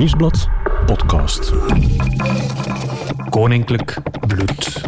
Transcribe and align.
Nieuwsblad 0.00 0.48
podcast. 0.86 1.52
Koninklijk 3.30 3.96
bloed. 4.26 4.82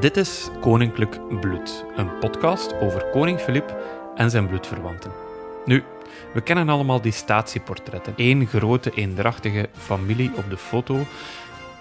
Dit 0.00 0.16
is 0.16 0.48
Koninklijk 0.60 1.40
Bloed, 1.40 1.84
een 1.96 2.18
podcast 2.18 2.80
over 2.80 3.04
koning 3.10 3.40
Filip 3.40 3.76
en 4.14 4.30
zijn 4.30 4.46
bloedverwanten. 4.46 5.12
Nu, 5.64 5.84
we 6.34 6.40
kennen 6.40 6.68
allemaal 6.68 7.00
die 7.00 7.12
statieportretten. 7.12 8.12
Eén 8.16 8.46
grote, 8.46 8.90
eendrachtige 8.90 9.68
familie 9.72 10.30
op 10.36 10.50
de 10.50 10.56
foto. 10.56 11.06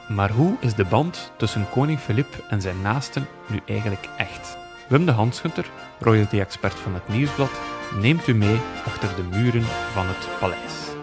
Maar 0.07 0.31
hoe 0.31 0.55
is 0.59 0.73
de 0.73 0.85
band 0.85 1.31
tussen 1.37 1.69
koning 1.69 1.99
Filip 1.99 2.43
en 2.49 2.61
zijn 2.61 2.81
naasten 2.81 3.27
nu 3.47 3.59
eigenlijk 3.65 4.09
echt? 4.17 4.57
Wim 4.87 5.05
de 5.05 5.11
Hansgunter, 5.11 5.69
royalty-expert 5.99 6.79
van 6.79 6.93
het 6.93 7.07
Nieuwsblad, 7.07 7.61
neemt 7.99 8.27
u 8.27 8.33
mee 8.33 8.59
achter 8.85 9.09
de 9.15 9.37
muren 9.37 9.63
van 9.93 10.05
het 10.07 10.39
paleis. 10.39 10.96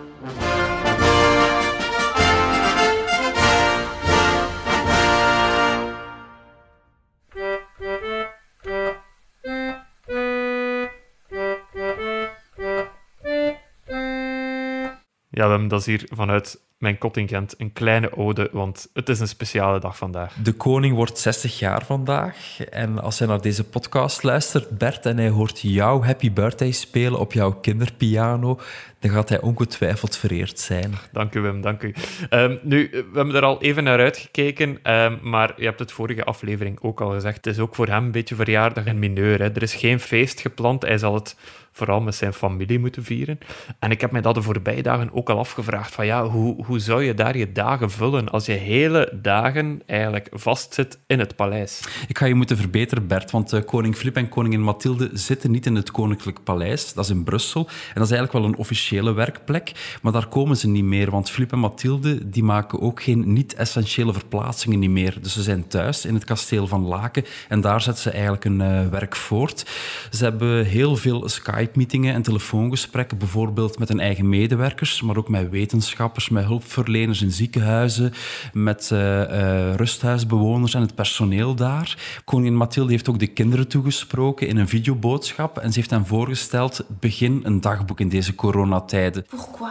Ja, 15.35 15.49
Wim, 15.49 15.69
dat 15.69 15.81
is 15.81 15.87
hier 15.87 16.09
vanuit 16.13 16.61
mijn 16.85 16.99
contingent 16.99 17.55
een 17.59 17.73
kleine 17.73 18.17
ode, 18.17 18.49
want 18.53 18.89
het 18.93 19.09
is 19.09 19.21
een 19.21 19.29
speciale 19.29 19.81
dag 19.81 19.97
vandaag. 19.97 20.35
De 20.43 20.53
koning 20.53 20.95
wordt 20.95 21.19
60 21.19 21.59
jaar 21.59 21.85
vandaag. 21.85 22.61
En 22.71 23.03
als 23.03 23.19
hij 23.19 23.29
naar 23.29 23.41
deze 23.41 23.65
podcast 23.65 24.23
luistert, 24.23 24.79
Bert, 24.79 25.07
en 25.07 25.19
hij 25.19 25.29
hoort 25.29 25.61
jouw 25.61 26.03
Happy 26.03 26.33
Birthday 26.33 26.71
spelen 26.71 27.19
op 27.19 27.33
jouw 27.33 27.53
kinderpiano, 27.53 28.61
dan 28.99 29.11
gaat 29.11 29.29
hij 29.29 29.41
ongetwijfeld 29.41 30.17
vereerd 30.17 30.61
zijn. 30.61 30.93
Dank 31.13 31.35
u, 31.35 31.41
Wim, 31.41 31.61
dank 31.61 31.83
u. 31.83 31.95
Um, 32.31 32.59
nu, 32.63 32.89
we 32.91 33.11
hebben 33.15 33.35
er 33.35 33.43
al 33.43 33.63
even 33.63 33.85
naar 33.85 33.99
uitgekeken, 33.99 34.93
um, 34.93 35.19
maar 35.23 35.53
je 35.57 35.65
hebt 35.65 35.79
het 35.79 35.93
vorige 35.93 36.25
aflevering 36.25 36.79
ook 36.81 37.01
al 37.01 37.11
gezegd. 37.11 37.37
Het 37.37 37.47
is 37.47 37.59
ook 37.59 37.75
voor 37.75 37.89
hem 37.89 38.05
een 38.05 38.11
beetje 38.11 38.35
verjaardag 38.35 38.85
en 38.85 38.99
mineur. 38.99 39.39
Hè. 39.39 39.55
Er 39.55 39.63
is 39.63 39.75
geen 39.75 40.01
feest 40.01 40.41
gepland. 40.41 40.83
Hij 40.83 40.99
zal 40.99 41.15
het 41.15 41.37
vooral 41.75 42.01
met 42.01 42.15
zijn 42.15 42.33
familie 42.33 42.79
moeten 42.79 43.05
vieren. 43.05 43.39
En 43.79 43.91
ik 43.91 44.01
heb 44.01 44.11
mij 44.11 44.21
dat 44.21 44.35
de 44.35 44.43
voorbije 44.43 44.83
dagen 44.83 45.13
ook 45.13 45.31
al 45.31 45.39
afgevraagd, 45.39 45.95
van 45.95 46.07
ja, 46.07 46.27
hoe, 46.27 46.65
hoe 46.65 46.74
zou 46.81 47.05
je 47.05 47.15
daar 47.15 47.37
je 47.37 47.53
dagen 47.53 47.91
vullen 47.91 48.29
als 48.29 48.47
je 48.47 48.53
hele 48.53 49.19
dagen 49.23 49.83
eigenlijk 49.87 50.29
vastzit 50.33 50.99
in 51.07 51.19
het 51.19 51.37
paleis? 51.37 51.81
Ik 52.09 52.19
ga 52.19 52.27
je 52.27 52.35
moeten 52.35 52.57
verbeteren, 52.57 53.07
Bert, 53.07 53.31
want 53.31 53.53
uh, 53.53 53.61
koning 53.65 53.97
Filip 53.97 54.17
en 54.17 54.29
koningin 54.29 54.63
Mathilde 54.63 55.11
zitten 55.13 55.51
niet 55.51 55.67
in 55.67 55.75
het 55.75 55.91
koninklijk 55.91 56.45
paleis, 56.45 56.95
dat 56.95 57.05
is 57.05 57.11
in 57.11 57.25
Brussel. 57.25 57.61
En 57.61 57.95
dat 57.95 58.05
is 58.05 58.11
eigenlijk 58.11 58.33
wel 58.33 58.45
een 58.45 58.59
officiële 58.59 59.13
werkplek, 59.13 59.99
maar 60.03 60.13
daar 60.13 60.29
komen 60.29 60.57
ze 60.57 60.69
niet 60.69 60.85
meer, 60.85 61.11
want 61.11 61.31
Filip 61.31 61.53
en 61.53 61.59
Mathilde 61.59 62.29
die 62.29 62.43
maken 62.43 62.81
ook 62.81 63.03
geen 63.03 63.33
niet-essentiële 63.33 64.13
verplaatsingen 64.13 64.79
niet 64.79 64.91
meer. 64.91 65.19
Dus 65.21 65.33
ze 65.33 65.43
zijn 65.43 65.67
thuis 65.67 66.05
in 66.05 66.15
het 66.15 66.25
kasteel 66.25 66.67
van 66.67 66.87
Laken 66.87 67.25
en 67.49 67.61
daar 67.61 67.81
zetten 67.81 68.03
ze 68.03 68.11
eigenlijk 68.11 68.45
hun 68.45 68.61
uh, 68.61 68.89
werk 68.89 69.17
voort. 69.17 69.67
Ze 70.11 70.25
hebben 70.25 70.65
heel 70.65 70.97
veel 70.97 71.29
Skype 71.29 71.63
Skype-meetingen 71.65 72.15
en 72.15 72.23
telefoongesprekken, 72.23 73.19
bijvoorbeeld 73.19 73.79
met 73.79 73.89
hun 73.89 74.01
eigen 74.01 74.29
medewerkers, 74.29 75.03
maar 75.03 75.17
ook 75.17 75.29
met 75.29 75.51
wetenschappers, 75.51 76.29
met 76.29 76.45
hulpverleners 76.65 77.23
in 77.23 77.33
ziekenhuizen, 77.33 78.13
met 78.53 78.91
uh, 78.93 78.99
uh, 78.99 79.75
rusthuisbewoners 79.75 80.75
en 80.75 80.81
het 80.81 80.95
personeel 80.95 81.55
daar. 81.55 82.23
Koningin 82.25 82.57
Mathilde 82.57 82.91
heeft 82.91 83.09
ook 83.09 83.19
de 83.19 83.27
kinderen 83.27 83.69
toegesproken 83.69 84.49
in 84.49 84.57
een 84.57 84.69
videoboodschap 84.69 85.59
en 85.59 85.73
ze 85.73 85.79
heeft 85.79 85.91
hen 85.91 86.07
voorgesteld, 86.07 86.85
begin 87.01 87.41
een 87.43 87.61
dagboek 87.61 88.01
in 88.01 88.09
deze 88.09 88.35
coronatijden. 88.35 89.27
Pourquoi 89.29 89.71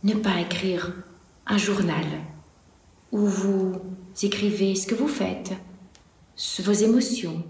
ne 0.00 0.16
pas 0.16 0.36
écrire 0.36 0.92
un 1.44 1.58
journal 1.58 2.04
où 3.10 3.28
vous 3.28 3.80
écrivez 4.22 4.74
ce 4.74 4.86
que 4.86 4.94
vous 4.94 5.12
faites, 5.12 5.52
vos 6.64 6.82
émotions, 6.82 7.44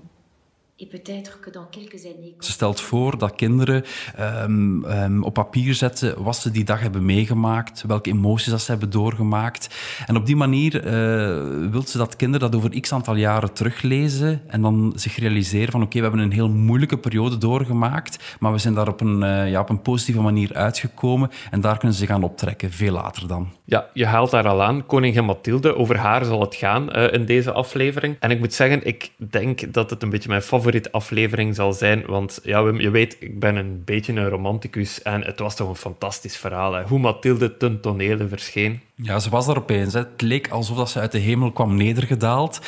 ze 2.38 2.52
stelt 2.52 2.80
voor 2.80 3.18
dat 3.18 3.34
kinderen 3.34 3.84
um, 4.20 4.84
um, 4.84 5.22
op 5.22 5.34
papier 5.34 5.74
zetten 5.74 6.22
wat 6.22 6.36
ze 6.36 6.50
die 6.50 6.64
dag 6.64 6.80
hebben 6.80 7.04
meegemaakt, 7.04 7.84
welke 7.86 8.10
emoties 8.10 8.50
dat 8.50 8.60
ze 8.60 8.70
hebben 8.70 8.90
doorgemaakt. 8.90 9.74
En 10.06 10.16
op 10.16 10.26
die 10.26 10.36
manier 10.36 10.74
uh, 10.76 11.70
wil 11.70 11.82
ze 11.86 11.98
dat 11.98 12.16
kinderen 12.16 12.50
dat 12.50 12.60
over 12.60 12.80
x 12.80 12.92
aantal 12.92 13.14
jaren 13.14 13.52
teruglezen 13.52 14.40
en 14.46 14.62
dan 14.62 14.92
zich 14.96 15.16
realiseren 15.16 15.72
van 15.72 15.82
oké, 15.82 15.96
okay, 15.96 16.00
we 16.00 16.08
hebben 16.08 16.26
een 16.26 16.36
heel 16.36 16.50
moeilijke 16.50 16.98
periode 16.98 17.38
doorgemaakt, 17.38 18.36
maar 18.38 18.52
we 18.52 18.58
zijn 18.58 18.74
daar 18.74 18.88
op 18.88 19.00
een, 19.00 19.22
uh, 19.22 19.50
ja, 19.50 19.60
op 19.60 19.68
een 19.68 19.82
positieve 19.82 20.20
manier 20.20 20.54
uitgekomen 20.54 21.30
en 21.50 21.60
daar 21.60 21.78
kunnen 21.78 21.96
ze 21.96 22.04
zich 22.04 22.14
aan 22.14 22.22
optrekken, 22.22 22.70
veel 22.70 22.92
later 22.92 23.28
dan. 23.28 23.48
Ja, 23.64 23.86
je 23.92 24.06
haalt 24.06 24.30
daar 24.30 24.48
al 24.48 24.62
aan. 24.62 24.86
Koningin 24.86 25.24
Mathilde, 25.24 25.76
over 25.76 25.96
haar 25.96 26.24
zal 26.24 26.40
het 26.40 26.54
gaan 26.54 26.96
uh, 26.96 27.12
in 27.12 27.24
deze 27.24 27.52
aflevering. 27.52 28.16
En 28.20 28.30
ik 28.30 28.38
moet 28.38 28.54
zeggen, 28.54 28.86
ik 28.86 29.10
denk 29.16 29.72
dat 29.72 29.90
het 29.90 30.02
een 30.02 30.10
beetje 30.10 30.28
mijn 30.28 30.42
favoriete 30.42 30.73
aflevering 30.92 31.54
zal 31.54 31.72
zijn. 31.72 32.04
Want 32.06 32.40
ja, 32.42 32.72
je 32.78 32.90
weet, 32.90 33.16
ik 33.20 33.40
ben 33.40 33.56
een 33.56 33.82
beetje 33.84 34.12
een 34.12 34.28
romanticus. 34.28 35.02
En 35.02 35.22
het 35.22 35.38
was 35.38 35.56
toch 35.56 35.68
een 35.68 35.76
fantastisch 35.76 36.36
verhaal. 36.36 36.82
Hoe 36.82 36.98
Mathilde 36.98 37.56
ten 37.56 37.80
tonele 37.80 38.28
verscheen. 38.28 38.80
Ja, 38.94 39.18
ze 39.18 39.30
was 39.30 39.48
er 39.48 39.56
opeens. 39.56 39.92
Hè. 39.92 39.98
Het 39.98 40.22
leek 40.22 40.48
alsof 40.48 40.76
dat 40.76 40.90
ze 40.90 41.00
uit 41.00 41.12
de 41.12 41.18
hemel 41.18 41.52
kwam 41.52 41.76
nedergedaald. 41.76 42.60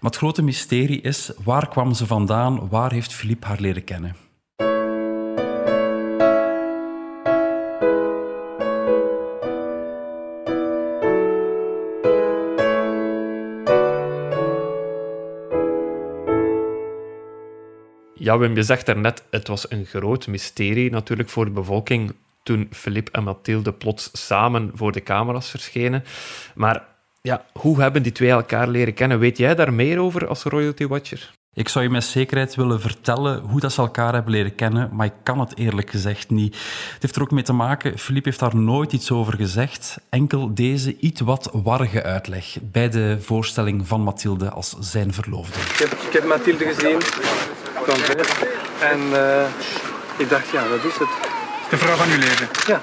Maar 0.00 0.10
het 0.10 0.16
grote 0.16 0.42
mysterie 0.42 1.00
is, 1.00 1.30
waar 1.44 1.68
kwam 1.68 1.94
ze 1.94 2.06
vandaan? 2.06 2.68
Waar 2.68 2.92
heeft 2.92 3.12
Philippe 3.12 3.46
haar 3.46 3.60
leren 3.60 3.84
kennen? 3.84 4.27
Ja, 18.28 18.38
Wim, 18.38 18.54
je 18.54 18.62
zegt 18.62 18.88
er 18.88 18.98
net, 18.98 19.22
het 19.30 19.48
was 19.48 19.70
een 19.70 19.84
groot 19.86 20.26
mysterie 20.26 20.90
natuurlijk 20.90 21.28
voor 21.28 21.44
de 21.44 21.50
bevolking 21.50 22.14
toen 22.42 22.68
Philippe 22.70 23.10
en 23.10 23.24
Mathilde 23.24 23.72
plots 23.72 24.10
samen 24.12 24.70
voor 24.74 24.92
de 24.92 25.02
camera's 25.02 25.50
verschenen. 25.50 26.04
Maar 26.54 26.84
ja, 27.22 27.44
hoe 27.52 27.80
hebben 27.80 28.02
die 28.02 28.12
twee 28.12 28.30
elkaar 28.30 28.68
leren 28.68 28.94
kennen? 28.94 29.18
Weet 29.18 29.38
jij 29.38 29.54
daar 29.54 29.72
meer 29.72 29.98
over 29.98 30.26
als 30.26 30.42
royalty 30.42 30.86
watcher? 30.86 31.30
Ik 31.52 31.68
zou 31.68 31.84
je 31.84 31.90
met 31.90 32.04
zekerheid 32.04 32.54
willen 32.54 32.80
vertellen 32.80 33.40
hoe 33.40 33.60
dat 33.60 33.72
ze 33.72 33.80
elkaar 33.80 34.12
hebben 34.14 34.32
leren 34.32 34.54
kennen, 34.54 34.88
maar 34.92 35.06
ik 35.06 35.14
kan 35.22 35.40
het 35.40 35.56
eerlijk 35.56 35.90
gezegd 35.90 36.30
niet. 36.30 36.54
Het 36.92 37.02
heeft 37.02 37.16
er 37.16 37.22
ook 37.22 37.30
mee 37.30 37.42
te 37.42 37.52
maken, 37.52 37.98
Philippe 37.98 38.28
heeft 38.28 38.40
daar 38.40 38.56
nooit 38.56 38.92
iets 38.92 39.10
over 39.10 39.36
gezegd, 39.36 39.98
enkel 40.08 40.54
deze 40.54 40.96
iets 40.96 41.20
wat 41.20 41.50
warrige 41.52 42.02
uitleg 42.02 42.56
bij 42.62 42.88
de 42.88 43.16
voorstelling 43.20 43.86
van 43.86 44.02
Mathilde 44.02 44.50
als 44.50 44.76
zijn 44.80 45.12
verloofde. 45.12 45.60
Ik 45.60 45.78
heb, 45.78 45.92
ik 45.92 46.12
heb 46.12 46.24
Mathilde 46.24 46.64
gezien 46.64 46.98
en 48.80 49.00
uh, 49.12 49.46
ik 50.16 50.28
dacht, 50.28 50.50
ja, 50.50 50.68
dat 50.68 50.84
is 50.84 50.98
het. 50.98 51.08
De 51.70 51.76
vrouw 51.76 51.96
van 51.96 52.08
uw 52.08 52.18
leven? 52.18 52.48
Ja. 52.66 52.80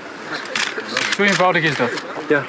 Zo 1.15 1.23
eenvoudig 1.23 1.63
is 1.63 1.75
dat? 1.75 2.03
Ja. 2.27 2.43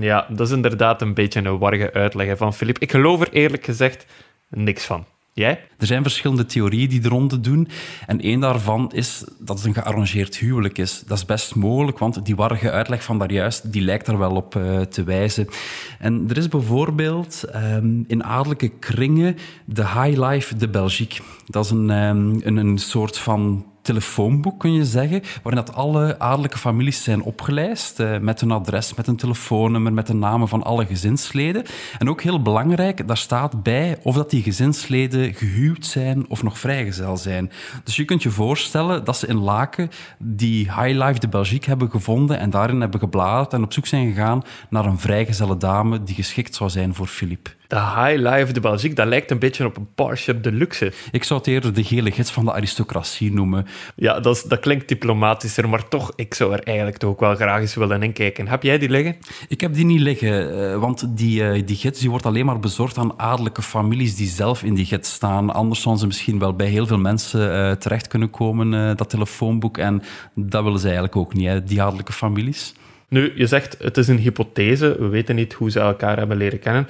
Ja, 0.00 0.26
dat 0.28 0.46
is 0.46 0.52
inderdaad 0.52 1.02
een 1.02 1.14
beetje 1.14 1.44
een 1.44 1.58
warge 1.58 1.92
uitleg 1.92 2.36
van 2.36 2.54
Philippe. 2.54 2.80
Ik 2.80 2.90
geloof 2.90 3.20
er 3.20 3.28
eerlijk 3.32 3.64
gezegd 3.64 4.06
niks 4.48 4.84
van. 4.84 5.06
Er 5.34 5.86
zijn 5.86 6.02
verschillende 6.02 6.46
theorieën 6.46 6.88
die 6.88 7.00
de 7.00 7.08
ronde 7.08 7.40
doen. 7.40 7.68
En 8.06 8.20
één 8.20 8.40
daarvan 8.40 8.92
is 8.92 9.24
dat 9.38 9.56
het 9.56 9.66
een 9.66 9.74
gearrangeerd 9.74 10.36
huwelijk 10.36 10.78
is. 10.78 11.02
Dat 11.06 11.18
is 11.18 11.24
best 11.24 11.54
mogelijk, 11.54 11.98
want 11.98 12.24
die 12.24 12.36
warrige 12.36 12.70
uitleg 12.70 13.04
van 13.04 13.18
daarjuist, 13.18 13.72
die 13.72 13.82
lijkt 13.82 14.06
er 14.06 14.18
wel 14.18 14.34
op 14.34 14.54
uh, 14.54 14.80
te 14.80 15.04
wijzen. 15.04 15.48
En 15.98 16.26
er 16.28 16.36
is 16.36 16.48
bijvoorbeeld 16.48 17.44
um, 17.54 18.04
in 18.06 18.24
adellijke 18.24 18.68
kringen 18.68 19.36
de 19.64 19.82
High 19.82 20.18
Life 20.28 20.56
de 20.56 20.68
Belgique. 20.68 21.22
Dat 21.46 21.64
is 21.64 21.70
een, 21.70 21.90
um, 21.90 22.40
een, 22.42 22.56
een 22.56 22.78
soort 22.78 23.18
van 23.18 23.66
telefoonboek, 23.84 24.58
kun 24.58 24.72
je 24.72 24.84
zeggen, 24.84 25.22
waarin 25.42 25.64
dat 25.64 25.74
alle 25.74 26.18
adellijke 26.18 26.58
families 26.58 27.02
zijn 27.02 27.22
opgelijst, 27.22 28.00
uh, 28.00 28.18
met 28.18 28.40
hun 28.40 28.50
adres, 28.50 28.94
met 28.94 29.06
een 29.06 29.16
telefoonnummer, 29.16 29.92
met 29.92 30.06
de 30.06 30.14
namen 30.14 30.48
van 30.48 30.62
alle 30.62 30.86
gezinsleden. 30.86 31.64
En 31.98 32.08
ook 32.08 32.22
heel 32.22 32.42
belangrijk, 32.42 33.08
daar 33.08 33.16
staat 33.16 33.62
bij 33.62 33.98
of 34.02 34.14
dat 34.14 34.30
die 34.30 34.42
gezinsleden 34.42 35.34
gehuwd 35.34 35.86
zijn 35.86 36.28
of 36.28 36.42
nog 36.42 36.58
vrijgezel 36.58 37.16
zijn. 37.16 37.50
Dus 37.84 37.96
je 37.96 38.04
kunt 38.04 38.22
je 38.22 38.30
voorstellen 38.30 39.04
dat 39.04 39.16
ze 39.16 39.26
in 39.26 39.38
Laken 39.38 39.90
die 40.18 40.64
High 40.64 41.04
Life 41.04 41.18
de 41.18 41.28
Belgique 41.28 41.68
hebben 41.68 41.90
gevonden 41.90 42.38
en 42.38 42.50
daarin 42.50 42.80
hebben 42.80 43.00
gebladerd 43.00 43.52
en 43.52 43.62
op 43.62 43.72
zoek 43.72 43.86
zijn 43.86 44.08
gegaan 44.08 44.42
naar 44.70 44.84
een 44.84 44.98
vrijgezelle 44.98 45.56
dame 45.56 46.02
die 46.02 46.14
geschikt 46.14 46.54
zou 46.54 46.70
zijn 46.70 46.94
voor 46.94 47.06
Philippe. 47.06 47.50
De 47.66 47.76
High 47.76 48.16
Life 48.18 48.52
de 48.52 48.60
Belgique, 48.60 48.94
dat 48.94 49.06
lijkt 49.06 49.30
een 49.30 49.38
beetje 49.38 49.64
op 49.64 49.76
een 49.76 49.88
Porsche 49.94 50.40
Deluxe. 50.40 50.92
Ik 51.10 51.24
zou 51.24 51.38
het 51.40 51.48
eerder 51.48 51.74
de 51.74 51.84
gele 51.84 52.10
gids 52.10 52.30
van 52.30 52.44
de 52.44 52.52
aristocratie 52.52 53.32
noemen. 53.32 53.66
Ja, 53.96 54.20
dat, 54.20 54.36
is- 54.36 54.42
dat 54.42 54.60
klinkt 54.60 54.88
diplomatischer, 54.88 55.68
maar 55.68 55.88
toch, 55.88 56.12
ik 56.16 56.34
zou 56.34 56.52
er 56.52 56.62
eigenlijk 56.62 56.96
toch 56.96 57.10
ook 57.10 57.20
wel 57.20 57.34
graag 57.34 57.60
eens 57.60 57.74
willen 57.74 58.02
inkijken. 58.02 58.48
Heb 58.48 58.62
jij 58.62 58.78
die 58.78 58.88
liggen? 58.88 59.16
Ik 59.48 59.60
heb 59.60 59.74
die 59.74 59.84
niet 59.84 60.00
liggen, 60.00 60.70
eh, 60.72 60.78
want 60.78 61.16
die, 61.16 61.48
eh, 61.48 61.62
die 61.66 61.76
gids 61.76 62.00
die 62.00 62.10
wordt 62.10 62.26
alleen 62.26 62.46
maar 62.46 62.58
bezorgd 62.60 62.98
aan 62.98 63.18
adellijke 63.18 63.62
families 63.62 64.16
die 64.16 64.28
zelf 64.28 64.62
in 64.62 64.74
die 64.74 64.84
gids 64.86 65.12
staan. 65.12 65.52
Anders 65.54 65.80
zouden 65.80 66.00
ze 66.02 66.06
misschien 66.08 66.38
wel 66.38 66.54
bij 66.54 66.66
heel 66.68 66.86
veel 66.86 66.98
mensen 66.98 67.52
eh, 67.54 67.70
terecht 67.72 68.08
kunnen 68.08 68.30
komen, 68.30 68.96
dat 68.96 69.10
telefoonboek. 69.10 69.78
En 69.78 70.02
dat 70.34 70.62
willen 70.62 70.78
ze 70.78 70.84
eigenlijk 70.84 71.16
ook 71.16 71.34
niet, 71.34 71.46
hè, 71.48 71.64
die 71.64 71.82
adellijke 71.82 72.12
families. 72.12 72.74
Nu, 73.08 73.32
je 73.36 73.46
zegt 73.46 73.76
het 73.78 73.96
is 73.96 74.08
een 74.08 74.18
hypothese. 74.18 74.96
We 74.98 75.06
weten 75.08 75.34
niet 75.34 75.52
hoe 75.52 75.70
ze 75.70 75.80
elkaar 75.80 76.16
hebben 76.16 76.36
leren 76.36 76.58
kennen. 76.58 76.86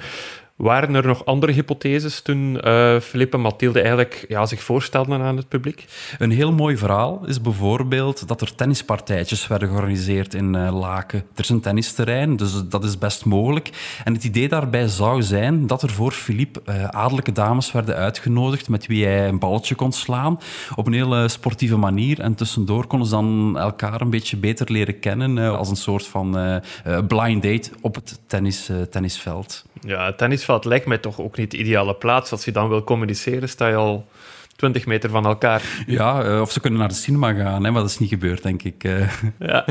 Waren 0.55 0.95
er 0.95 1.07
nog 1.07 1.25
andere 1.25 1.51
hypotheses 1.51 2.21
toen 2.21 2.59
Philippe 3.01 3.37
en 3.37 3.41
Mathilde 3.41 3.79
eigenlijk 3.79 4.25
ja, 4.27 4.45
zich 4.45 4.63
voorstelden 4.63 5.21
aan 5.21 5.37
het 5.37 5.47
publiek? 5.47 5.85
Een 6.17 6.31
heel 6.31 6.51
mooi 6.51 6.77
verhaal 6.77 7.21
is 7.25 7.41
bijvoorbeeld 7.41 8.27
dat 8.27 8.41
er 8.41 8.55
tennispartijtjes 8.55 9.47
werden 9.47 9.67
georganiseerd 9.67 10.33
in 10.33 10.55
eh, 10.55 10.79
Laken. 10.79 11.19
Er 11.19 11.43
is 11.43 11.49
een 11.49 11.61
tennisterrein, 11.61 12.35
dus 12.35 12.67
dat 12.69 12.83
is 12.83 12.97
best 12.97 13.25
mogelijk. 13.25 13.69
En 14.03 14.13
het 14.13 14.23
idee 14.23 14.47
daarbij 14.47 14.87
zou 14.87 15.21
zijn 15.21 15.67
dat 15.67 15.81
er 15.81 15.89
voor 15.89 16.11
Philippe 16.11 16.61
eh, 16.65 16.83
adellijke 16.83 17.31
dames 17.31 17.71
werden 17.71 17.95
uitgenodigd 17.95 18.69
met 18.69 18.85
wie 18.87 19.05
hij 19.05 19.27
een 19.27 19.39
balletje 19.39 19.75
kon 19.75 19.91
slaan 19.91 20.39
op 20.75 20.87
een 20.87 20.93
hele 20.93 21.27
sportieve 21.27 21.77
manier. 21.77 22.19
En 22.19 22.35
tussendoor 22.35 22.87
konden 22.87 23.07
ze 23.07 23.13
dan 23.13 23.57
elkaar 23.57 24.01
een 24.01 24.09
beetje 24.09 24.37
beter 24.37 24.71
leren 24.71 24.99
kennen 24.99 25.57
als 25.57 25.69
een 25.69 25.75
soort 25.75 26.07
van 26.07 26.61
blind 27.07 27.43
date 27.43 27.69
op 27.81 27.95
het 27.95 28.19
tennis, 28.27 28.71
tennisveld. 28.89 29.65
Ja, 29.81 30.05
het 30.05 30.17
tennisveld 30.17 30.65
lijkt 30.65 30.85
mij 30.85 30.97
toch 30.97 31.19
ook 31.19 31.37
niet 31.37 31.51
de 31.51 31.57
ideale 31.57 31.95
plaats. 31.95 32.31
Als 32.31 32.45
je 32.45 32.51
dan 32.51 32.69
wil 32.69 32.83
communiceren, 32.83 33.49
sta 33.49 33.67
je 33.67 33.75
al 33.75 34.07
20 34.55 34.85
meter 34.85 35.09
van 35.09 35.25
elkaar. 35.25 35.61
Ja, 35.87 36.23
eh, 36.23 36.41
of 36.41 36.51
ze 36.51 36.59
kunnen 36.59 36.79
naar 36.79 36.87
de 36.87 36.93
cinema 36.93 37.33
gaan, 37.33 37.63
hè, 37.63 37.71
maar 37.71 37.81
dat 37.81 37.89
is 37.91 37.99
niet 37.99 38.09
gebeurd, 38.09 38.43
denk 38.43 38.63
ik. 38.63 38.83
eh. 38.83 39.09
Ja. 39.39 39.65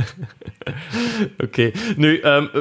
Oké. 1.44 1.70
Nu, 1.96 2.18
ehm, 2.20 2.46
eh, 2.52 2.60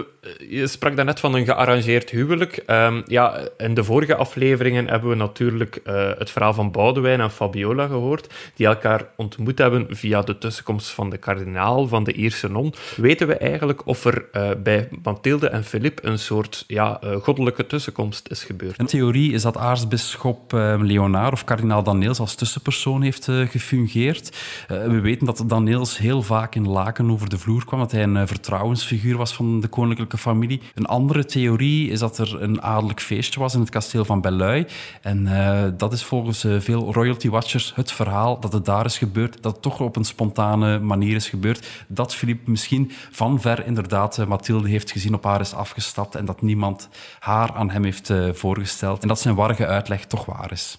je 0.49 0.67
sprak 0.67 0.95
daarnet 0.95 1.19
van 1.19 1.35
een 1.35 1.45
gearrangeerd 1.45 2.09
huwelijk. 2.09 2.63
Ehm, 2.65 3.01
ja, 3.05 3.39
in 3.57 3.73
de 3.73 3.83
vorige 3.83 4.15
afleveringen 4.15 4.87
hebben 4.87 5.09
we 5.09 5.15
natuurlijk 5.15 5.75
eh, 5.75 6.09
het 6.17 6.29
verhaal 6.29 6.53
van 6.53 6.71
Boudewijn 6.71 7.21
en 7.21 7.31
Fabiola 7.31 7.87
gehoord, 7.87 8.33
die 8.55 8.67
elkaar 8.67 9.05
ontmoet 9.15 9.57
hebben 9.57 9.87
via 9.89 10.21
de 10.21 10.37
tussenkomst 10.37 10.89
van 10.89 11.09
de 11.09 11.17
kardinaal, 11.17 11.87
van 11.87 12.03
de 12.03 12.13
Ierse 12.13 12.49
non. 12.49 12.73
Weten 12.95 13.27
we 13.27 13.35
eigenlijk 13.35 13.87
of 13.87 14.05
er 14.05 14.25
eh, 14.31 14.49
bij 14.63 14.89
Mathilde 15.03 15.47
en 15.47 15.63
Philippe 15.63 16.07
een 16.07 16.19
soort 16.19 16.63
ja, 16.67 17.01
eh, 17.01 17.15
goddelijke 17.15 17.67
tussenkomst 17.67 18.29
is 18.29 18.43
gebeurd? 18.43 18.79
Een 18.79 18.85
theorie 18.85 19.33
is 19.33 19.41
dat 19.41 19.57
aartsbisschop 19.57 20.53
eh, 20.53 20.75
Leonard 20.79 21.33
of 21.33 21.43
kardinaal 21.43 21.83
Daneels 21.83 22.19
als 22.19 22.35
tussenpersoon 22.35 23.01
heeft 23.01 23.27
eh, 23.27 23.47
gefungeerd. 23.47 24.37
Eh, 24.67 24.83
we 24.83 24.99
weten 24.99 25.25
dat 25.25 25.43
Daneels 25.47 25.97
heel 25.97 26.21
vaak 26.21 26.55
in 26.55 26.67
Laken 26.67 27.11
over 27.11 27.29
de 27.29 27.37
vloer 27.37 27.65
kwam, 27.65 27.79
dat 27.79 27.91
hij 27.91 28.03
een 28.03 28.17
eh, 28.17 28.27
vertrouwensfiguur 28.27 29.17
was 29.17 29.33
van 29.33 29.61
de 29.61 29.67
koninklijke 29.67 30.12
familie. 30.17 30.61
Een 30.73 30.85
andere 30.85 31.25
theorie 31.25 31.89
is 31.89 31.99
dat 31.99 32.17
er 32.17 32.41
een 32.41 32.61
adellijk 32.61 33.01
feestje 33.01 33.39
was 33.39 33.53
in 33.53 33.59
het 33.59 33.69
kasteel 33.69 34.05
van 34.05 34.21
Belleuil. 34.21 34.65
En 35.01 35.27
eh, 35.27 35.71
dat 35.77 35.93
is 35.93 36.03
volgens 36.03 36.43
eh, 36.43 36.59
veel 36.59 36.93
royalty 36.93 37.29
watchers 37.29 37.71
het 37.75 37.91
verhaal 37.91 38.39
dat 38.39 38.53
het 38.53 38.65
daar 38.65 38.85
is 38.85 38.97
gebeurd, 38.97 39.43
dat 39.43 39.53
het 39.53 39.61
toch 39.61 39.79
op 39.79 39.95
een 39.95 40.03
spontane 40.03 40.79
manier 40.79 41.15
is 41.15 41.29
gebeurd. 41.29 41.67
Dat 41.87 42.15
Philippe 42.15 42.51
misschien 42.51 42.91
van 43.11 43.41
ver 43.41 43.65
inderdaad 43.65 44.17
eh, 44.17 44.25
Mathilde 44.25 44.69
heeft 44.69 44.91
gezien, 44.91 45.13
op 45.13 45.23
haar 45.23 45.39
is 45.39 45.53
afgestapt 45.53 46.15
en 46.15 46.25
dat 46.25 46.41
niemand 46.41 46.89
haar 47.19 47.53
aan 47.53 47.69
hem 47.69 47.83
heeft 47.83 48.11
voorgesteld. 48.31 49.01
En 49.01 49.07
dat 49.07 49.19
zijn 49.19 49.35
warge 49.35 49.67
uitleg 49.67 50.05
toch 50.05 50.25
waar 50.25 50.51
is. 50.51 50.77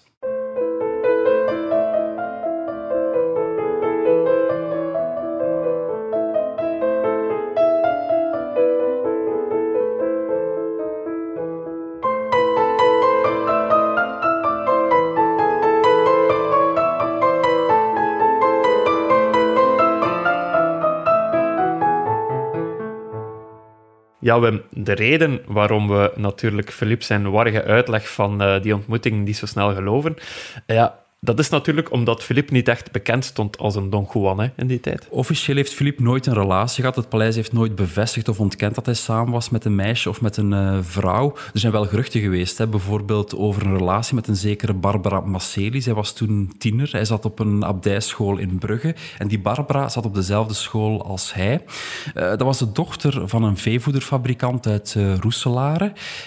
Ja, 24.25 24.39
de 24.69 24.93
reden 24.93 25.41
waarom 25.47 25.87
we 25.87 26.11
natuurlijk 26.15 26.71
Philippe 26.71 27.03
zijn 27.03 27.31
warge 27.31 27.63
uitleg 27.63 28.09
van 28.09 28.41
eh, 28.41 28.61
die 28.61 28.75
ontmoeting 28.75 29.25
niet 29.25 29.37
zo 29.37 29.45
snel 29.45 29.73
geloven, 29.73 30.15
ja, 30.65 30.99
dat 31.25 31.39
is 31.39 31.49
natuurlijk 31.49 31.91
omdat 31.91 32.23
Philippe 32.23 32.53
niet 32.53 32.67
echt 32.67 32.91
bekend 32.91 33.25
stond 33.25 33.57
als 33.57 33.75
een 33.75 33.89
Don 33.89 34.07
Juan 34.13 34.39
hè, 34.39 34.47
in 34.55 34.67
die 34.67 34.79
tijd. 34.79 35.07
Officieel 35.09 35.55
heeft 35.55 35.73
Philippe 35.73 36.01
nooit 36.01 36.25
een 36.25 36.33
relatie 36.33 36.79
gehad. 36.79 36.95
Het 36.95 37.09
paleis 37.09 37.35
heeft 37.35 37.53
nooit 37.53 37.75
bevestigd 37.75 38.27
of 38.27 38.39
ontkend 38.39 38.75
dat 38.75 38.85
hij 38.85 38.95
samen 38.95 39.31
was 39.33 39.49
met 39.49 39.65
een 39.65 39.75
meisje 39.75 40.09
of 40.09 40.21
met 40.21 40.37
een 40.37 40.53
eh, 40.53 40.77
vrouw. 40.81 41.35
Er 41.53 41.59
zijn 41.59 41.71
wel 41.71 41.85
geruchten 41.85 42.21
geweest, 42.21 42.57
hè, 42.57 42.67
bijvoorbeeld 42.67 43.35
over 43.35 43.65
een 43.65 43.77
relatie 43.77 44.15
met 44.15 44.27
een 44.27 44.35
zekere 44.35 44.73
Barbara 44.73 45.19
Macelis. 45.19 45.85
Hij 45.85 45.93
was 45.93 46.13
toen 46.13 46.53
tiener. 46.57 46.89
Hij 46.91 47.05
zat 47.05 47.25
op 47.25 47.39
een 47.39 47.65
abdijschool 47.65 48.37
in 48.37 48.57
Brugge. 48.57 48.95
En 49.17 49.27
die 49.27 49.39
Barbara 49.39 49.89
zat 49.89 50.05
op 50.05 50.13
dezelfde 50.13 50.53
school 50.53 51.05
als 51.05 51.33
hij. 51.33 51.63
Eh, 52.13 52.29
dat 52.29 52.41
was 52.41 52.57
de 52.57 52.71
dochter 52.71 53.27
van 53.27 53.43
een 53.43 53.57
veevoederfabrikant 53.57 54.67
uit 54.67 54.95
uh. 54.97 55.13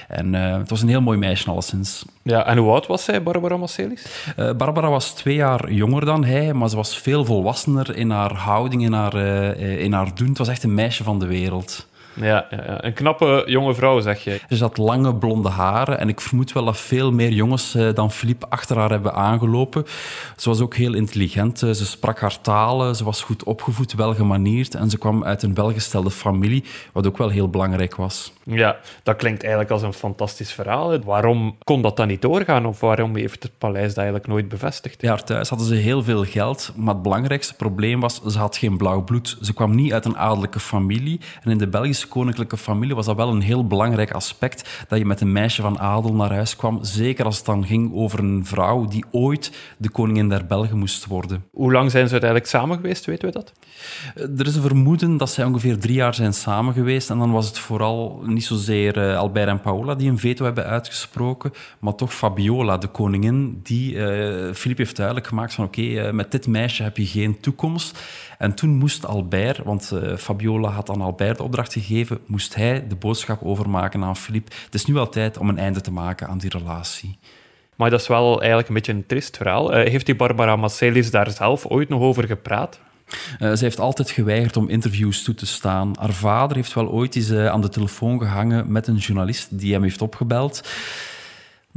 En 0.09 0.33
het 0.33 0.71
was 0.71 0.83
een 0.83 0.89
heel 0.89 1.00
mooi 1.00 1.19
meisje 1.19 1.50
alleszins. 1.50 2.05
Ja, 2.28 2.46
en 2.46 2.58
hoe 2.58 2.70
oud 2.70 2.86
was 2.86 3.04
zij, 3.04 3.22
Barbara 3.22 3.56
Macelis? 3.56 4.25
Uh, 4.38 4.52
Barbara 4.52 4.88
was 4.90 5.10
twee 5.10 5.34
jaar 5.34 5.72
jonger 5.72 6.04
dan 6.04 6.25
hij, 6.25 6.52
maar 6.52 6.69
ze 6.69 6.76
was 6.76 6.98
veel 6.98 7.25
volwassener 7.25 7.96
in 7.96 8.10
haar 8.10 8.34
houding, 8.34 8.82
in 8.82 8.92
haar, 8.92 9.14
uh, 9.14 9.82
in 9.82 9.92
haar 9.92 10.14
doen. 10.14 10.28
Het 10.28 10.38
was 10.38 10.48
echt 10.48 10.62
een 10.62 10.75
meisje 10.75 11.04
van 11.04 11.19
de 11.19 11.26
wereld. 11.26 11.86
Ja, 12.20 12.47
ja, 12.50 12.62
ja, 12.67 12.85
een 12.85 12.93
knappe 12.93 13.43
jonge 13.47 13.75
vrouw, 13.75 14.00
zeg 14.00 14.25
je. 14.25 14.41
Ze 14.49 14.62
had 14.62 14.76
lange 14.76 15.15
blonde 15.15 15.49
haren 15.49 15.99
en 15.99 16.09
ik 16.09 16.20
vermoed 16.20 16.53
wel 16.53 16.65
dat 16.65 16.76
veel 16.76 17.12
meer 17.12 17.31
jongens 17.31 17.75
uh, 17.75 17.94
dan 17.94 18.11
Philippe 18.11 18.47
achter 18.49 18.76
haar 18.76 18.91
hebben 18.91 19.15
aangelopen. 19.15 19.85
Ze 20.37 20.49
was 20.49 20.61
ook 20.61 20.75
heel 20.75 20.94
intelligent. 20.94 21.59
Ze 21.59 21.87
sprak 21.87 22.20
haar 22.20 22.41
talen, 22.41 22.97
ze 22.97 23.05
was 23.05 23.23
goed 23.23 23.44
opgevoed, 23.44 23.93
welgemanierd 23.94 24.75
en 24.75 24.91
ze 24.91 24.99
kwam 24.99 25.25
uit 25.25 25.43
een 25.43 25.55
welgestelde 25.55 26.11
familie, 26.11 26.65
wat 26.93 27.06
ook 27.06 27.19
wel 27.19 27.29
heel 27.29 27.49
belangrijk 27.49 27.97
was. 27.97 28.32
Ja, 28.44 28.76
dat 29.03 29.17
klinkt 29.17 29.41
eigenlijk 29.43 29.73
als 29.73 29.82
een 29.82 29.93
fantastisch 29.93 30.53
verhaal. 30.53 30.99
Waarom 30.99 31.56
kon 31.64 31.82
dat 31.82 31.97
dan 31.97 32.06
niet 32.09 32.23
doorgaan 32.23 32.67
of 32.67 32.81
waarom 32.81 33.17
heeft 33.17 33.43
het 33.43 33.59
paleis 33.59 33.88
dat 33.88 33.97
eigenlijk 33.97 34.26
nooit 34.26 34.49
bevestigd? 34.49 35.03
Ja, 35.03 35.17
thuis 35.17 35.49
hadden 35.49 35.67
ze 35.67 35.75
heel 35.75 36.03
veel 36.03 36.25
geld, 36.25 36.73
maar 36.76 36.94
het 36.94 37.03
belangrijkste 37.03 37.55
probleem 37.55 38.00
was, 38.00 38.23
ze 38.23 38.38
had 38.38 38.56
geen 38.56 38.76
blauw 38.76 39.05
bloed. 39.05 39.37
Ze 39.43 39.53
kwam 39.53 39.75
niet 39.75 39.93
uit 39.93 40.05
een 40.05 40.19
adellijke 40.19 40.61
familie 40.61 41.21
en 41.42 41.50
in 41.50 41.59
de 41.59 41.69
Belgische 41.69 42.08
koninklijke 42.09 42.57
familie 42.57 42.95
was 42.95 43.07
dat 43.07 43.17
wel 43.17 43.29
een 43.29 43.41
heel 43.41 43.67
belangrijk 43.67 44.11
aspect, 44.11 44.85
dat 44.88 44.99
je 44.99 45.05
met 45.05 45.21
een 45.21 45.33
meisje 45.33 45.62
van 45.62 45.79
adel 45.79 46.15
naar 46.15 46.33
huis 46.33 46.57
kwam, 46.57 46.79
zeker 46.83 47.25
als 47.25 47.37
het 47.37 47.47
dan 47.47 47.67
ging 47.67 47.95
over 47.95 48.19
een 48.19 48.47
vrouw 48.47 48.87
die 48.87 49.05
ooit 49.11 49.53
de 49.77 49.91
koningin 49.91 50.29
der 50.29 50.47
Belgen 50.47 50.79
moest 50.79 51.07
worden. 51.07 51.45
Hoe 51.53 51.73
lang 51.73 51.91
zijn 51.91 52.07
ze 52.07 52.12
uiteindelijk 52.12 52.50
samen 52.50 52.77
geweest, 52.77 53.05
weten 53.05 53.29
we 53.29 53.35
dat? 53.35 53.53
Er 54.38 54.47
is 54.47 54.57
een 54.57 54.62
vermoeden 54.62 55.17
dat 55.17 55.31
zij 55.31 55.45
ongeveer 55.45 55.79
drie 55.79 55.95
jaar 55.95 56.15
zijn 56.15 56.33
samen 56.33 56.75
geweest 56.75 57.11
en 57.11 57.19
dan 57.19 57.31
was 57.31 57.47
het 57.47 57.59
vooral 57.59 58.23
niet 58.27 58.45
zozeer 58.45 58.97
uh, 58.97 59.17
Albert 59.17 59.49
en 59.49 59.61
Paola 59.61 59.95
die 59.95 60.11
een 60.11 60.19
veto 60.19 60.45
hebben 60.45 60.65
uitgesproken, 60.65 61.53
maar 61.79 61.95
toch 61.95 62.15
Fabiola, 62.15 62.79
de 62.79 62.87
koningin, 62.87 63.61
die 63.62 63.95
uh, 63.95 64.53
Philippe 64.55 64.83
heeft 64.83 64.97
duidelijk 64.97 65.27
gemaakt 65.27 65.55
van 65.55 65.65
oké, 65.65 65.81
okay, 65.81 66.07
uh, 66.07 66.12
met 66.12 66.31
dit 66.31 66.47
meisje 66.47 66.83
heb 66.83 66.97
je 66.97 67.07
geen 67.07 67.41
toekomst. 67.41 67.99
En 68.38 68.54
toen 68.54 68.71
moest 68.71 69.07
Albert, 69.07 69.59
want 69.59 69.90
uh, 69.95 70.16
Fabiola 70.16 70.68
had 70.68 70.90
aan 70.90 71.00
Albert 71.00 71.37
de 71.37 71.42
opdracht 71.42 71.73
gegeven, 71.73 72.18
moest 72.26 72.54
hij 72.54 72.87
de 72.88 72.95
boodschap 72.95 73.42
overmaken 73.42 74.04
aan 74.04 74.16
Philippe. 74.16 74.52
Het 74.64 74.75
is 74.75 74.85
nu 74.85 74.97
al 74.97 75.09
tijd 75.09 75.38
om 75.38 75.49
een 75.49 75.59
einde 75.59 75.80
te 75.80 75.92
maken 75.92 76.28
aan 76.28 76.38
die 76.38 76.50
relatie. 76.50 77.18
Maar 77.76 77.90
dat 77.90 78.00
is 78.00 78.07
wel 78.07 78.38
eigenlijk 78.38 78.68
een 78.68 78.75
beetje 78.75 78.92
een 78.92 79.07
trist 79.07 79.37
verhaal. 79.37 79.78
Uh, 79.78 79.88
heeft 79.88 80.07
die 80.07 80.16
Barbara 80.16 80.57
Macelis 80.57 81.11
daar 81.11 81.30
zelf 81.30 81.66
ooit 81.66 81.88
nog 81.88 82.00
over 82.00 82.25
gepraat? 82.26 82.80
Uh, 83.40 83.52
ze 83.52 83.64
heeft 83.64 83.80
altijd 83.80 84.11
geweigerd 84.11 84.57
om 84.57 84.68
interviews 84.68 85.23
toe 85.23 85.35
te 85.35 85.47
staan. 85.47 85.92
Haar 85.99 86.12
vader 86.12 86.57
heeft 86.57 86.75
wel 86.75 86.88
ooit 86.88 87.16
eens 87.16 87.30
uh, 87.30 87.47
aan 87.47 87.61
de 87.61 87.68
telefoon 87.68 88.18
gehangen 88.18 88.73
met 88.73 88.87
een 88.87 88.97
journalist 88.97 89.59
die 89.59 89.73
hem 89.73 89.83
heeft 89.83 90.02
opgebeld. 90.02 90.68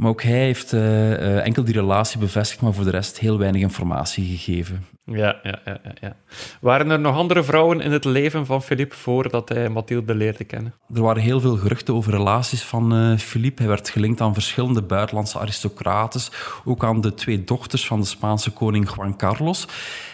Maar 0.02 0.10
ook 0.10 0.22
hij 0.22 0.38
heeft 0.38 0.72
uh, 0.72 1.46
enkel 1.46 1.64
die 1.64 1.74
relatie 1.74 2.18
bevestigd, 2.18 2.60
maar 2.60 2.72
voor 2.72 2.84
de 2.84 2.90
rest 2.90 3.18
heel 3.18 3.38
weinig 3.38 3.60
informatie 3.60 4.24
gegeven. 4.24 4.86
Ja, 5.04 5.40
ja, 5.42 5.58
ja, 5.64 5.80
ja. 6.00 6.16
Waren 6.60 6.90
er 6.90 7.00
nog 7.00 7.16
andere 7.16 7.42
vrouwen 7.42 7.80
in 7.80 7.92
het 7.92 8.04
leven 8.04 8.46
van 8.46 8.62
Philippe 8.62 8.96
voordat 8.96 9.48
hij 9.48 9.68
Mathilde 9.68 10.14
leerde 10.14 10.44
kennen? 10.44 10.74
Er 10.94 11.02
waren 11.02 11.22
heel 11.22 11.40
veel 11.40 11.56
geruchten 11.56 11.94
over 11.94 12.12
relaties 12.12 12.62
van 12.62 12.94
uh, 12.94 13.18
Philippe. 13.18 13.62
Hij 13.62 13.70
werd 13.70 13.88
gelinkt 13.88 14.20
aan 14.20 14.34
verschillende 14.34 14.82
buitenlandse 14.82 15.38
aristocraten, 15.38 16.20
ook 16.64 16.84
aan 16.84 17.00
de 17.00 17.14
twee 17.14 17.44
dochters 17.44 17.86
van 17.86 18.00
de 18.00 18.06
Spaanse 18.06 18.50
koning 18.50 18.94
Juan 18.96 19.16
Carlos. 19.16 19.66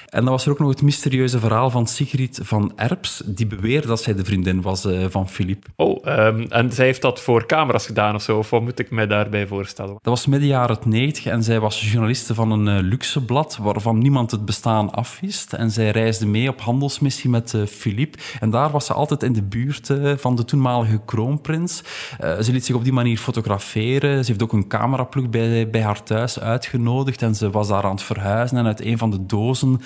En 0.09 0.23
dan 0.23 0.33
was 0.33 0.47
er 0.47 0.53
ook 0.53 0.59
nog 0.59 0.69
het 0.69 0.83
mysterieuze 0.83 1.39
verhaal 1.39 1.71
van 1.71 1.87
Sigrid 1.87 2.41
van 2.43 2.73
Erps, 2.77 3.23
die 3.25 3.47
beweerde 3.47 3.87
dat 3.87 4.03
zij 4.03 4.15
de 4.15 4.25
vriendin 4.25 4.63
was 4.63 4.85
uh, 4.85 5.05
van 5.09 5.29
Philippe. 5.29 5.67
Oh, 5.77 6.07
um, 6.07 6.47
en 6.49 6.73
zij 6.73 6.85
heeft 6.85 7.03
dat 7.03 7.21
voor 7.21 7.47
camera's 7.47 7.87
gedaan 7.87 8.15
of 8.15 8.23
zo, 8.23 8.39
of 8.39 8.51
wat 8.51 8.63
moet 8.63 8.79
ik 8.79 8.91
mij 8.91 9.07
daarbij 9.07 9.47
voorstellen? 9.47 9.93
Dat 9.93 10.01
was 10.03 10.27
midden 10.27 10.49
jaren 10.49 10.79
90 10.85 11.27
en 11.27 11.43
zij 11.43 11.61
was 11.61 11.91
journaliste 11.91 12.35
van 12.35 12.51
een 12.51 12.77
uh, 12.77 12.89
luxe 12.89 13.25
blad 13.25 13.59
waarvan 13.61 13.99
niemand 13.99 14.31
het 14.31 14.45
bestaan 14.45 14.93
afwist. 14.93 15.53
En 15.53 15.71
zij 15.71 15.91
reisde 15.91 16.27
mee 16.27 16.49
op 16.49 16.61
handelsmissie 16.61 17.31
met 17.31 17.53
uh, 17.53 17.67
Philippe. 17.67 18.19
En 18.41 18.51
daar 18.51 18.71
was 18.71 18.87
ze 18.87 18.93
altijd 18.93 19.23
in 19.23 19.33
de 19.33 19.43
buurt 19.43 19.93
van 20.17 20.37
de 20.37 20.45
toenmalige 20.45 21.01
kroonprins. 21.05 21.83
ze 22.19 22.53
liet 22.53 22.65
zich 22.65 22.75
op 22.75 22.85
die 22.85 22.93
manier 22.93 23.19
fotograferen. 23.19 24.25
Ze 24.25 24.31
heeft 24.31 24.43
ook 24.43 24.53
een 24.53 24.69
cameraploeg 24.69 25.29
bij, 25.29 25.71
bij 25.71 25.83
haar 25.83 26.03
thuis 26.03 26.41
uitgenodigd 26.41 27.23
en 27.23 27.35
ze 27.35 27.51
was 27.51 27.69
daar 27.69 27.85
aan 27.85 27.91
het 27.91 28.03
verhuizen. 28.03 28.57
En 28.59 28.67
uit 28.67 28.85
een 28.85 28.99
van 28.99 29.11
de 29.11 29.27
dozen 29.27 29.81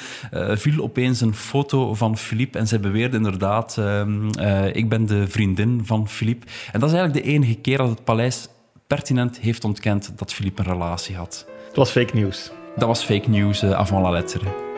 viel 0.52 0.82
opeens 0.82 1.20
een 1.20 1.34
foto 1.34 1.94
van 1.94 2.18
Philippe 2.18 2.58
en 2.58 2.66
zij 2.66 2.80
beweerde 2.80 3.16
inderdaad, 3.16 3.76
uh, 3.78 4.02
uh, 4.40 4.74
ik 4.74 4.88
ben 4.88 5.06
de 5.06 5.28
vriendin 5.28 5.80
van 5.84 6.08
Philippe. 6.08 6.46
En 6.72 6.80
dat 6.80 6.90
is 6.90 6.94
eigenlijk 6.96 7.26
de 7.26 7.32
enige 7.32 7.54
keer 7.54 7.78
dat 7.78 7.88
het 7.88 8.04
paleis 8.04 8.48
pertinent 8.86 9.38
heeft 9.38 9.64
ontkend 9.64 10.12
dat 10.16 10.32
Philippe 10.32 10.62
een 10.62 10.72
relatie 10.72 11.16
had. 11.16 11.46
Het 11.66 11.76
was 11.76 11.90
fake 11.90 12.16
news. 12.16 12.50
Dat 12.76 12.88
was 12.88 13.02
fake 13.04 13.30
news 13.30 13.64
avant 13.64 14.02
la 14.02 14.10
lettre. 14.10 14.71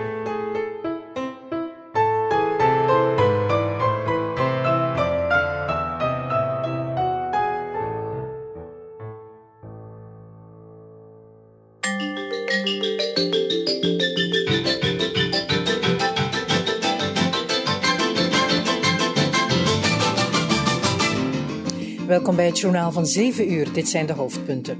Het 22.55 22.63
journaal 22.63 22.93
van 22.93 23.07
7 23.07 23.53
uur. 23.53 23.73
Dit 23.73 23.89
zijn 23.89 24.07
de 24.07 24.13
hoofdpunten. 24.13 24.79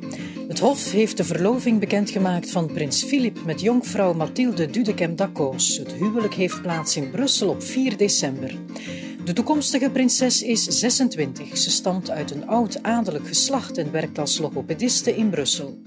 Het 0.49 0.59
Hof 0.59 0.93
heeft 0.93 1.17
de 1.17 1.25
verloving 1.25 1.81
bekendgemaakt 1.81 2.51
van 2.51 2.73
prins 2.73 3.05
Filip 3.05 3.45
met 3.45 3.61
jonkvrouw 3.61 4.13
Mathilde 4.13 4.71
Dudekem 4.71 5.17
d'Accos. 5.17 5.77
Het 5.79 5.93
huwelijk 5.93 6.35
heeft 6.35 6.63
plaats 6.63 6.97
in 6.97 7.11
Brussel 7.11 7.49
op 7.49 7.63
4 7.63 7.97
december. 7.97 8.55
De 9.25 9.33
toekomstige 9.33 9.91
prinses 9.91 10.43
is 10.43 10.65
26. 10.65 11.57
Ze 11.57 11.71
stamt 11.71 12.11
uit 12.11 12.31
een 12.31 12.47
oud 12.47 12.83
adellijk 12.83 13.27
geslacht 13.27 13.79
en 13.79 13.93
werkt 13.93 14.19
als 14.19 14.39
logopediste 14.39 15.17
in 15.17 15.31
Brussel. 15.31 15.83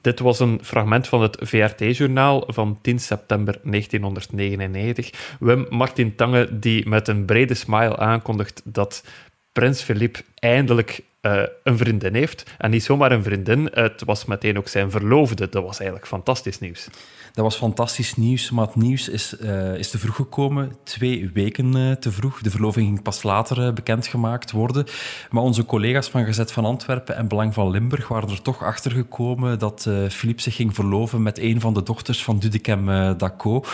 Dit 0.00 0.20
was 0.20 0.40
een 0.40 0.58
fragment 0.62 1.08
van 1.08 1.22
het 1.22 1.36
VRT-journaal 1.40 2.44
van 2.46 2.78
10 2.80 2.98
september 2.98 3.60
1999. 3.62 5.36
Wim 5.40 5.66
Martin 5.68 6.16
Tange 6.16 6.58
die 6.58 6.88
met 6.88 7.08
een 7.08 7.24
brede 7.24 7.54
smile 7.54 7.96
aankondigt 7.96 8.62
dat 8.64 9.04
prins 9.52 9.82
Philippe 9.82 10.20
eindelijk 10.34 11.00
uh, 11.22 11.42
een 11.62 11.76
vriendin 11.76 12.14
heeft. 12.14 12.50
En 12.58 12.70
niet 12.70 12.84
zomaar 12.84 13.12
een 13.12 13.22
vriendin, 13.22 13.70
het 13.72 14.04
was 14.04 14.24
meteen 14.24 14.58
ook 14.58 14.68
zijn 14.68 14.90
verloofde. 14.90 15.48
Dat 15.48 15.62
was 15.62 15.78
eigenlijk 15.78 16.08
fantastisch 16.08 16.58
nieuws. 16.58 16.88
Dat 17.32 17.44
was 17.44 17.56
fantastisch 17.56 18.16
nieuws, 18.16 18.50
maar 18.50 18.66
het 18.66 18.76
nieuws 18.76 19.08
is, 19.08 19.36
uh, 19.40 19.74
is 19.74 19.90
te 19.90 19.98
vroeg 19.98 20.16
gekomen. 20.16 20.72
Twee 20.84 21.30
weken 21.34 21.76
uh, 21.76 21.92
te 21.92 22.12
vroeg. 22.12 22.40
De 22.40 22.50
verloving 22.50 22.86
ging 22.86 23.02
pas 23.02 23.22
later 23.22 23.66
uh, 23.66 23.72
bekendgemaakt 23.72 24.50
worden. 24.50 24.86
Maar 25.30 25.42
onze 25.42 25.64
collega's 25.64 26.08
van 26.08 26.24
Gezet 26.24 26.52
van 26.52 26.64
Antwerpen 26.64 27.16
en 27.16 27.28
Belang 27.28 27.54
van 27.54 27.70
Limburg 27.70 28.08
waren 28.08 28.28
er 28.28 28.42
toch 28.42 28.64
achter 28.64 28.90
gekomen 28.90 29.58
dat 29.58 29.88
Philippe 30.08 30.42
zich 30.42 30.54
ging 30.54 30.74
verloven 30.74 31.22
met 31.22 31.38
een 31.38 31.60
van 31.60 31.74
de 31.74 31.82
dochters 31.82 32.24
van 32.24 32.38
Dudekem 32.38 32.86
Daco. 33.16 33.64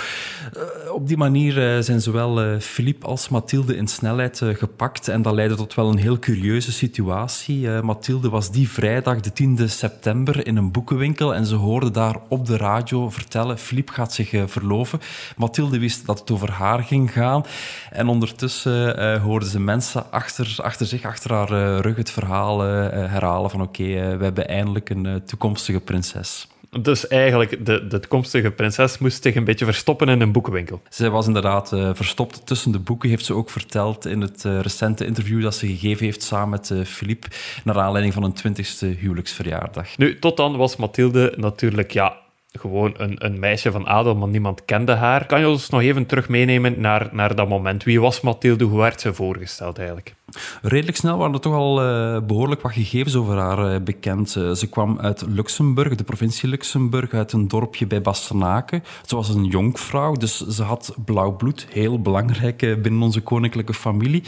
op 0.92 1.08
die 1.08 1.16
manier 1.16 1.82
zijn 1.82 2.00
zowel 2.00 2.60
Philippe 2.60 3.06
als 3.06 3.28
Mathilde 3.28 3.76
in 3.76 3.86
snelheid 3.88 4.42
gepakt. 4.44 5.08
En 5.08 5.22
dat 5.22 5.34
leidde 5.34 5.56
tot 5.56 5.74
wel 5.74 5.88
een 5.88 5.98
heel 5.98 6.18
curieuze 6.18 6.72
situatie. 6.72 7.68
Mathilde 7.68 8.28
was 8.28 8.50
die 8.50 8.68
vrijdag, 8.68 9.20
de 9.20 9.30
10e 9.30 9.64
september, 9.64 10.46
in 10.46 10.56
een 10.56 10.72
boekenwinkel 10.72 11.34
en 11.34 11.46
ze 11.46 11.54
hoorde 11.54 11.90
daar 11.90 12.16
op 12.28 12.46
de 12.46 12.56
radio 12.56 13.10
vertellen 13.10 13.45
Filip 13.56 13.90
gaat 13.90 14.12
zich 14.12 14.32
uh, 14.32 14.42
verloven. 14.46 15.00
Mathilde 15.36 15.78
wist 15.78 16.06
dat 16.06 16.18
het 16.18 16.30
over 16.30 16.50
haar 16.50 16.82
ging 16.82 17.12
gaan. 17.12 17.44
En 17.90 18.08
ondertussen 18.08 18.98
uh, 18.98 19.22
hoorden 19.22 19.48
ze 19.48 19.60
mensen 19.60 20.12
achter, 20.12 20.56
achter 20.62 20.86
zich, 20.86 21.04
achter 21.04 21.32
haar 21.32 21.52
uh, 21.52 21.78
rug, 21.78 21.96
het 21.96 22.10
verhaal 22.10 22.60
herhalen 22.60 23.50
van 23.50 23.60
oké, 23.60 23.82
okay, 23.82 24.18
we 24.18 24.24
hebben 24.24 24.48
eindelijk 24.48 24.90
een 24.90 25.22
toekomstige 25.26 25.80
prinses. 25.80 26.46
Dus 26.80 27.06
eigenlijk, 27.06 27.66
de, 27.66 27.86
de 27.86 28.00
toekomstige 28.00 28.50
prinses 28.50 28.98
moest 28.98 29.22
zich 29.22 29.34
een 29.34 29.44
beetje 29.44 29.64
verstoppen 29.64 30.08
in 30.08 30.20
een 30.20 30.32
boekenwinkel. 30.32 30.82
Zij 30.88 31.10
was 31.10 31.26
inderdaad 31.26 31.72
uh, 31.72 31.90
verstopt 31.94 32.46
tussen 32.46 32.72
de 32.72 32.78
boeken, 32.78 33.08
heeft 33.08 33.24
ze 33.24 33.34
ook 33.34 33.50
verteld 33.50 34.06
in 34.06 34.20
het 34.20 34.44
uh, 34.44 34.60
recente 34.60 35.06
interview 35.06 35.42
dat 35.42 35.54
ze 35.54 35.66
gegeven 35.66 36.04
heeft 36.04 36.22
samen 36.22 36.48
met 36.48 36.70
uh, 36.70 36.84
Philippe, 36.84 37.28
naar 37.64 37.78
aanleiding 37.78 38.14
van 38.14 38.22
een 38.22 38.32
twintigste 38.32 38.86
huwelijksverjaardag. 38.86 39.98
Nu, 39.98 40.18
tot 40.18 40.36
dan 40.36 40.56
was 40.56 40.76
Mathilde 40.76 41.34
natuurlijk 41.36 41.90
ja, 41.90 42.16
gewoon 42.58 42.94
een, 42.96 43.24
een 43.24 43.38
meisje 43.38 43.70
van 43.70 43.86
adel, 43.86 44.14
maar 44.14 44.28
niemand 44.28 44.64
kende 44.64 44.92
haar. 44.92 45.26
Kan 45.26 45.40
je 45.40 45.48
ons 45.48 45.68
nog 45.68 45.80
even 45.80 46.06
terug 46.06 46.28
meenemen 46.28 46.80
naar, 46.80 47.08
naar 47.12 47.34
dat 47.34 47.48
moment? 47.48 47.84
Wie 47.84 48.00
was 48.00 48.20
Mathilde? 48.20 48.64
Hoe 48.64 48.78
werd 48.78 49.00
ze 49.00 49.14
voorgesteld 49.14 49.78
eigenlijk? 49.78 50.14
Redelijk 50.62 50.96
snel 50.96 51.18
waren 51.18 51.34
er 51.34 51.40
toch 51.40 51.54
al 51.54 51.82
uh, 51.82 52.20
behoorlijk 52.20 52.60
wat 52.62 52.72
gegevens 52.72 53.14
over 53.14 53.36
haar 53.36 53.72
uh, 53.72 53.80
bekend. 53.80 54.34
Uh, 54.34 54.52
ze 54.52 54.68
kwam 54.68 54.98
uit 55.00 55.24
Luxemburg, 55.28 55.94
de 55.94 56.04
provincie 56.04 56.48
Luxemburg, 56.48 57.12
uit 57.12 57.32
een 57.32 57.48
dorpje 57.48 57.86
bij 57.86 58.00
Bastenaken. 58.00 58.84
Ze 59.06 59.16
was 59.16 59.28
een 59.28 59.44
jonkvrouw, 59.44 60.12
dus 60.12 60.46
ze 60.46 60.62
had 60.62 60.94
blauw 61.04 61.36
bloed, 61.36 61.66
heel 61.70 62.00
belangrijk 62.00 62.58
binnen 62.82 63.02
onze 63.02 63.20
koninklijke 63.20 63.74
familie. 63.74 64.22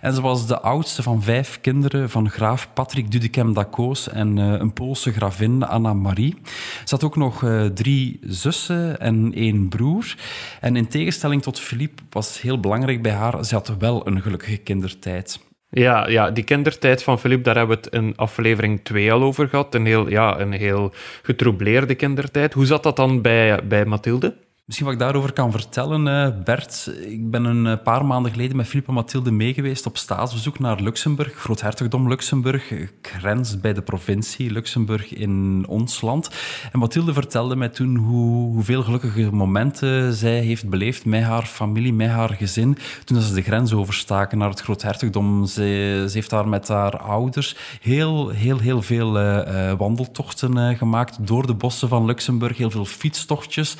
En 0.00 0.14
ze 0.14 0.20
was 0.20 0.46
de 0.46 0.60
oudste 0.60 1.02
van 1.02 1.22
vijf 1.22 1.60
kinderen 1.60 2.10
van 2.10 2.30
graaf 2.30 2.68
Patrick 2.72 3.10
Dudekem 3.10 3.54
d'Acoos 3.54 4.08
en 4.08 4.36
een 4.36 4.72
Poolse 4.72 5.12
gravin 5.12 5.62
Anna-Marie. 5.62 6.36
Ze 6.84 6.94
had 6.94 7.04
ook 7.04 7.16
nog 7.16 7.44
drie 7.74 8.18
zussen 8.22 9.00
en 9.00 9.32
één 9.34 9.68
broer. 9.68 10.14
En 10.60 10.76
in 10.76 10.88
tegenstelling 10.88 11.42
tot 11.42 11.60
Philippe 11.60 12.02
was 12.10 12.40
heel 12.40 12.60
belangrijk 12.60 13.02
bij 13.02 13.12
haar, 13.12 13.44
ze 13.44 13.54
had 13.54 13.74
wel 13.78 14.06
een 14.06 14.22
gelukkige 14.22 14.56
kindertijd. 14.56 15.40
Ja, 15.74 16.08
ja, 16.08 16.30
die 16.30 16.44
kindertijd 16.44 17.02
van 17.02 17.18
Philippe, 17.18 17.42
daar 17.42 17.56
hebben 17.56 17.76
we 17.76 17.82
het 17.82 17.94
in 17.94 18.16
aflevering 18.16 18.80
2 18.84 19.12
al 19.12 19.22
over 19.22 19.48
gehad. 19.48 19.74
Een 19.74 19.86
heel, 19.86 20.08
ja, 20.08 20.40
een 20.40 20.52
heel 20.52 20.92
getroubleerde 21.22 21.94
kindertijd. 21.94 22.52
Hoe 22.52 22.66
zat 22.66 22.82
dat 22.82 22.96
dan 22.96 23.22
bij, 23.22 23.66
bij 23.66 23.84
Mathilde? 23.84 24.36
Misschien 24.72 24.90
wat 24.90 25.00
ik 25.00 25.06
daarover 25.06 25.32
kan 25.32 25.52
vertellen, 25.52 26.08
eh, 26.08 26.44
Bert. 26.44 26.92
Ik 27.00 27.30
ben 27.30 27.44
een 27.44 27.66
eh, 27.66 27.82
paar 27.82 28.04
maanden 28.04 28.30
geleden 28.30 28.56
met 28.56 28.66
Philippe 28.66 28.88
en 28.88 28.94
Mathilde 28.94 29.30
meegeweest 29.30 29.86
op 29.86 29.96
staatsbezoek 29.96 30.58
naar 30.58 30.80
Luxemburg, 30.80 31.34
Groothertogdom 31.34 32.08
Luxemburg, 32.08 32.72
grenst 33.02 33.60
bij 33.60 33.72
de 33.72 33.82
provincie 33.82 34.50
Luxemburg 34.50 35.14
in 35.14 35.64
ons 35.68 36.00
land. 36.00 36.30
En 36.72 36.78
Mathilde 36.78 37.12
vertelde 37.12 37.56
mij 37.56 37.68
toen 37.68 37.96
hoe, 37.96 38.52
hoeveel 38.52 38.82
gelukkige 38.82 39.32
momenten 39.32 40.12
zij 40.12 40.40
heeft 40.40 40.68
beleefd 40.68 41.04
met 41.04 41.22
haar 41.22 41.46
familie, 41.46 41.92
met 41.92 42.08
haar 42.08 42.30
gezin, 42.30 42.78
toen 43.04 43.20
ze 43.20 43.34
de 43.34 43.42
grens 43.42 43.72
overstaken 43.72 44.38
naar 44.38 44.50
het 44.50 44.60
Groothertogdom. 44.60 45.46
Ze, 45.46 46.04
ze 46.08 46.12
heeft 46.12 46.30
daar 46.30 46.48
met 46.48 46.68
haar 46.68 46.96
ouders 46.96 47.56
heel, 47.80 48.28
heel, 48.28 48.58
heel 48.58 48.82
veel 48.82 49.12
wandeltochten 49.76 50.76
gemaakt 50.76 51.26
door 51.26 51.46
de 51.46 51.54
bossen 51.54 51.88
van 51.88 52.04
Luxemburg, 52.04 52.56
heel 52.56 52.70
veel 52.70 52.84
fietstochtjes. 52.84 53.76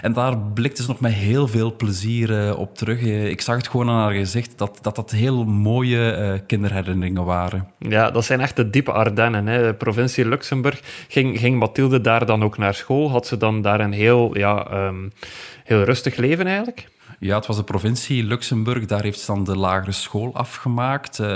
En 0.00 0.12
daar 0.12 0.31
blikte 0.38 0.82
ze 0.82 0.88
nog 0.88 1.00
met 1.00 1.12
heel 1.12 1.48
veel 1.48 1.76
plezier 1.76 2.30
uh, 2.30 2.58
op 2.58 2.76
terug. 2.76 3.00
Uh, 3.00 3.28
ik 3.28 3.40
zag 3.40 3.56
het 3.56 3.68
gewoon 3.68 3.88
aan 3.88 4.02
haar 4.02 4.12
gezicht 4.12 4.58
dat 4.58 4.78
dat, 4.82 4.96
dat 4.96 5.10
heel 5.10 5.44
mooie 5.44 6.16
uh, 6.18 6.40
kinderherinneringen 6.46 7.24
waren. 7.24 7.68
Ja, 7.78 8.10
dat 8.10 8.24
zijn 8.24 8.40
echt 8.40 8.56
de 8.56 8.70
diepe 8.70 8.92
Ardennen. 8.92 9.46
Hè. 9.46 9.74
Provincie 9.74 10.28
Luxemburg. 10.28 10.80
Ging, 11.08 11.38
ging 11.38 11.58
Mathilde 11.58 12.00
daar 12.00 12.26
dan 12.26 12.44
ook 12.44 12.58
naar 12.58 12.74
school? 12.74 13.10
Had 13.10 13.26
ze 13.26 13.36
dan 13.36 13.62
daar 13.62 13.80
een 13.80 13.92
heel, 13.92 14.38
ja, 14.38 14.86
um, 14.86 15.12
heel 15.64 15.82
rustig 15.82 16.16
leven 16.16 16.46
eigenlijk? 16.46 16.88
Ja, 17.24 17.36
het 17.36 17.46
was 17.46 17.56
de 17.56 17.64
provincie 17.64 18.24
Luxemburg. 18.24 18.86
Daar 18.86 19.02
heeft 19.02 19.20
ze 19.20 19.26
dan 19.26 19.44
de 19.44 19.56
lagere 19.56 19.92
school 19.92 20.34
afgemaakt. 20.34 21.18
Uh, 21.18 21.26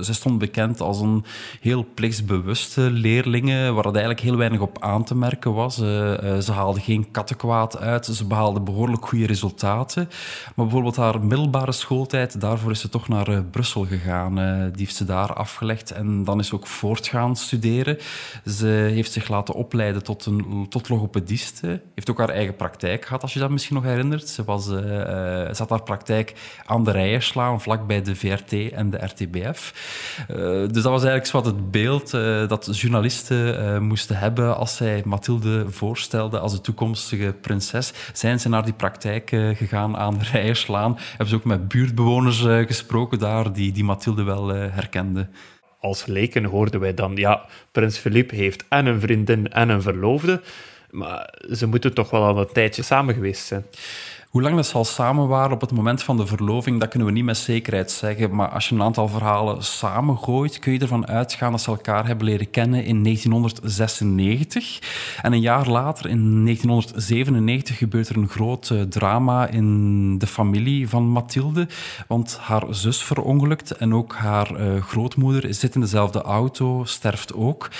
ze 0.00 0.14
stond 0.14 0.38
bekend 0.38 0.80
als 0.80 1.00
een 1.00 1.24
heel 1.60 1.86
plichtsbewuste 1.94 2.80
leerlinge, 2.80 3.72
waar 3.72 3.84
het 3.84 3.94
eigenlijk 3.94 4.24
heel 4.24 4.36
weinig 4.36 4.60
op 4.60 4.82
aan 4.82 5.04
te 5.04 5.14
merken 5.14 5.54
was. 5.54 5.78
Uh, 5.78 5.86
uh, 5.88 6.38
ze 6.38 6.52
haalde 6.52 6.80
geen 6.80 7.10
kattenkwaad 7.10 7.78
uit. 7.78 8.06
Ze 8.06 8.26
behaalde 8.26 8.60
behoorlijk 8.60 9.06
goede 9.06 9.26
resultaten. 9.26 10.08
Maar 10.54 10.64
bijvoorbeeld 10.64 10.96
haar 10.96 11.20
middelbare 11.20 11.72
schooltijd, 11.72 12.40
daarvoor 12.40 12.70
is 12.70 12.80
ze 12.80 12.88
toch 12.88 13.08
naar 13.08 13.44
Brussel 13.44 13.84
gegaan. 13.84 14.34
die 14.72 14.84
heeft 14.84 14.96
ze 14.96 15.04
daar 15.04 15.32
afgelegd 15.32 15.90
en 15.90 16.24
dan 16.24 16.38
is 16.38 16.48
ze 16.48 16.54
ook 16.54 16.66
voortgaan 16.66 17.36
studeren. 17.36 17.98
Ze 18.46 18.66
heeft 18.66 19.12
zich 19.12 19.28
laten 19.28 19.54
opleiden 19.54 20.02
tot, 20.02 20.26
een, 20.26 20.66
tot. 20.68 20.88
Heeft 21.94 22.10
ook 22.10 22.18
haar 22.18 22.28
eigen 22.28 22.56
praktijk 22.56 23.04
gehad, 23.04 23.22
als 23.22 23.32
je 23.32 23.38
dat 23.38 23.50
misschien 23.50 23.74
nog 23.74 23.84
herinnert. 23.84 24.28
Ze 24.28 24.44
was 24.44 24.68
zat 25.50 25.70
haar 25.70 25.82
praktijk 25.82 26.34
aan 26.64 26.84
de 26.84 26.90
rijen 26.90 27.22
slaan, 27.22 27.60
vlakbij 27.60 28.02
de 28.02 28.16
VRT 28.16 28.52
en 28.72 28.90
de 28.90 29.04
RTBF. 29.04 29.72
dus 30.26 30.82
dat 30.82 30.84
was 30.84 31.04
eigenlijk 31.04 31.30
wat 31.30 31.44
het 31.44 31.70
beeld 31.70 32.10
dat 32.48 32.78
journalisten 32.80 33.82
moesten 33.82 34.18
hebben 34.18 34.56
als 34.56 34.76
zij 34.76 35.02
Mathilde 35.04 35.70
voorstelden 35.70 36.40
als 36.40 36.52
de 36.52 36.60
toekomstige 36.60 37.34
prinses. 37.40 37.92
Zijn 38.12 38.40
ze 38.40 38.48
naar 38.48 38.64
die 38.64 38.72
praktijk 38.72 39.28
gegaan 39.54 39.96
aan 39.96 40.18
de 40.18 40.24
rijen 40.32 40.56
slaan? 40.56 40.98
Hebben 41.08 41.28
ze 41.28 41.34
ook 41.34 41.44
met 41.44 41.68
buurtbewoners 41.68 42.40
gesproken 42.66 43.18
daar 43.18 43.52
die, 43.52 43.72
die 43.72 43.84
Mathilde 43.84 44.22
wel 44.22 44.48
herkenden? 44.48 45.30
als 45.84 46.06
leken 46.06 46.44
hoorden 46.44 46.80
wij 46.80 46.94
dan, 46.94 47.16
ja, 47.16 47.44
prins 47.72 47.98
Filip 47.98 48.30
heeft 48.30 48.64
en 48.68 48.86
een 48.86 49.00
vriendin 49.00 49.52
en 49.52 49.68
een 49.68 49.82
verloofde, 49.82 50.40
maar 50.90 51.34
ze 51.52 51.66
moeten 51.66 51.94
toch 51.94 52.10
wel 52.10 52.24
al 52.24 52.38
een 52.38 52.52
tijdje 52.52 52.82
samen 52.82 53.14
geweest 53.14 53.46
zijn. 53.46 53.64
Hoe 54.34 54.42
lang 54.42 54.56
dat 54.56 54.66
ze 54.66 54.74
al 54.74 54.84
samen 54.84 55.28
waren 55.28 55.52
op 55.52 55.60
het 55.60 55.72
moment 55.72 56.02
van 56.02 56.16
de 56.16 56.26
verloving, 56.26 56.80
dat 56.80 56.88
kunnen 56.88 57.08
we 57.08 57.14
niet 57.14 57.24
met 57.24 57.36
zekerheid 57.36 57.90
zeggen. 57.90 58.34
Maar 58.34 58.48
als 58.48 58.68
je 58.68 58.74
een 58.74 58.82
aantal 58.82 59.08
verhalen 59.08 59.62
samengooit, 59.62 60.58
kun 60.58 60.72
je 60.72 60.78
ervan 60.78 61.06
uitgaan 61.06 61.50
dat 61.50 61.60
ze 61.60 61.70
elkaar 61.70 62.06
hebben 62.06 62.26
leren 62.26 62.50
kennen 62.50 62.84
in 62.84 63.02
1996. 63.02 64.78
En 65.22 65.32
een 65.32 65.40
jaar 65.40 65.68
later, 65.68 66.10
in 66.10 66.44
1997, 66.44 67.78
gebeurt 67.78 68.08
er 68.08 68.16
een 68.16 68.28
groot 68.28 68.70
eh, 68.70 68.80
drama 68.80 69.46
in 69.46 70.18
de 70.18 70.26
familie 70.26 70.88
van 70.88 71.08
Mathilde. 71.08 71.68
Want 72.06 72.38
haar 72.40 72.64
zus 72.70 73.02
verongelukt 73.02 73.70
en 73.70 73.94
ook 73.94 74.14
haar 74.14 74.60
uh, 74.60 74.82
grootmoeder 74.82 75.54
zit 75.54 75.74
in 75.74 75.80
dezelfde 75.80 76.22
auto, 76.22 76.84
sterft 76.84 77.34
ook. 77.34 77.70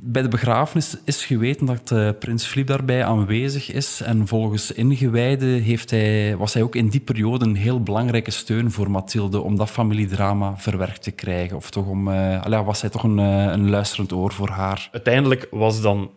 Bij 0.00 0.22
de 0.22 0.28
begrafenis 0.28 0.96
is 1.04 1.24
geweten 1.24 1.66
dat 1.66 1.90
uh, 1.90 2.10
prins 2.18 2.46
Filip 2.46 2.66
daarbij 2.66 3.04
aanwezig 3.04 3.72
is. 3.72 4.00
En 4.00 4.26
volgens 4.26 4.72
ingewijden 4.72 5.62
heeft 5.62 5.90
hij, 5.90 6.36
was 6.36 6.54
hij 6.54 6.62
ook 6.62 6.74
in 6.74 6.88
die 6.88 7.00
periode 7.00 7.44
een 7.44 7.56
heel 7.56 7.82
belangrijke 7.82 8.30
steun 8.30 8.70
voor 8.70 8.90
Mathilde 8.90 9.40
om 9.40 9.56
dat 9.56 9.70
familiedrama 9.70 10.56
verwerkt 10.56 11.02
te 11.02 11.10
krijgen. 11.10 11.56
Of 11.56 11.70
toch 11.70 11.86
om, 11.86 12.08
uh, 12.08 12.64
was 12.64 12.80
hij 12.80 12.90
toch 12.90 13.02
een, 13.02 13.18
uh, 13.18 13.42
een 13.42 13.70
luisterend 13.70 14.12
oor 14.12 14.32
voor 14.32 14.48
haar. 14.48 14.88
Uiteindelijk 14.92 15.46
was 15.50 15.80
dan 15.80 16.10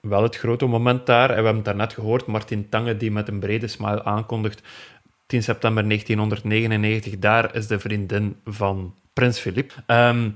wel 0.00 0.22
het 0.22 0.36
grote 0.36 0.66
moment 0.66 1.06
daar. 1.06 1.30
En 1.30 1.36
we 1.36 1.44
hebben 1.44 1.54
het 1.54 1.64
daarnet 1.64 1.92
gehoord, 1.92 2.26
Martin 2.26 2.68
Tange 2.68 2.96
die 2.96 3.10
met 3.10 3.28
een 3.28 3.40
brede 3.40 3.68
smile 3.68 4.04
aankondigt 4.04 4.62
10 5.26 5.42
september 5.42 5.88
1999, 5.88 7.18
daar 7.18 7.54
is 7.54 7.66
de 7.66 7.78
vriendin 7.78 8.36
van 8.44 8.94
prins 9.12 9.38
Filip. 9.38 9.72
Um, 9.86 10.34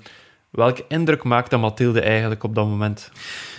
Welke 0.54 0.84
indruk 0.88 1.22
maakte 1.22 1.56
Mathilde 1.56 2.00
eigenlijk 2.00 2.42
op 2.42 2.54
dat 2.54 2.66
moment? 2.66 3.10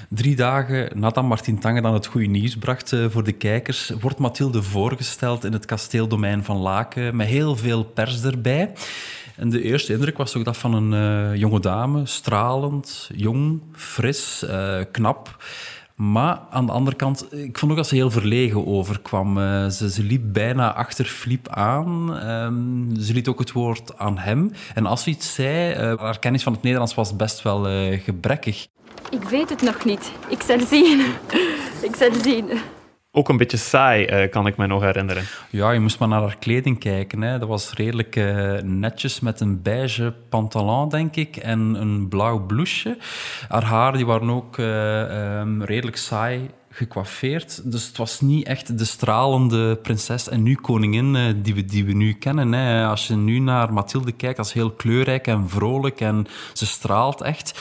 Drie 0.10 0.36
dagen 0.36 1.00
nadat 1.00 1.24
Martin 1.24 1.60
Tange 1.60 1.82
dan 1.82 1.94
het 1.94 2.06
goede 2.06 2.28
nieuws 2.28 2.58
bracht 2.58 2.94
eh, 2.94 3.06
voor 3.10 3.24
de 3.24 3.32
kijkers, 3.32 3.92
wordt 4.00 4.18
Mathilde 4.18 4.64
voorgesteld 4.64 5.44
in 5.44 5.54
het 5.54 5.66
kasteeldomein 5.66 6.44
van 6.44 6.58
Laken 6.58 7.16
met 7.16 7.28
heel 7.28 7.56
veel 7.56 7.84
pers 7.84 8.24
erbij. 8.24 8.72
En 9.36 9.50
de 9.50 9.62
eerste 9.62 9.94
indruk 9.94 10.18
was 10.18 10.36
ook 10.36 10.46
dat 10.46 10.58
van 10.58 10.74
een 10.74 11.32
uh, 11.32 11.40
jonge 11.40 11.60
dame, 11.60 12.06
stralend, 12.06 13.10
jong, 13.16 13.62
fris, 13.74 14.44
uh, 14.50 14.80
knap. 14.92 15.44
Maar 15.96 16.40
aan 16.50 16.66
de 16.66 16.72
andere 16.72 16.96
kant, 16.96 17.34
ik 17.34 17.58
vond 17.58 17.72
ook 17.72 17.78
dat 17.78 17.88
ze 17.88 17.96
heel 17.96 18.12
verlegen 18.12 18.68
overkwam. 18.68 19.38
Uh, 19.38 19.68
ze, 19.68 19.92
ze, 19.92 20.04
liep 20.04 20.22
bijna 20.26 20.74
achter 20.74 21.06
Filip 21.06 21.50
aan. 21.50 22.24
Um, 22.30 22.96
ze 23.00 23.14
liet 23.14 23.28
ook 23.28 23.40
het 23.40 23.52
woord 23.52 23.98
aan 23.98 24.18
hem. 24.18 24.52
En 24.74 24.86
als 24.86 25.04
ze 25.04 25.10
iets 25.10 25.34
zei, 25.34 25.92
uh, 25.92 26.00
haar 26.00 26.20
kennis 26.20 26.44
van 26.44 26.54
het 26.54 26.62
Nederlands 26.62 26.96
was 26.96 27.16
best 27.16 27.42
wel 27.42 27.70
uh, 27.70 28.00
gebrekkig. 28.04 28.68
Ik 29.10 29.24
weet 29.24 29.50
het 29.50 29.62
nog 29.62 29.86
niet. 29.86 30.12
Ik 30.28 30.42
zal 30.42 30.60
zien. 30.60 31.00
ik 31.82 31.96
zal 31.96 32.14
zien 32.24 32.50
ook 33.16 33.30
een 33.30 33.38
beetje 33.38 33.58
saai, 33.58 34.24
uh, 34.24 34.32
kan 34.32 34.48
ik 34.48 34.58
me 34.58 34.68
nog 34.68 34.82
herinneren. 34.82 35.24
Ja, 35.50 35.72
je 35.72 35.80
moest 35.80 36.00
maar 36.00 36.08
naar 36.08 36.22
haar 36.22 36.38
kleding 36.40 36.80
kijken. 36.80 37.22
Hè. 37.22 37.40
Dat 37.40 37.48
was 37.48 37.74
redelijk 37.74 38.16
uh, 38.16 38.54
netjes 38.62 39.20
met 39.20 39.40
een 39.40 39.62
beige 39.62 40.14
pantalon, 40.30 40.90
denk 40.90 41.16
ik, 41.16 41.38
en 41.38 41.60
een 41.60 42.08
blauw 42.08 42.46
blouseje. 42.46 42.98
Haar 43.48 43.64
haar 43.64 43.94
die 43.94 44.06
waren 44.06 44.30
ook 44.30 44.58
uh, 44.58 45.40
um, 45.40 45.64
redelijk 45.64 45.98
saai 45.98 46.50
gecoiffeerd. 46.70 47.72
Dus 47.72 47.88
het 47.88 47.98
was 47.98 48.22
niet 48.22 48.48
echt 48.48 48.78
de 48.78 48.86
stralende 48.86 49.76
prinses 49.76 50.30
en 50.30 50.44
nu 50.44 50.56
koningin 50.56 51.42
die, 51.42 51.56
we, 51.56 51.66
die 51.66 51.86
we 51.86 51.94
nu 51.94 52.14
kennen. 52.14 52.52
Hè. 52.52 52.86
Als 52.86 53.08
je 53.08 53.16
nu 53.16 53.40
naar 53.40 53.74
Mathilde 53.74 54.12
kijkt, 54.12 54.38
dat 54.38 54.46
is 54.46 54.54
heel 54.54 54.72
kleurrijk 54.72 55.28
en 55.28 55.50
vrolijk 55.50 56.02
en 56.02 56.28
ze 56.54 56.66
straalt 56.66 57.22
echt. 57.22 57.60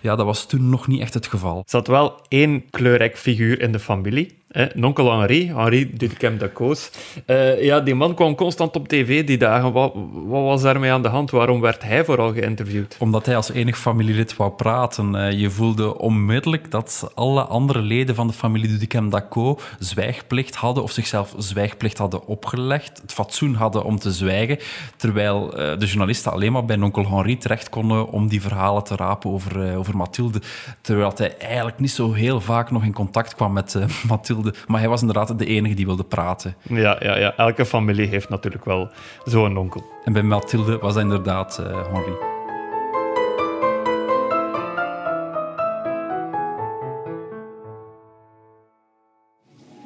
Ja, 0.00 0.16
dat 0.16 0.26
was 0.26 0.46
toen 0.46 0.68
nog 0.68 0.86
niet 0.86 1.00
echt 1.00 1.14
het 1.14 1.26
geval. 1.26 1.56
Er 1.56 1.62
zat 1.66 1.86
wel 1.86 2.20
één 2.28 2.70
kleurrijk 2.70 3.18
figuur 3.18 3.60
in 3.60 3.72
de 3.72 3.78
familie. 3.78 4.37
Eh, 4.48 4.66
nonkel 4.74 5.18
Henri, 5.18 5.52
Henri 5.54 5.90
Dudkem 5.96 6.38
de 6.38 6.48
Koos. 6.48 6.90
Uh, 7.26 7.62
ja, 7.62 7.80
die 7.80 7.94
man 7.94 8.14
kwam 8.14 8.34
constant 8.34 8.76
op 8.76 8.88
tv 8.88 9.26
die 9.26 9.38
dagen. 9.38 9.72
Wat, 9.72 9.92
wat, 10.12 10.42
was 10.42 10.62
daarmee 10.62 10.90
aan 10.90 11.02
de 11.02 11.08
hand? 11.08 11.30
Waarom 11.30 11.60
werd 11.60 11.82
hij 11.82 12.04
vooral 12.04 12.32
geïnterviewd? 12.32 12.96
Omdat 12.98 13.26
hij 13.26 13.36
als 13.36 13.50
enig 13.50 13.78
familielid 13.78 14.36
wou 14.36 14.50
praten. 14.50 15.14
Uh, 15.14 15.32
je 15.32 15.50
voelde 15.50 15.98
onmiddellijk 15.98 16.70
dat 16.70 17.10
alle 17.14 17.42
andere 17.42 17.80
leden 17.80 18.14
van 18.14 18.26
de 18.26 18.32
familie 18.32 18.78
Dudkem 18.78 19.10
Daco 19.10 19.58
zwijgplicht 19.78 20.54
hadden 20.54 20.82
of 20.82 20.90
zichzelf 20.90 21.34
zwijgplicht 21.38 21.98
hadden 21.98 22.26
opgelegd, 22.26 23.00
het 23.02 23.12
fatsoen 23.12 23.54
hadden 23.54 23.84
om 23.84 23.98
te 23.98 24.12
zwijgen, 24.12 24.58
terwijl 24.96 25.50
de 25.50 25.86
journalisten 25.86 26.32
alleen 26.32 26.52
maar 26.52 26.64
bij 26.64 26.76
nonkel 26.76 27.08
Henri 27.08 27.38
terecht 27.38 27.68
konden 27.68 28.08
om 28.10 28.28
die 28.28 28.40
verhalen 28.40 28.84
te 28.84 28.96
rapen 28.96 29.30
over, 29.30 29.76
over 29.76 29.96
Mathilde, 29.96 30.42
terwijl 30.80 31.12
hij 31.16 31.36
eigenlijk 31.38 31.78
niet 31.78 31.90
zo 31.90 32.12
heel 32.12 32.40
vaak 32.40 32.70
nog 32.70 32.84
in 32.84 32.92
contact 32.92 33.34
kwam 33.34 33.52
met 33.52 33.78
Mathilde 34.08 34.37
maar 34.66 34.80
hij 34.80 34.88
was 34.88 35.00
inderdaad 35.00 35.38
de 35.38 35.46
enige 35.46 35.74
die 35.74 35.86
wilde 35.86 36.04
praten. 36.04 36.56
Ja, 36.62 36.96
ja, 37.00 37.18
ja. 37.18 37.36
elke 37.36 37.64
familie 37.64 38.06
heeft 38.06 38.28
natuurlijk 38.28 38.64
wel 38.64 38.90
zo'n 39.24 39.56
onkel. 39.56 39.84
En 40.04 40.12
bij 40.12 40.22
Mathilde 40.22 40.78
was 40.78 40.94
dat 40.94 41.02
inderdaad 41.02 41.58
uh, 41.60 41.92
Henri. 41.92 42.12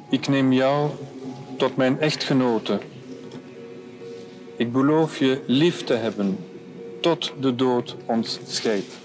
Ik 0.09 0.27
neem 0.27 0.53
jou 0.53 0.89
tot 1.57 1.75
mijn 1.75 1.99
echtgenote. 1.99 2.79
Ik 4.57 4.71
beloof 4.71 5.17
je 5.17 5.43
lief 5.47 5.83
te 5.83 5.93
hebben 5.93 6.37
tot 7.01 7.33
de 7.39 7.55
dood 7.55 7.95
ons 8.05 8.39
scheidt. 8.45 9.02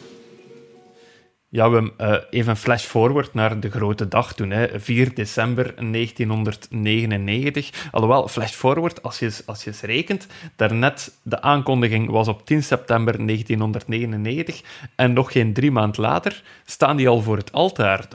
Ja, 1.50 1.70
we 1.70 1.92
uh, 2.00 2.14
even 2.30 2.56
flash 2.56 2.84
forward 2.84 3.34
naar 3.34 3.60
de 3.60 3.70
grote 3.70 4.08
dag 4.08 4.34
toen, 4.34 4.50
hè, 4.50 4.80
4 4.80 5.14
december 5.14 5.74
1999. 5.92 7.88
Alhoewel, 7.90 8.28
flash 8.28 8.52
forward, 8.52 9.02
als 9.02 9.18
je, 9.18 9.42
als 9.46 9.64
je 9.64 9.70
eens 9.70 9.80
rekent, 9.80 10.26
daarnet 10.56 11.18
de 11.22 11.42
aankondiging 11.42 12.10
was 12.10 12.28
op 12.28 12.46
10 12.46 12.62
september 12.62 13.26
1999 13.26 14.62
en 14.94 15.12
nog 15.12 15.32
geen 15.32 15.52
drie 15.52 15.70
maand 15.70 15.96
later 15.96 16.42
staan 16.64 16.96
die 16.96 17.08
al 17.08 17.20
voor 17.20 17.36
het 17.36 17.52
altaar 17.52 18.08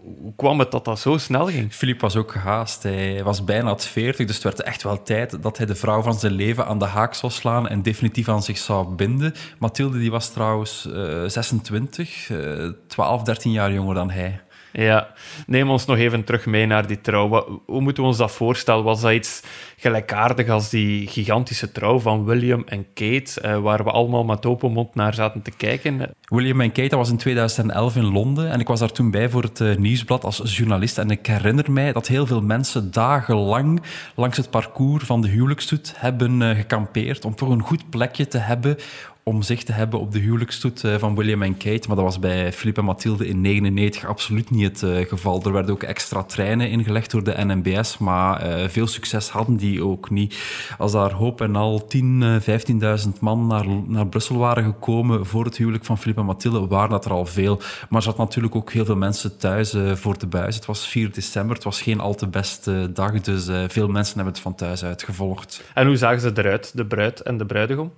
hoe 0.00 0.32
kwam 0.36 0.58
het 0.58 0.70
dat 0.70 0.84
dat 0.84 0.98
zo 0.98 1.18
snel 1.18 1.46
ging? 1.46 1.72
Filip 1.72 2.00
was 2.00 2.16
ook 2.16 2.32
gehaast. 2.32 2.82
Hij 2.82 3.24
was 3.24 3.44
bijna 3.44 3.70
het 3.70 3.84
40, 3.84 4.26
dus 4.26 4.34
het 4.34 4.44
werd 4.44 4.62
echt 4.62 4.82
wel 4.82 5.02
tijd 5.02 5.42
dat 5.42 5.56
hij 5.56 5.66
de 5.66 5.74
vrouw 5.74 6.02
van 6.02 6.14
zijn 6.14 6.32
leven 6.32 6.66
aan 6.66 6.78
de 6.78 6.84
haak 6.84 7.14
zou 7.14 7.32
slaan 7.32 7.68
en 7.68 7.82
definitief 7.82 8.28
aan 8.28 8.42
zich 8.42 8.58
zou 8.58 8.94
binden. 8.94 9.34
Mathilde 9.58 9.98
die 9.98 10.10
was 10.10 10.30
trouwens 10.30 10.86
uh, 10.88 11.24
26, 11.26 12.28
uh, 12.28 12.70
12, 12.86 13.22
13 13.22 13.52
jaar 13.52 13.72
jonger 13.72 13.94
dan 13.94 14.10
hij. 14.10 14.40
Ja, 14.72 15.08
neem 15.46 15.70
ons 15.70 15.86
nog 15.86 15.96
even 15.96 16.24
terug 16.24 16.46
mee 16.46 16.66
naar 16.66 16.86
die 16.86 17.00
trouw. 17.00 17.60
Hoe 17.66 17.80
moeten 17.80 18.02
we 18.02 18.08
ons 18.08 18.18
dat 18.18 18.32
voorstellen? 18.32 18.84
Was 18.84 19.00
dat 19.00 19.12
iets 19.12 19.42
gelijkaardig 19.76 20.48
als 20.48 20.70
die 20.70 21.06
gigantische 21.06 21.72
trouw 21.72 21.98
van 21.98 22.24
William 22.24 22.62
en 22.66 22.86
Kate, 22.94 23.40
eh, 23.40 23.58
waar 23.58 23.84
we 23.84 23.90
allemaal 23.90 24.24
met 24.24 24.46
open 24.46 24.72
mond 24.72 24.94
naar 24.94 25.14
zaten 25.14 25.42
te 25.42 25.50
kijken? 25.50 26.10
William 26.24 26.60
en 26.60 26.72
Kate, 26.72 26.88
dat 26.88 26.98
was 26.98 27.10
in 27.10 27.16
2011 27.16 27.96
in 27.96 28.12
Londen 28.12 28.50
en 28.50 28.60
ik 28.60 28.66
was 28.66 28.80
daar 28.80 28.92
toen 28.92 29.10
bij 29.10 29.28
voor 29.28 29.42
het 29.42 29.60
uh, 29.60 29.76
nieuwsblad 29.76 30.24
als 30.24 30.56
journalist 30.56 30.98
en 30.98 31.10
ik 31.10 31.26
herinner 31.26 31.72
mij 31.72 31.92
dat 31.92 32.06
heel 32.06 32.26
veel 32.26 32.42
mensen 32.42 32.90
dagenlang 32.90 33.82
langs 34.14 34.36
het 34.36 34.50
parcours 34.50 35.04
van 35.04 35.20
de 35.20 35.28
huwelijksstoet 35.28 35.92
hebben 35.96 36.40
uh, 36.40 36.50
gekampeerd 36.50 37.24
om 37.24 37.34
toch 37.34 37.48
een 37.48 37.62
goed 37.62 37.90
plekje 37.90 38.28
te 38.28 38.38
hebben 38.38 38.76
om 39.24 39.42
zich 39.42 39.64
te 39.64 39.72
hebben 39.72 40.00
op 40.00 40.12
de 40.12 40.18
huwelijksstoet 40.18 40.84
eh, 40.84 40.94
van 40.98 41.14
William 41.14 41.42
en 41.42 41.56
Kate. 41.56 41.86
Maar 41.86 41.96
dat 41.96 42.04
was 42.04 42.18
bij 42.18 42.52
Philippe 42.52 42.80
en 42.80 42.86
Mathilde 42.86 43.26
in 43.26 43.42
1999 43.42 44.04
absoluut 44.04 44.50
niet 44.50 44.80
het 44.80 44.82
uh, 44.82 45.08
geval. 45.08 45.42
Er 45.42 45.52
werden 45.52 45.74
ook 45.74 45.82
extra 45.82 46.22
treinen 46.22 46.70
ingelegd 46.70 47.10
door 47.10 47.24
de 47.24 47.44
NMBS, 47.44 47.98
maar 47.98 48.46
uh, 48.46 48.68
veel 48.68 48.86
succes 48.86 49.28
hadden 49.28 49.56
die 49.56 49.84
ook 49.84 50.10
niet. 50.10 50.38
Als 50.78 50.92
daar 50.92 51.12
hoop 51.12 51.40
en 51.40 51.56
al 51.56 51.86
10, 51.86 52.40
15.000 52.40 53.08
man 53.20 53.46
naar, 53.46 53.66
naar 53.86 54.06
Brussel 54.06 54.36
waren 54.36 54.64
gekomen 54.64 55.26
voor 55.26 55.44
het 55.44 55.56
huwelijk 55.56 55.84
van 55.84 55.98
Philippe 55.98 56.20
en 56.20 56.26
Mathilde, 56.26 56.66
waren 56.66 56.90
dat 56.90 57.04
er 57.04 57.10
al 57.10 57.26
veel. 57.26 57.56
Maar 57.56 57.98
er 57.98 58.02
zat 58.02 58.18
natuurlijk 58.18 58.54
ook 58.54 58.72
heel 58.72 58.84
veel 58.84 58.96
mensen 58.96 59.36
thuis 59.36 59.74
voor 59.94 60.18
de 60.18 60.26
buis. 60.26 60.54
Het 60.54 60.66
was 60.66 60.88
4 60.88 61.12
december, 61.12 61.54
het 61.54 61.64
was 61.64 61.82
geen 61.82 62.00
al 62.00 62.14
te 62.14 62.26
beste 62.26 62.90
dag, 62.92 63.20
dus 63.20 63.48
veel 63.68 63.88
mensen 63.88 64.14
hebben 64.14 64.32
het 64.32 64.42
van 64.42 64.54
thuis 64.54 64.84
uit 64.84 65.02
gevolgd. 65.02 65.64
En 65.74 65.86
hoe 65.86 65.96
zagen 65.96 66.20
ze 66.20 66.32
eruit, 66.34 66.72
de 66.74 66.86
bruid 66.86 67.20
en 67.20 67.36
de 67.38 67.46
bruidegom? 67.46 67.92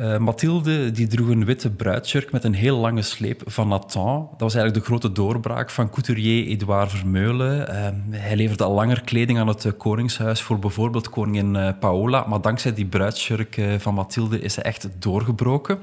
Uh, 0.00 0.18
Mathilde 0.18 0.90
die 0.90 1.06
droeg 1.06 1.28
een 1.28 1.44
witte 1.44 1.70
bruidsjurk 1.70 2.32
met 2.32 2.44
een 2.44 2.54
heel 2.54 2.76
lange 2.76 3.02
sleep 3.02 3.42
van 3.46 3.68
Nathan. 3.68 4.28
Dat 4.30 4.40
was 4.40 4.54
eigenlijk 4.54 4.84
de 4.84 4.90
grote 4.90 5.12
doorbraak 5.12 5.70
van 5.70 5.90
couturier 5.90 6.46
Edouard 6.46 6.90
Vermeulen. 6.90 7.68
Uh, 7.70 8.20
hij 8.20 8.36
leverde 8.36 8.64
al 8.64 8.72
langer 8.72 9.02
kleding 9.02 9.38
aan 9.38 9.48
het 9.48 9.64
uh, 9.64 9.72
Koningshuis 9.78 10.42
voor 10.42 10.58
bijvoorbeeld 10.58 11.10
koningin 11.10 11.76
Paola. 11.80 12.24
Maar 12.28 12.40
dankzij 12.40 12.74
die 12.74 12.86
bruidsjurk 12.86 13.60
van 13.78 13.94
Mathilde 13.94 14.40
is 14.40 14.54
hij 14.54 14.64
echt 14.64 14.88
doorgebroken. 14.98 15.78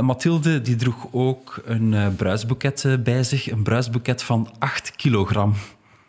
Mathilde 0.00 0.60
die 0.60 0.76
droeg 0.76 1.06
ook 1.10 1.62
een 1.64 2.14
bruidsboeket 2.16 3.04
bij 3.04 3.22
zich. 3.22 3.50
Een 3.50 3.62
bruidsboeket 3.62 4.22
van 4.22 4.50
8 4.58 4.96
kilogram. 4.96 5.54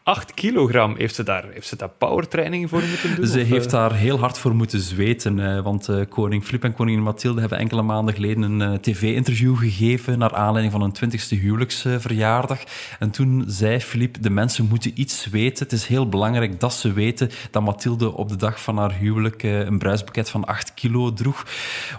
8 0.08 0.34
kilogram. 0.34 0.96
Heeft 0.98 1.15
ze 1.15 1.24
daar, 1.24 1.46
heeft 1.54 1.67
ze 1.67 1.76
daar 1.76 1.89
powertraining 1.89 2.70
voor 2.70 2.82
moeten 2.89 3.15
doen? 3.15 3.28
Ze 3.28 3.39
heeft 3.39 3.65
eh? 3.65 3.72
daar 3.72 3.93
heel 3.93 4.20
hard 4.20 4.38
voor 4.38 4.56
moeten 4.56 4.80
zweten. 4.80 5.56
Eh, 5.56 5.63
want 5.63 5.89
uh, 5.89 6.02
koning 6.10 6.43
Filip 6.43 6.63
en 6.63 6.74
koningin 6.74 7.04
Mathilde 7.04 7.39
hebben 7.39 7.58
enkele 7.58 7.82
maanden 7.82 8.13
geleden 8.13 8.41
een 8.41 8.82
tv-interview 8.82 9.58
gegeven 9.58 10.17
naar 10.17 10.34
aanleiding 10.34 10.72
van 10.72 10.82
een 10.82 10.96
20ste 10.96 11.39
huwelijksverjaardag. 11.41 12.60
En 13.00 13.12
toen 13.12 13.43
zei 13.48 13.80
Filip, 13.80 14.22
de 14.22 14.30
mensen 14.30 14.67
moeten 14.70 14.91
iets 14.96 15.30
weten. 15.30 15.63
Het 15.63 15.74
is 15.74 15.86
heel 15.86 16.10
belangrijk 16.10 16.60
dat 16.60 16.74
ze 16.74 16.93
weten 16.93 17.30
dat 17.52 17.63
Mathilde 17.63 18.13
op 18.13 18.30
de 18.30 18.36
dag 18.36 18.62
van 18.62 18.78
haar 18.78 18.93
huwelijk 18.93 19.43
een 19.43 19.78
bruisboeket 19.78 20.30
van 20.30 20.46
8 20.46 20.74
kilo 20.74 21.13
droeg. 21.13 21.46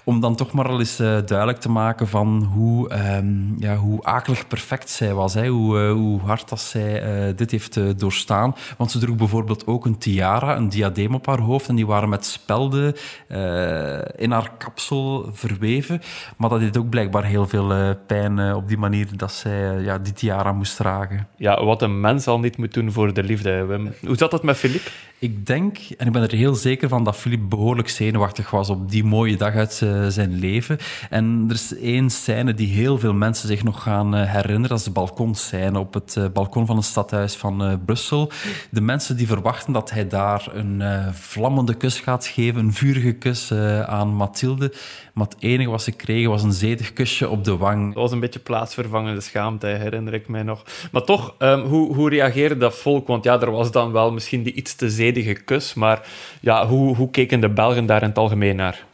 Om 0.05 0.21
dan 0.21 0.37
toch 0.37 0.53
maar 0.53 0.69
al 0.69 0.79
eens 0.79 0.97
duidelijk 0.97 1.61
te 1.61 1.71
maken 1.71 2.09
van 2.09 2.51
hoe, 2.55 2.93
um, 3.17 3.57
ja, 3.59 3.77
hoe 3.77 4.05
akelig 4.05 4.47
perfect 4.47 4.91
zij 4.91 5.15
was. 5.15 5.35
Hè? 5.35 5.49
Hoe, 5.49 5.79
hoe 5.89 6.21
hard 6.21 6.49
dat 6.49 6.61
zij 6.61 7.35
dit 7.35 7.51
heeft 7.51 7.98
doorstaan. 7.99 8.55
Want 8.77 8.91
ze 8.91 8.99
droeg 8.99 9.17
bijvoorbeeld 9.17 9.67
ook 9.67 9.85
een 9.85 9.99
tiara, 9.99 10.57
een 10.57 10.69
diadeem 10.69 11.15
op 11.15 11.27
haar 11.27 11.41
hoofd. 11.41 11.69
En 11.69 11.75
die 11.75 11.87
waren 11.87 12.09
met 12.09 12.27
spelden 12.27 12.95
uh, 13.29 13.99
in 14.17 14.31
haar 14.31 14.51
kapsel 14.59 15.31
verweven. 15.33 16.01
Maar 16.37 16.51
dat 16.51 16.61
deed 16.61 16.79
ook 16.79 16.89
blijkbaar 16.89 17.25
heel 17.25 17.47
veel 17.47 17.73
uh, 17.73 17.91
pijn 18.07 18.39
uh, 18.39 18.57
op 18.57 18.69
die 18.69 18.79
manier 18.79 19.07
dat 19.17 19.33
zij 19.33 19.81
ja, 19.81 19.99
die 19.99 20.13
tiara 20.13 20.53
moest 20.53 20.77
dragen. 20.77 21.29
Ja, 21.37 21.65
wat 21.65 21.83
een 21.83 22.01
mens 22.01 22.27
al 22.27 22.39
niet 22.41 22.57
moet 22.57 22.75
doen 22.75 22.93
voor 22.93 23.15
de 23.15 23.23
liefde, 23.23 23.65
Wim. 23.65 23.93
Hoe 24.07 24.17
zat 24.17 24.31
dat 24.31 24.43
met 24.43 24.57
Philippe? 24.57 24.91
Ik 25.19 25.47
denk, 25.47 25.79
en 25.97 26.07
ik 26.07 26.13
ben 26.13 26.23
er 26.23 26.33
heel 26.33 26.55
zeker 26.55 26.89
van, 26.89 27.05
dat 27.05 27.17
Philippe 27.17 27.47
behoorlijk 27.47 27.89
zenuwachtig 27.89 28.51
was 28.51 28.71
op 28.71 28.91
die 28.91 29.05
mooie 29.05 29.37
dag 29.37 29.55
uit 29.55 29.73
zijn 30.09 30.39
leven. 30.39 30.79
En 31.11 31.45
er 31.49 31.55
is 31.55 31.77
één 31.77 32.11
scène 32.11 32.55
die 32.55 32.69
heel 32.69 32.99
veel 32.99 33.15
mensen 33.15 33.49
zich 33.49 33.65
nog 33.65 33.83
gaan 33.83 34.15
herinneren. 34.15 34.69
Dat 34.69 34.79
is 34.79 34.85
de 34.85 34.91
balkonscène 34.91 35.79
op 35.79 35.95
het 35.95 36.33
balkon 36.33 36.67
van 36.67 36.77
het 36.77 36.85
stadhuis 36.85 37.37
van 37.37 37.81
Brussel. 37.89 38.31
De 38.71 38.81
mensen 38.81 39.17
die 39.17 39.27
verwachten 39.27 39.73
dat 39.73 39.91
hij 39.91 40.09
daar 40.09 40.49
een 40.53 40.81
uh, 40.81 41.13
vlammende 41.13 41.75
kus 41.75 42.01
gaat 42.01 42.27
geven, 42.27 42.61
een 42.61 42.73
vurige 42.73 43.13
kus 43.13 43.51
uh, 43.51 43.81
aan 43.81 44.09
Mathilde. 44.09 44.73
Maar 45.15 45.27
het 45.27 45.37
enige 45.39 45.71
wat 45.71 45.83
ze 45.83 45.93
kregen 45.93 46.31
was 46.31 46.43
een 46.43 46.53
zedig 46.53 46.93
kusje 46.93 47.29
op 47.29 47.45
de 47.45 47.57
wang. 47.57 47.87
Dat 47.87 48.03
was 48.03 48.13
een 48.13 48.21
beetje 48.21 48.39
plaatsvervangende 48.39 49.21
schaamte, 49.21 49.67
herinner 49.67 50.15
ik 50.15 50.29
mij 50.29 50.43
nog. 50.43 50.65
Maar 50.93 51.03
toch, 51.03 51.35
um, 51.39 51.61
hoe, 51.61 51.95
hoe 51.95 52.11
reageerde 52.11 52.57
dat 52.57 52.75
volk? 52.75 53.07
Want 53.07 53.25
ja, 53.25 53.41
er 53.41 53.51
was 53.51 53.71
dan 53.71 53.93
wel 53.93 54.13
misschien 54.13 54.43
die 54.43 54.53
iets 54.53 54.75
te 54.75 54.91
zedige 54.91 55.35
kus, 55.35 55.75
maar 55.75 56.07
ja, 56.41 56.67
hoe, 56.67 56.97
hoe 56.97 57.11
keken 57.11 57.41
de 57.41 57.49
Belgen 57.49 57.87
daar 57.87 58.03
in 58.03 58.09
het 58.09 58.19
algemeen 58.19 58.57
naar? 58.57 58.87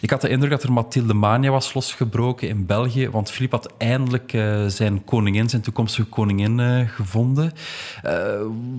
Ik 0.00 0.10
had 0.10 0.20
de 0.20 0.28
indruk 0.28 0.50
dat 0.50 0.62
er 0.62 0.72
Mathilde 0.72 1.14
Mania 1.14 1.50
was 1.50 1.74
losgebroken 1.74 2.48
in 2.48 2.66
België, 2.66 3.10
want 3.10 3.30
Filip 3.30 3.50
had 3.50 3.72
eindelijk 3.78 4.32
uh, 4.32 4.66
zijn 4.66 5.04
koningin, 5.04 5.48
zijn 5.48 5.62
toekomstige 5.62 6.08
koningin, 6.08 6.58
uh, 6.58 6.88
gevonden. 6.88 7.52
Uh, 8.04 8.12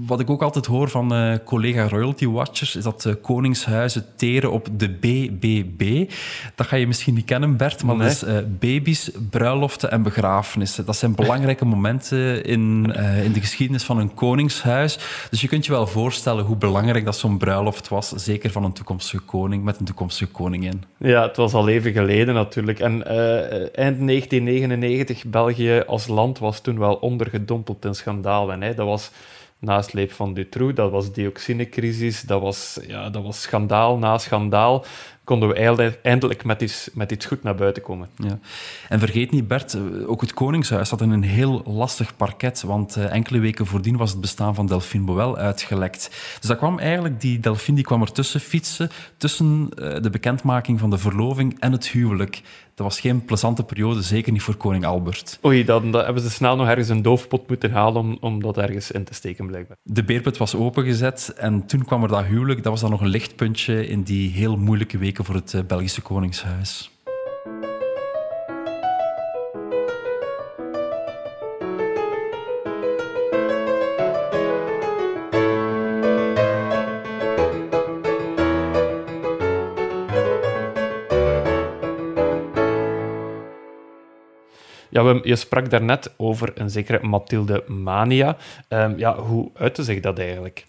wat 0.05 0.19
ik 0.19 0.29
ook 0.29 0.41
altijd 0.41 0.65
hoor 0.65 0.89
van 0.89 1.39
collega 1.45 1.87
Royalty 1.87 2.27
Watchers, 2.27 2.75
is 2.75 2.83
dat 2.83 3.15
koningshuizen 3.21 4.05
teren 4.15 4.51
op 4.51 4.67
de 4.77 4.89
BBB. 4.89 6.11
Dat 6.55 6.67
ga 6.67 6.75
je 6.75 6.87
misschien 6.87 7.13
niet 7.13 7.25
kennen, 7.25 7.57
Bert, 7.57 7.83
maar 7.83 7.95
nee. 7.95 8.07
dat 8.07 8.27
is 8.27 8.43
baby's, 8.59 9.11
bruiloften 9.29 9.91
en 9.91 10.03
begrafenissen. 10.03 10.85
Dat 10.85 10.95
zijn 10.95 11.15
belangrijke 11.15 11.65
momenten 11.65 12.43
in, 12.43 12.95
in 13.23 13.31
de 13.31 13.39
geschiedenis 13.39 13.83
van 13.83 13.97
een 13.97 14.13
koningshuis. 14.13 14.99
Dus 15.29 15.41
je 15.41 15.47
kunt 15.47 15.65
je 15.65 15.71
wel 15.71 15.87
voorstellen 15.87 16.45
hoe 16.45 16.55
belangrijk 16.55 17.05
dat 17.05 17.17
zo'n 17.17 17.37
bruiloft 17.37 17.87
was, 17.87 18.09
zeker 18.09 18.51
van 18.51 18.63
een 18.63 18.73
toekomstige 18.73 19.23
koning 19.23 19.63
met 19.63 19.79
een 19.79 19.85
toekomstige 19.85 20.31
koningin. 20.31 20.76
Ja, 20.97 21.21
het 21.27 21.37
was 21.37 21.53
al 21.53 21.67
even 21.67 21.91
geleden 21.91 22.33
natuurlijk. 22.33 22.79
En 22.79 22.93
uh, 22.93 23.51
eind 23.77 24.07
1999, 24.07 25.25
België 25.25 25.83
als 25.87 26.07
land 26.07 26.39
was 26.39 26.59
toen 26.59 26.79
wel 26.79 26.95
ondergedompeld 26.95 27.85
in 27.85 27.95
schandalen. 27.95 28.61
Hè. 28.61 28.73
Dat 28.73 28.85
was 28.85 29.11
nasleep 29.59 30.11
van 30.11 30.33
Dutroux, 30.33 30.75
dat 30.75 30.91
was 30.91 31.11
dioxinecrisis, 31.11 32.21
dat 32.21 32.41
was, 32.41 32.79
ja, 32.87 33.09
dat 33.09 33.23
was 33.23 33.41
schandaal 33.41 33.97
na 33.97 34.17
schandaal 34.17 34.85
konden 35.27 35.49
we 35.49 35.97
eindelijk 36.01 36.43
met 36.43 36.61
iets, 36.61 36.89
met 36.93 37.11
iets 37.11 37.25
goed 37.25 37.43
naar 37.43 37.55
buiten 37.55 37.83
komen. 37.83 38.07
Ja. 38.15 38.39
En 38.89 38.99
vergeet 38.99 39.31
niet, 39.31 39.47
Bert, 39.47 39.73
eh, 39.73 40.09
ook 40.09 40.21
het 40.21 40.33
Koningshuis 40.33 40.89
had 40.89 41.01
een 41.01 41.23
heel 41.23 41.63
lastig 41.65 42.15
parket, 42.15 42.61
want 42.61 42.97
uh, 42.97 43.13
enkele 43.13 43.39
weken 43.39 43.65
voordien 43.65 43.97
was 43.97 44.11
het 44.11 44.21
bestaan 44.21 44.55
van 44.55 44.65
Delphine 44.65 45.03
Boel 45.03 45.37
uitgelekt. 45.37 46.09
Dus 46.39 46.49
dat 46.49 46.57
kwam 46.57 46.79
eigenlijk, 46.79 47.21
die 47.21 47.39
Delphine 47.39 47.75
die 47.75 47.85
kwam 47.85 48.01
ertussen 48.01 48.39
fietsen, 48.39 48.89
tussen 49.17 49.69
uh, 49.79 49.95
de 50.01 50.09
bekendmaking 50.09 50.79
van 50.79 50.89
de 50.89 50.97
verloving 50.97 51.59
en 51.59 51.71
het 51.71 51.87
huwelijk. 51.87 52.41
Dat 52.77 52.85
was 52.85 52.99
geen 52.99 53.25
plezante 53.25 53.63
periode, 53.63 54.01
zeker 54.01 54.31
niet 54.31 54.41
voor 54.41 54.55
koning 54.55 54.85
Albert. 54.85 55.39
Oei, 55.45 55.65
dan, 55.65 55.91
dan 55.91 56.03
hebben 56.03 56.23
ze 56.23 56.29
snel 56.29 56.55
nog 56.55 56.67
ergens 56.67 56.89
een 56.89 57.01
doofpot 57.01 57.47
moeten 57.47 57.71
halen 57.71 58.01
om, 58.01 58.17
om 58.19 58.41
dat 58.41 58.57
ergens 58.57 58.91
in 58.91 59.03
te 59.03 59.13
steken, 59.13 59.47
blijkbaar. 59.47 59.77
De 59.83 60.03
beerput 60.03 60.37
was 60.37 60.55
opengezet 60.55 61.33
en 61.37 61.65
toen 61.65 61.85
kwam 61.85 62.03
er 62.03 62.09
dat 62.09 62.25
huwelijk. 62.25 62.63
Dat 62.63 62.71
was 62.71 62.81
dan 62.81 62.89
nog 62.89 63.01
een 63.01 63.07
lichtpuntje 63.07 63.87
in 63.87 64.01
die 64.03 64.29
heel 64.29 64.57
moeilijke 64.57 64.97
weken 64.97 65.25
voor 65.25 65.35
het 65.35 65.53
eh, 65.53 65.61
Belgische 65.67 66.01
Koningshuis. 66.01 66.91
Ja, 84.97 85.19
je 85.23 85.35
sprak 85.35 85.69
daarnet 85.69 86.13
over 86.15 86.51
een 86.55 86.69
zekere 86.69 87.07
Mathilde 87.07 87.63
Mania. 87.67 88.37
Um, 88.69 88.97
ja, 88.97 89.15
hoe 89.15 89.49
uitte 89.53 89.83
zich 89.83 89.99
dat 89.99 90.19
eigenlijk? 90.19 90.63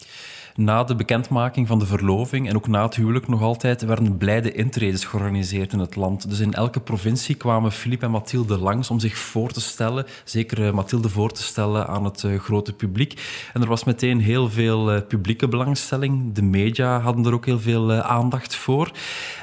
Na 0.59 0.85
de 0.85 0.95
bekendmaking 0.95 1.67
van 1.67 1.79
de 1.79 1.87
verloving 1.87 2.49
en 2.49 2.57
ook 2.57 2.69
na 2.69 2.83
het 2.83 2.95
huwelijk 2.95 3.29
nog 3.29 3.43
altijd 3.43 3.83
werden 3.83 4.17
blijde 4.17 4.53
intredes 4.53 5.05
georganiseerd 5.05 5.73
in 5.73 5.79
het 5.79 5.97
land. 5.97 6.29
Dus 6.29 6.41
in 6.41 6.55
elke 6.55 6.81
provincie 6.81 7.35
kwamen 7.35 7.73
Philippe 7.73 8.05
en 8.05 8.11
Mathilde 8.11 8.59
langs 8.59 8.91
om 8.91 8.99
zich 8.99 9.19
voor 9.19 9.51
te 9.51 9.61
stellen, 9.61 10.07
zeker 10.25 10.67
eh, 10.67 10.73
Mathilde 10.73 11.09
voor 11.09 11.33
te 11.33 11.43
stellen 11.43 11.87
aan 11.87 12.05
het 12.05 12.23
uh, 12.23 12.41
grote 12.41 12.73
publiek. 12.73 13.21
En 13.53 13.63
er 13.63 13.69
was 13.69 13.85
meteen 13.85 14.21
heel 14.21 14.51
veel 14.51 14.95
uh, 14.95 15.01
publieke 15.09 15.49
belangstelling. 15.49 16.35
De 16.35 16.43
media 16.43 17.01
hadden 17.01 17.27
er 17.27 17.35
ook 17.35 17.47
heel 17.47 17.61
veel 17.61 17.93
aandacht 17.93 18.55
voor. 18.55 18.91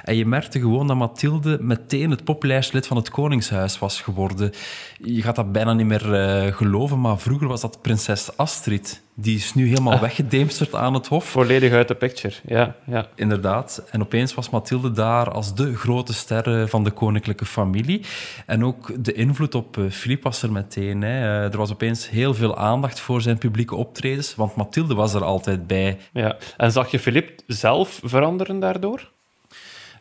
En 0.04 0.16
je 0.16 0.26
merkte 0.26 0.60
gewoon 0.60 0.88
dat 0.88 0.98
Mathilde 0.98 1.58
meteen 1.62 2.10
het 2.12 2.24
populairste 2.24 2.76
lid 2.76 2.88
van 2.88 2.98
het 2.98 3.10
Koningshuis 3.10 3.80
was 3.80 4.02
geworden. 4.02 4.52
Je 4.98 5.22
gaat 5.22 5.36
dat 5.36 5.52
bijna 5.52 5.74
niet 5.74 5.88
meer 5.88 6.54
geloven, 6.54 7.02
maar 7.02 7.20
vroeger 7.20 7.48
was 7.48 7.62
dat 7.62 7.82
prinses 7.82 8.38
Astrid. 8.38 9.04
Die 9.18 9.36
is 9.36 9.54
nu 9.54 9.68
helemaal 9.68 9.94
ah. 9.94 10.02
weggedemsterd 10.02 10.76
aan 10.76 10.94
het 10.94 11.08
hof. 11.08 11.26
Volledig 11.26 11.72
uit 11.72 11.88
de 11.88 11.96
picture, 11.96 12.36
ja, 12.46 12.76
ja. 12.86 13.08
Inderdaad. 13.16 13.84
En 13.92 14.02
opeens 14.02 14.34
was 14.34 14.50
Mathilde 14.50 14.92
daar 14.92 15.32
als 15.32 15.56
de 15.56 15.76
grote 15.76 16.14
ster 16.14 16.68
van 16.68 16.84
de 16.84 16.92
koninklijke 16.92 17.46
familie. 17.46 18.02
En 18.46 18.66
ook 18.66 19.04
de 19.06 19.14
invloed 19.14 19.56
op 19.56 19.78
Filip 19.90 20.24
was 20.24 20.42
er 20.42 20.52
meteen. 20.52 21.02
Hè. 21.02 21.20
Eh, 21.20 21.52
er 21.52 21.58
was 21.58 21.72
opeens 21.72 22.10
heel 22.10 22.34
veel 22.34 22.58
aandacht 22.58 23.00
voor 23.00 23.22
zijn 23.22 23.38
publieke 23.38 23.76
optredens, 23.76 24.36
want 24.36 24.56
Mathilde 24.56 24.96
was 24.96 25.14
er 25.14 25.24
altijd 25.24 25.68
bij. 25.68 25.98
Ja. 26.14 26.38
En 26.58 26.72
zag 26.72 26.92
je 26.92 27.00
Filip 27.00 27.42
zelf 27.48 28.00
veranderen 28.04 28.60
daardoor? 28.60 29.12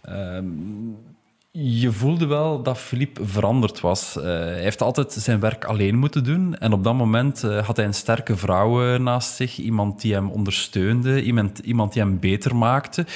Um, 0.09 0.97
je 1.57 1.93
voelde 1.93 2.27
wel 2.27 2.63
dat 2.63 2.79
Philippe 2.79 3.27
veranderd 3.27 3.81
was. 3.81 4.17
Uh, 4.17 4.25
hij 4.25 4.63
heeft 4.63 4.83
altijd 4.83 5.13
zijn 5.13 5.41
werk 5.41 5.65
alleen 5.65 5.97
moeten 5.97 6.25
doen. 6.25 6.57
En 6.57 6.73
op 6.73 6.85
dat 6.85 6.95
moment 6.95 7.43
uh, 7.45 7.67
had 7.67 7.77
hij 7.77 7.87
een 7.87 7.95
sterke 7.95 8.37
vrouw 8.37 8.85
uh, 8.85 8.99
naast 8.99 9.35
zich. 9.35 9.59
Iemand 9.59 10.01
die 10.01 10.15
hem 10.15 10.31
ondersteunde. 10.31 11.23
Iemand, 11.23 11.59
iemand 11.59 11.93
die 11.93 12.03
hem 12.03 12.19
beter 12.19 12.57
maakte. 12.57 13.07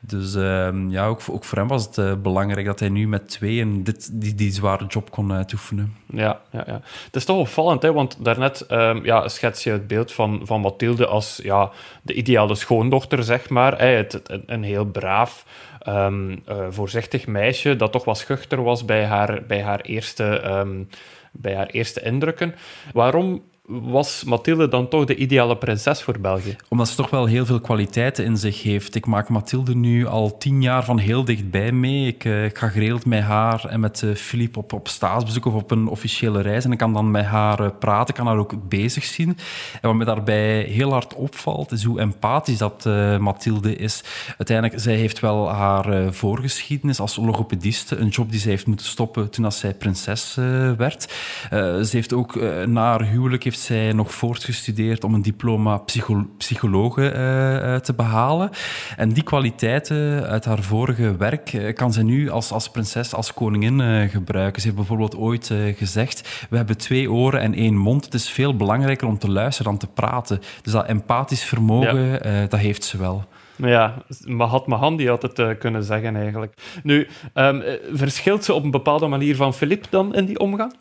Dus 0.00 0.34
ehm, 0.34 0.90
ja, 0.90 1.06
ook, 1.06 1.20
ook, 1.30 1.44
voor 1.44 1.58
hem 1.58 1.68
was 1.68 1.96
het 1.96 2.22
belangrijk 2.22 2.66
dat 2.66 2.80
hij 2.80 2.88
nu 2.88 3.08
met 3.08 3.28
tweeën 3.28 3.84
dit, 3.84 4.10
die, 4.20 4.34
die 4.34 4.52
zware 4.52 4.86
job 4.86 5.10
kon 5.10 5.32
uitoefenen. 5.32 5.96
Ja, 6.06 6.40
ja, 6.50 6.64
ja, 6.66 6.80
het 7.04 7.16
is 7.16 7.24
toch 7.24 7.38
opvallend, 7.38 7.82
hè? 7.82 7.92
want 7.92 8.16
daarnet 8.24 8.66
um, 8.70 9.04
ja, 9.04 9.28
schets 9.28 9.64
je 9.64 9.70
het 9.70 9.86
beeld 9.86 10.12
van, 10.12 10.40
van 10.44 10.60
Mathilde 10.60 11.06
als 11.06 11.40
ja, 11.42 11.70
de 12.02 12.14
ideale 12.14 12.54
schoondochter, 12.54 13.24
zeg 13.24 13.48
maar. 13.48 13.80
Het, 13.80 14.12
het, 14.12 14.42
een 14.46 14.62
heel 14.62 14.84
braaf 14.84 15.44
um, 15.88 16.42
voorzichtig 16.68 17.26
meisje 17.26 17.76
dat 17.76 17.92
toch 17.92 18.04
wat 18.04 18.18
schuchter 18.18 18.62
was 18.62 18.84
bij 18.84 19.04
haar, 19.04 19.42
bij 19.46 19.62
haar, 19.62 19.80
eerste, 19.80 20.42
um, 20.44 20.88
bij 21.32 21.54
haar 21.54 21.66
eerste 21.66 22.02
indrukken. 22.02 22.54
Waarom 22.92 23.42
was 23.66 24.24
Mathilde 24.24 24.68
dan 24.68 24.88
toch 24.88 25.04
de 25.04 25.14
ideale 25.14 25.56
prinses 25.56 26.02
voor 26.02 26.20
België? 26.20 26.56
Omdat 26.68 26.88
ze 26.88 26.96
toch 26.96 27.10
wel 27.10 27.26
heel 27.26 27.46
veel 27.46 27.60
kwaliteiten 27.60 28.24
in 28.24 28.36
zich 28.36 28.62
heeft. 28.62 28.94
Ik 28.94 29.06
maak 29.06 29.28
Mathilde 29.28 29.74
nu 29.74 30.06
al 30.06 30.38
tien 30.38 30.62
jaar 30.62 30.84
van 30.84 30.98
heel 30.98 31.24
dichtbij 31.24 31.72
mee. 31.72 32.06
Ik, 32.06 32.24
uh, 32.24 32.44
ik 32.44 32.58
ga 32.58 32.68
geregeld 32.68 33.06
met 33.06 33.22
haar 33.22 33.64
en 33.64 33.80
met 33.80 34.02
uh, 34.32 34.46
op, 34.54 34.72
op 34.72 34.88
staatsbezoek 34.88 35.44
of 35.44 35.54
op 35.54 35.70
een 35.70 35.88
officiële 35.88 36.40
reis. 36.40 36.64
En 36.64 36.72
ik 36.72 36.78
kan 36.78 36.92
dan 36.92 37.10
met 37.10 37.24
haar 37.24 37.60
uh, 37.60 37.68
praten, 37.78 38.14
kan 38.14 38.26
haar 38.26 38.36
ook 38.36 38.68
bezig 38.68 39.04
zien. 39.04 39.28
En 39.72 39.88
wat 39.88 39.94
me 39.94 40.04
daarbij 40.04 40.62
heel 40.62 40.92
hard 40.92 41.14
opvalt, 41.14 41.72
is 41.72 41.84
hoe 41.84 42.00
empathisch 42.00 42.58
dat 42.58 42.84
Mathilde 43.18 43.76
is. 43.76 44.04
Uiteindelijk, 44.38 44.80
zij 44.80 44.94
heeft 44.94 45.20
wel 45.20 45.50
haar 45.50 46.12
voorgeschiedenis 46.14 47.00
als 47.00 47.16
logopediste. 47.16 47.96
Een 47.96 48.08
job 48.08 48.30
die 48.30 48.40
zij 48.40 48.50
heeft 48.50 48.66
moeten 48.66 48.86
stoppen 48.86 49.30
toen 49.30 49.44
als 49.44 49.58
zij 49.58 49.74
prinses 49.74 50.34
werd. 50.76 51.12
ze 51.50 51.88
heeft 51.90 52.12
ook 52.12 52.40
na 52.66 52.82
haar 52.82 53.04
huwelijk 53.04 53.44
heeft 53.52 53.64
zij 53.64 53.92
nog 53.92 54.14
voortgestudeerd 54.14 55.04
om 55.04 55.14
een 55.14 55.22
diploma 55.22 55.76
psycho 55.76 56.26
psychologe 56.38 57.02
uh, 57.02 57.76
te 57.76 57.94
behalen. 57.94 58.50
En 58.96 59.08
die 59.08 59.22
kwaliteiten 59.22 60.26
uit 60.26 60.44
haar 60.44 60.62
vorige 60.62 61.16
werk 61.16 61.52
uh, 61.52 61.74
kan 61.74 61.92
zij 61.92 62.02
nu 62.02 62.30
als, 62.30 62.52
als 62.52 62.70
prinses, 62.70 63.14
als 63.14 63.34
koningin 63.34 64.08
gebruiken. 64.08 64.60
Ze 64.60 64.66
heeft 64.66 64.78
bijvoorbeeld 64.78 65.16
ooit 65.16 65.54
gezegd, 65.76 66.46
we 66.50 66.56
hebben 66.56 66.76
twee 66.76 67.10
oren 67.10 67.40
en 67.40 67.54
één 67.54 67.76
mond. 67.76 68.04
Het 68.04 68.14
is 68.14 68.30
veel 68.30 68.56
belangrijker 68.56 69.06
om 69.06 69.18
te 69.18 69.30
luisteren 69.30 69.70
dan 69.70 69.80
te 69.80 69.86
praten. 69.86 70.40
Dus 70.62 70.72
dat 70.72 70.86
empathisch 70.86 71.44
vermogen, 71.44 72.06
ja. 72.06 72.46
dat 72.46 72.60
heeft 72.60 72.84
ze 72.84 72.98
wel. 72.98 73.24
Ja, 73.56 74.02
Mahatma 74.24 74.76
Gandhi 74.76 75.08
had 75.08 75.22
het 75.22 75.38
uh, 75.38 75.48
kunnen 75.58 75.84
zeggen 75.84 76.16
eigenlijk. 76.16 76.54
Nu, 76.82 77.08
um, 77.34 77.62
verschilt 77.92 78.44
ze 78.44 78.54
op 78.54 78.64
een 78.64 78.70
bepaalde 78.70 79.06
manier 79.06 79.36
van 79.36 79.54
Philippe 79.54 79.86
dan 79.90 80.14
in 80.14 80.24
die 80.24 80.38
omgang? 80.38 80.74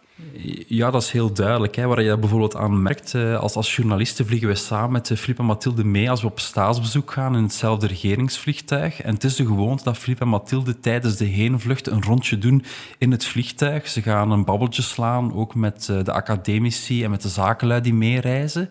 Ja, 0.67 0.91
dat 0.91 1.02
is 1.02 1.12
heel 1.12 1.34
duidelijk. 1.34 1.76
Hè. 1.76 1.88
Waar 1.88 2.02
je 2.02 2.17
bijvoorbeeld 2.17 2.56
aan 2.56 2.82
merkt, 2.82 3.13
eh, 3.13 3.39
als, 3.39 3.56
als 3.56 3.76
journalisten 3.76 4.26
vliegen 4.26 4.47
we 4.47 4.56
samen 4.56 4.91
met 4.91 5.12
Filip 5.15 5.39
en 5.39 5.45
Mathilde 5.45 5.84
mee 5.84 6.10
als 6.10 6.21
we 6.21 6.28
op 6.28 6.39
staatsbezoek 6.39 7.12
gaan 7.12 7.36
in 7.36 7.43
hetzelfde 7.43 7.88
regeringsvliegtuig. 7.88 9.02
En 9.02 9.13
het 9.13 9.24
is 9.24 9.36
de 9.36 9.45
gewoonte 9.45 9.84
dat 9.84 9.97
Filip 9.97 10.21
en 10.21 10.28
Mathilde 10.28 10.80
tijdens 10.80 11.15
de 11.15 11.26
heenvlucht 11.26 11.88
een 11.88 12.04
rondje 12.04 12.38
doen 12.38 12.63
in 12.97 13.12
het 13.12 13.26
vliegtuig. 13.26 13.88
Ze 13.88 14.02
gaan 14.02 14.32
een 14.32 14.45
babbeltje 14.45 14.82
slaan, 14.82 15.34
ook 15.34 15.56
met 15.56 15.86
de 15.86 16.12
academici 16.12 17.04
en 17.04 17.10
met 17.10 17.21
de 17.21 17.30
zakenlui 17.30 17.82
die 17.82 17.93
meereizen. 17.93 18.69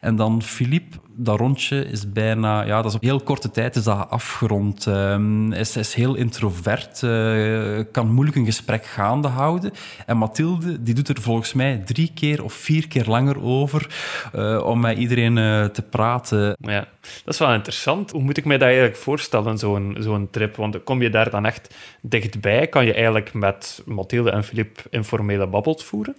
En 0.00 0.16
dan 0.16 0.42
Philippe, 0.42 0.96
dat 1.20 1.38
rondje 1.38 1.84
is 1.84 2.12
bijna, 2.12 2.62
ja, 2.62 2.76
dat 2.76 2.90
is 2.90 2.94
op 2.94 3.02
heel 3.02 3.20
korte 3.20 3.50
tijd 3.50 3.76
is 3.76 3.84
dat 3.84 4.10
afgerond. 4.10 4.86
Um, 4.86 5.52
is, 5.52 5.76
is 5.76 5.94
heel 5.94 6.14
introvert, 6.14 7.02
uh, 7.02 7.78
kan 7.92 8.12
moeilijk 8.12 8.36
een 8.36 8.44
gesprek 8.44 8.86
gaande 8.86 9.28
houden. 9.28 9.72
En 10.06 10.16
Mathilde, 10.16 10.82
die 10.82 10.94
doet 10.94 11.08
er 11.08 11.20
volgens 11.20 11.52
mij 11.52 11.82
drie 11.84 12.10
keer 12.14 12.44
of 12.44 12.52
vier 12.52 12.88
keer 12.88 13.04
langer 13.06 13.42
over 13.42 13.86
uh, 14.34 14.64
om 14.64 14.80
met 14.80 14.98
iedereen 14.98 15.36
uh, 15.36 15.64
te 15.64 15.82
praten. 15.82 16.56
Ja, 16.60 16.86
dat 17.24 17.34
is 17.34 17.38
wel 17.38 17.52
interessant. 17.52 18.10
Hoe 18.10 18.22
moet 18.22 18.36
ik 18.36 18.44
mij 18.44 18.58
dat 18.58 18.68
eigenlijk 18.68 18.96
voorstellen, 18.96 19.58
zo'n 19.58 19.96
zo'n 19.98 20.28
trip? 20.30 20.56
Want 20.56 20.82
kom 20.84 21.02
je 21.02 21.10
daar 21.10 21.30
dan 21.30 21.46
echt 21.46 21.74
dichtbij? 22.02 22.66
Kan 22.66 22.86
je 22.86 22.94
eigenlijk 22.94 23.32
met 23.32 23.82
Mathilde 23.86 24.30
en 24.30 24.44
Philippe 24.44 24.80
informele 24.90 25.46
babbels 25.46 25.84
voeren? 25.84 26.16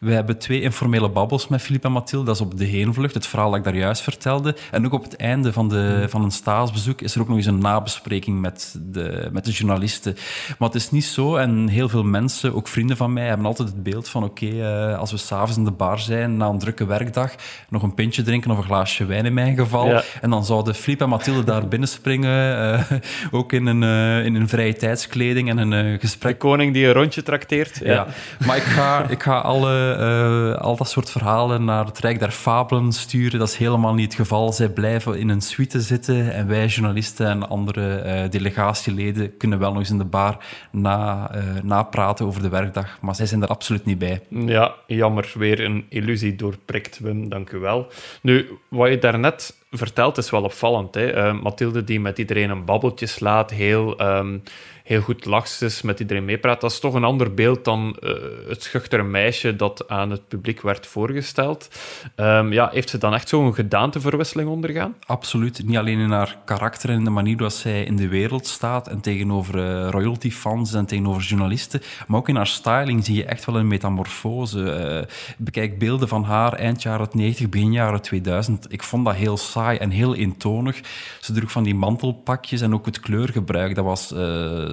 We 0.00 0.12
hebben 0.12 0.38
twee 0.38 0.60
informele 0.60 1.08
babbels 1.08 1.48
met 1.48 1.62
Philippe 1.62 1.86
en 1.86 1.92
Mathilde. 1.92 2.26
Dat 2.26 2.34
is 2.34 2.40
op 2.40 2.58
de 2.58 2.64
heenvlucht 2.64 3.14
het 3.14 3.26
verhaal 3.26 3.50
dat 3.50 3.58
ik 3.58 3.64
daar 3.64 3.76
juist 3.76 4.02
vertelde. 4.02 4.39
En 4.70 4.84
ook 4.84 4.92
op 4.92 5.02
het 5.02 5.16
einde 5.16 5.52
van, 5.52 5.68
de, 5.68 6.06
van 6.08 6.22
een 6.22 6.30
staatsbezoek 6.30 7.00
is 7.00 7.14
er 7.14 7.20
ook 7.20 7.28
nog 7.28 7.36
eens 7.36 7.46
een 7.46 7.58
nabespreking 7.58 8.40
met 8.40 8.78
de, 8.82 9.28
met 9.32 9.44
de 9.44 9.50
journalisten. 9.50 10.16
Maar 10.58 10.68
het 10.68 10.76
is 10.76 10.90
niet 10.90 11.04
zo, 11.04 11.36
en 11.36 11.68
heel 11.68 11.88
veel 11.88 12.04
mensen, 12.04 12.54
ook 12.54 12.68
vrienden 12.68 12.96
van 12.96 13.12
mij, 13.12 13.26
hebben 13.26 13.46
altijd 13.46 13.68
het 13.68 13.82
beeld 13.82 14.08
van 14.08 14.24
oké, 14.24 14.44
okay, 14.44 14.90
uh, 14.90 14.98
als 14.98 15.10
we 15.10 15.16
s'avonds 15.16 15.56
in 15.56 15.64
de 15.64 15.70
bar 15.70 15.98
zijn, 15.98 16.36
na 16.36 16.46
een 16.46 16.58
drukke 16.58 16.86
werkdag, 16.86 17.34
nog 17.68 17.82
een 17.82 17.94
pintje 17.94 18.22
drinken 18.22 18.50
of 18.50 18.56
een 18.56 18.64
glaasje 18.64 19.04
wijn 19.04 19.26
in 19.26 19.34
mijn 19.34 19.56
geval. 19.56 19.86
Ja. 19.86 20.02
En 20.20 20.30
dan 20.30 20.44
zouden 20.44 20.74
Filip 20.74 21.00
en 21.00 21.08
Mathilde 21.08 21.44
daar 21.44 21.68
binnenspringen, 21.68 22.58
uh, 22.90 22.98
ook 23.40 23.52
in 23.52 23.66
een, 23.66 23.82
uh, 23.82 24.24
in 24.24 24.34
een 24.34 24.48
vrije 24.48 24.74
tijdskleding 24.74 25.48
en 25.48 25.58
een 25.58 26.00
gesprek. 26.00 26.28
De 26.30 26.36
koning 26.36 26.72
die 26.72 26.86
een 26.86 26.92
rondje 26.92 27.22
trakteert. 27.22 27.80
Ja. 27.82 27.92
ja. 27.92 28.06
Maar 28.46 28.56
ik 28.56 28.62
ga, 28.62 29.08
ik 29.08 29.22
ga 29.22 29.38
alle, 29.38 30.58
al 30.60 30.76
dat 30.76 30.90
soort 30.90 31.10
verhalen 31.10 31.64
naar 31.64 31.84
het 31.84 31.98
Rijk 31.98 32.18
der 32.18 32.30
Fabelen 32.30 32.92
sturen. 32.92 33.38
Dat 33.38 33.48
is 33.48 33.56
helemaal 33.56 33.94
niet 33.94 34.04
het 34.04 34.14
geval. 34.14 34.29
Zij 34.30 34.68
blijven 34.68 35.18
in 35.18 35.28
een 35.28 35.40
suite 35.40 35.80
zitten 35.80 36.32
en 36.32 36.46
wij 36.48 36.66
journalisten 36.66 37.26
en 37.26 37.48
andere 37.48 38.02
uh, 38.04 38.30
delegatieleden 38.30 39.36
kunnen 39.36 39.58
wel 39.58 39.70
nog 39.70 39.78
eens 39.78 39.90
in 39.90 39.98
de 39.98 40.04
bar 40.04 40.44
na, 40.70 41.30
uh, 41.34 41.62
napraten 41.62 42.26
over 42.26 42.42
de 42.42 42.48
werkdag, 42.48 42.98
maar 43.00 43.14
zij 43.14 43.26
zijn 43.26 43.42
er 43.42 43.48
absoluut 43.48 43.84
niet 43.84 43.98
bij. 43.98 44.20
Ja, 44.28 44.74
jammer. 44.86 45.32
Weer 45.34 45.64
een 45.64 45.86
illusie 45.88 46.36
doorprikt, 46.36 46.98
Wim. 46.98 47.28
Dank 47.28 47.50
u 47.50 47.58
wel. 47.58 47.86
Nu, 48.22 48.48
wat 48.68 48.90
je 48.90 48.98
daarnet 48.98 49.58
vertelt 49.70 50.18
is 50.18 50.30
wel 50.30 50.42
opvallend. 50.42 50.94
Hè? 50.94 51.16
Uh, 51.16 51.40
Mathilde 51.42 51.84
die 51.84 52.00
met 52.00 52.18
iedereen 52.18 52.50
een 52.50 52.64
babbeltje 52.64 53.06
slaat, 53.06 53.50
heel... 53.50 54.00
Um, 54.02 54.42
heel 54.90 55.00
goed 55.00 55.24
lachs 55.24 55.82
met 55.82 56.00
iedereen 56.00 56.24
meepraat. 56.24 56.60
Dat 56.60 56.70
is 56.70 56.78
toch 56.78 56.94
een 56.94 57.04
ander 57.04 57.34
beeld 57.34 57.64
dan 57.64 57.96
uh, 58.00 58.12
het 58.48 58.62
schuchtere 58.62 59.02
meisje 59.02 59.56
dat 59.56 59.88
aan 59.88 60.10
het 60.10 60.28
publiek 60.28 60.60
werd 60.60 60.86
voorgesteld. 60.86 61.68
Um, 62.16 62.52
ja, 62.52 62.70
heeft 62.72 62.90
ze 62.90 62.98
dan 62.98 63.14
echt 63.14 63.28
zo'n 63.28 63.54
gedaanteverwisseling 63.54 64.48
ondergaan? 64.48 64.94
Absoluut. 65.06 65.62
Niet 65.66 65.76
alleen 65.76 65.98
in 65.98 66.10
haar 66.10 66.38
karakter 66.44 66.90
en 66.90 66.98
in 66.98 67.04
de 67.04 67.10
manier 67.10 67.36
waarop 67.36 67.56
zij 67.56 67.84
in 67.84 67.96
de 67.96 68.08
wereld 68.08 68.46
staat 68.46 68.88
en 68.88 69.00
tegenover 69.00 69.54
uh, 69.54 69.88
royalty-fans 69.90 70.74
en 70.74 70.86
tegenover 70.86 71.22
journalisten, 71.22 71.82
maar 72.06 72.18
ook 72.18 72.28
in 72.28 72.36
haar 72.36 72.46
styling 72.46 73.04
zie 73.04 73.16
je 73.16 73.24
echt 73.24 73.44
wel 73.44 73.56
een 73.56 73.68
metamorfose. 73.68 75.08
Bekijk 75.38 75.78
beelden 75.78 76.08
van 76.08 76.24
haar 76.24 76.52
eind 76.52 76.82
jaren 76.82 77.08
90, 77.12 77.48
begin 77.48 77.72
jaren 77.72 78.02
2000. 78.02 78.72
Ik 78.72 78.82
vond 78.82 79.04
dat 79.04 79.14
heel 79.14 79.36
saai 79.36 79.59
en 79.68 79.90
heel 79.90 80.14
eentonig. 80.14 80.80
Ze 81.20 81.32
droeg 81.32 81.52
van 81.52 81.62
die 81.62 81.74
mantelpakjes 81.74 82.60
en 82.60 82.74
ook 82.74 82.86
het 82.86 83.00
kleurgebruik, 83.00 83.74
dat 83.74 83.84
was 83.84 84.14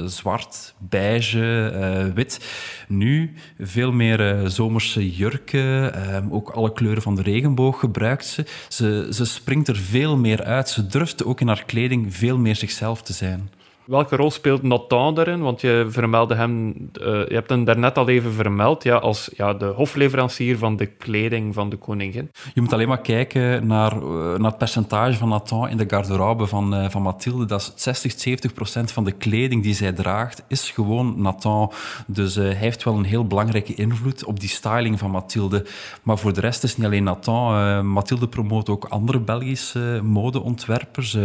zwart, 0.06 0.73
beige, 0.78 1.73
uh, 2.08 2.13
wit. 2.13 2.39
Nu 2.88 3.34
veel 3.60 3.91
meer 3.91 4.41
uh, 4.41 4.50
zomerse 4.50 5.12
jurken, 5.12 5.95
uh, 5.95 6.34
ook 6.34 6.50
alle 6.50 6.73
kleuren 6.73 7.02
van 7.02 7.15
de 7.15 7.21
regenboog 7.21 7.80
gebruikt 7.80 8.26
ze. 8.26 8.45
ze. 8.67 9.08
Ze 9.12 9.26
springt 9.26 9.67
er 9.67 9.76
veel 9.76 10.17
meer 10.17 10.43
uit. 10.43 10.69
Ze 10.69 10.88
durft 10.88 11.26
ook 11.26 11.41
in 11.41 11.47
haar 11.47 11.63
kleding 11.65 12.15
veel 12.15 12.38
meer 12.38 12.56
zichzelf 12.56 13.02
te 13.02 13.13
zijn. 13.13 13.50
Welke 13.88 14.15
rol 14.15 14.32
speelt 14.32 14.63
Nathan 14.63 15.15
daarin? 15.15 15.41
Want 15.41 15.62
je 15.62 15.86
vermeldde 15.89 16.36
hem, 16.36 16.67
uh, 16.67 17.04
je 17.04 17.34
hebt 17.34 17.50
hem 17.50 17.63
daarnet 17.63 17.97
al 17.97 18.10
even 18.10 18.34
vermeld, 18.34 18.84
ja, 18.84 18.95
als 18.95 19.30
ja, 19.36 19.54
de 19.54 19.65
hofleverancier 19.65 20.58
van 20.58 20.76
de 20.76 20.86
kleding 20.86 21.54
van 21.54 21.69
de 21.69 21.76
koningin. 21.76 22.32
Je 22.54 22.62
moet 22.62 22.73
alleen 22.73 22.88
maar 22.88 23.02
kijken 23.02 23.67
naar, 23.67 23.93
uh, 23.95 24.04
naar 24.36 24.50
het 24.50 24.58
percentage 24.58 25.17
van 25.17 25.30
Nathan 25.30 25.69
in 25.69 25.78
de 25.78 25.86
garderobe 25.88 26.47
van, 26.47 26.73
uh, 26.73 26.89
van 26.89 27.02
Mathilde. 27.02 27.45
Dat 27.45 27.60
is 27.60 27.84
60, 27.84 28.19
70 28.19 28.54
procent 28.54 28.91
van 28.91 29.04
de 29.04 29.12
kleding 29.12 29.63
die 29.63 29.73
zij 29.73 29.91
draagt, 29.91 30.43
is 30.47 30.71
gewoon 30.71 31.21
Nathan. 31.21 31.71
Dus 32.08 32.36
hij 32.36 32.54
heeft 32.54 32.84
wel 32.84 32.97
een 32.97 33.04
heel 33.04 33.28
belangrijke 33.28 33.73
invloed 33.73 34.26
op 34.26 34.39
die 34.39 34.50
styling 34.50 35.00
van 35.00 35.12
Mathilde. 35.12 35.65
Maar 36.04 36.17
voor 36.17 36.34
de 36.34 36.41
rest 36.41 36.63
is 36.63 36.69
het 36.69 36.78
niet 36.78 36.88
alleen 36.88 37.04
Nathan. 37.04 37.88
Mathilde 37.91 38.28
promoot 38.28 38.69
ook 38.69 38.86
andere 38.86 39.19
Belgische 39.19 40.00
modeontwerpers. 40.04 41.17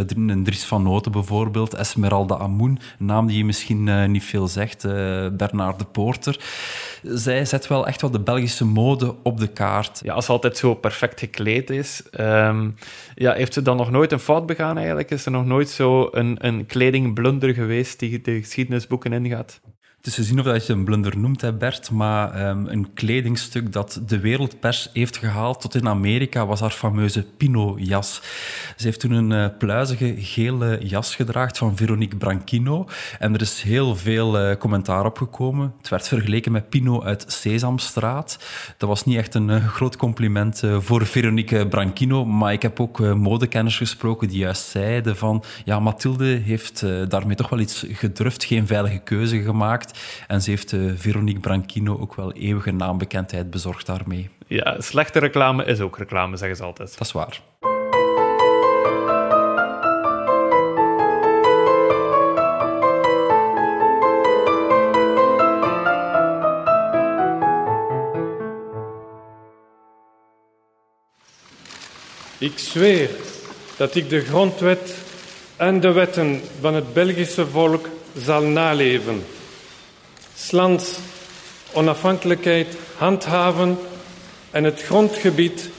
Dries 0.43 0.65
van 0.65 0.83
Noten 0.83 1.13
bijvoorbeeld, 1.13 1.75
Esmeralda 1.75 2.51
Een 2.61 2.79
naam 2.99 3.27
die 3.27 3.37
je 3.37 3.45
misschien 3.45 3.87
uh, 3.87 4.05
niet 4.05 4.25
veel 4.25 4.49
zegt, 4.49 4.85
uh, 4.85 4.93
Bernard 5.33 5.79
de 5.79 5.85
Poorter. 5.85 6.41
Zij 7.03 7.45
zet 7.45 7.67
wel 7.67 7.87
echt 7.87 8.01
wel 8.01 8.11
de 8.11 8.21
Belgische 8.21 8.65
mode 8.65 9.15
op 9.23 9.41
de 9.41 9.49
kaart. 9.49 10.01
Ja, 10.05 10.15
als 10.15 10.25
ze 10.25 10.33
altijd 10.33 10.57
zo 10.57 10.75
perfect 10.75 11.21
gekleed 11.21 11.71
is. 11.71 12.03
Um, 12.21 12.75
ja, 13.15 13.33
heeft 13.33 13.53
ze 13.53 13.63
dan 13.63 13.77
nog 13.77 13.91
nooit 13.91 14.13
een 14.13 14.19
fout 14.19 14.47
begaan 14.47 14.77
eigenlijk? 14.77 15.11
Is 15.11 15.25
er 15.25 15.33
nog 15.33 15.47
nooit 15.47 15.69
zo 15.69 16.09
een, 16.13 16.37
een 16.47 16.67
kledingblunder 16.67 17.55
geweest 17.55 17.99
die 17.99 18.21
de 18.21 18.41
geschiedenisboeken 18.41 19.13
ingaat? 19.13 19.61
Het 20.03 20.11
is 20.11 20.17
te 20.17 20.23
zien 20.23 20.39
of 20.39 20.45
dat 20.45 20.67
je 20.67 20.73
een 20.73 20.85
blunder 20.85 21.19
noemt, 21.19 21.41
hè 21.41 21.53
Bert, 21.53 21.91
maar 21.91 22.49
um, 22.49 22.67
een 22.67 22.93
kledingstuk 22.95 23.73
dat 23.73 24.01
de 24.07 24.21
wereldpers 24.21 24.91
heeft 24.93 25.17
gehaald 25.17 25.61
tot 25.61 25.75
in 25.75 25.89
Amerika 25.89 26.47
was 26.47 26.61
haar 26.61 26.71
fameuze 26.71 27.27
Pino-jas. 27.37 28.23
Ze 28.77 28.87
heeft 28.87 29.01
toen 29.01 29.11
een 29.11 29.31
uh, 29.31 29.47
pluizige 29.59 30.15
gele 30.19 30.79
jas 30.81 31.15
gedraagd 31.15 31.59
van 31.59 31.77
Veronique 31.77 32.17
Branchino 32.17 32.89
en 33.19 33.35
er 33.35 33.41
is 33.41 33.63
heel 33.63 33.97
veel 33.97 34.41
uh, 34.41 34.57
commentaar 34.57 35.05
op 35.05 35.19
gekomen. 35.19 35.75
Het 35.79 35.89
werd 35.89 36.09
vergeleken 36.09 36.53
met 36.53 36.69
Pino 36.69 37.03
uit 37.03 37.25
Sesamstraat. 37.27 38.39
Dat 38.77 38.89
was 38.89 39.05
niet 39.05 39.17
echt 39.17 39.35
een 39.35 39.49
uh, 39.49 39.69
groot 39.69 39.97
compliment 39.97 40.63
voor 40.79 41.07
Veronique 41.07 41.69
Branchino, 41.69 42.25
maar 42.25 42.53
ik 42.53 42.63
heb 42.63 42.81
ook 42.81 42.99
modekenners 42.99 43.77
gesproken 43.77 44.29
die 44.29 44.39
juist 44.39 44.67
zeiden 44.67 45.17
van 45.17 45.45
ja, 45.65 45.81
Mathilde 45.81 46.25
heeft 46.25 46.85
daarmee 47.09 47.37
toch 47.37 47.49
wel 47.49 47.61
iets 47.61 47.87
gedurfd, 47.89 48.45
geen 48.45 48.67
veilige 48.67 48.99
keuze 48.99 49.43
gemaakt. 49.43 49.91
En 50.27 50.43
ze 50.43 50.51
heeft 50.51 50.73
uh, 50.73 50.93
Veronique 50.97 51.41
Branchino 51.41 51.99
ook 51.99 52.15
wel 52.15 52.33
eeuwige 52.33 52.71
naambekendheid 52.71 53.51
bezorgd 53.51 53.87
daarmee. 53.87 54.31
Ja, 54.47 54.81
slechte 54.81 55.19
reclame 55.19 55.65
is 55.65 55.81
ook 55.81 55.99
reclame, 55.99 56.37
zeggen 56.37 56.57
ze 56.57 56.63
altijd. 56.63 56.99
Dat 56.99 57.07
is 57.07 57.13
waar. 57.13 57.41
Ik 72.39 72.59
zweer 72.59 73.11
dat 73.77 73.95
ik 73.95 74.09
de 74.09 74.21
grondwet 74.21 74.95
en 75.57 75.81
de 75.81 75.93
wetten 75.93 76.41
van 76.61 76.75
het 76.75 76.93
Belgische 76.93 77.47
volk 77.47 77.89
zal 78.17 78.43
naleven. 78.43 79.23
Slans 80.43 80.99
onafhankelijkheid 81.73 82.77
handhaven 82.97 83.79
en 84.51 84.65
het 84.65 84.83
grondgebied 84.83 85.71